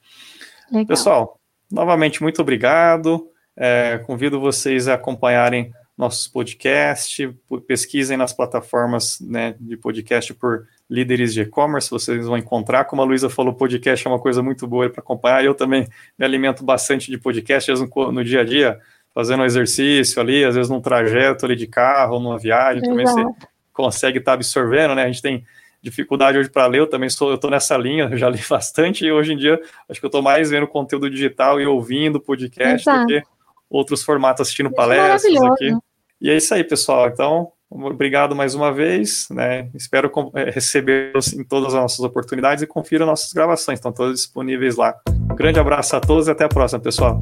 Pessoal, 0.87 1.41
Novamente, 1.73 2.23
muito 2.23 2.43
obrigado. 2.43 3.27
É, 3.57 3.99
convido 4.07 4.39
vocês 4.39 4.89
a 4.89 4.95
acompanharem 4.95 5.73
nossos 5.97 6.29
podcasts, 6.29 7.33
pesquisem 7.67 8.17
nas 8.17 8.33
plataformas 8.33 9.19
né, 9.21 9.55
de 9.59 9.77
podcast 9.77 10.35
por 10.35 10.67
líderes 10.89 11.33
de 11.33 11.43
e-commerce, 11.43 11.91
vocês 11.91 12.27
vão 12.27 12.37
encontrar. 12.37 12.85
Como 12.85 13.01
a 13.01 13.05
Luísa 13.05 13.31
falou, 13.31 13.55
podcast 13.55 14.07
é 14.07 14.11
uma 14.11 14.19
coisa 14.19 14.43
muito 14.43 14.67
boa 14.67 14.89
para 14.91 15.01
acompanhar. 15.01 15.45
Eu 15.45 15.55
também 15.55 15.87
me 16.19 16.25
alimento 16.25 16.63
bastante 16.63 17.11
de 17.11 17.17
podcast, 17.17 17.71
às 17.71 17.79
vezes 17.79 17.95
no, 17.95 18.13
no 18.13 18.25
dia 18.25 18.41
a 18.41 18.45
dia, 18.45 18.79
fazendo 19.15 19.43
um 19.43 19.47
exercício 19.47 20.21
ali, 20.21 20.45
às 20.45 20.55
vezes 20.55 20.71
num 20.71 20.81
trajeto 20.81 21.47
ali 21.47 21.57
de 21.57 21.67
carro, 21.67 22.21
numa 22.21 22.39
viagem, 22.39 22.83
Exato. 22.83 22.91
também 22.91 23.07
você 23.07 23.47
consegue 23.73 24.19
estar 24.19 24.33
tá 24.33 24.35
absorvendo, 24.35 24.95
né? 24.95 25.05
A 25.05 25.07
gente 25.07 25.23
tem 25.23 25.45
dificuldade 25.83 26.39
hoje 26.39 26.49
para 26.49 26.67
ler, 26.67 26.79
eu 26.79 26.87
também 26.87 27.11
sou, 27.11 27.31
eu 27.31 27.35
estou 27.35 27.51
nessa 27.51 27.77
linha, 27.77 28.09
eu 28.11 28.17
já 28.17 28.29
li 28.29 28.41
bastante, 28.49 29.05
e 29.05 29.13
hoje 29.13 29.33
em 29.33 29.37
dia 29.37 29.61
acho 29.89 29.99
que 29.99 30.07
eu 30.07 30.09
estou 30.09 30.23
mais 30.23 30.51
vendo 30.51 30.67
conteúdo 30.67 31.11
digital 31.11 31.61
e 31.61 31.67
ouvindo 31.67 32.21
podcast 32.21 32.89
Exato. 32.89 33.01
do 33.01 33.07
que 33.09 33.23
outros 33.69 34.03
formatos 34.03 34.43
assistindo 34.43 34.67
isso 34.67 34.75
é 34.75 34.77
palestras 34.77 35.43
aqui. 35.43 35.77
E 36.21 36.31
é 36.31 36.37
isso 36.37 36.55
aí, 36.55 36.63
pessoal. 36.63 37.09
Então, 37.09 37.51
obrigado 37.69 38.37
mais 38.37 38.55
uma 38.55 38.73
vez, 38.73 39.27
né? 39.31 39.69
Espero 39.75 40.11
é, 40.35 40.51
recebê-los 40.51 41.33
em 41.33 41.43
todas 41.43 41.75
as 41.75 41.81
nossas 41.81 42.01
oportunidades 42.01 42.63
e 42.63 42.67
confira 42.67 43.05
nossas 43.05 43.33
gravações, 43.33 43.79
estão 43.79 43.93
todas 43.93 44.21
disponíveis 44.21 44.77
lá. 44.77 44.95
Um 45.09 45.35
grande 45.35 45.59
abraço 45.59 45.97
a 45.97 46.01
todos 46.01 46.29
e 46.29 46.31
até 46.31 46.45
a 46.45 46.49
próxima, 46.49 46.81
pessoal. 46.81 47.19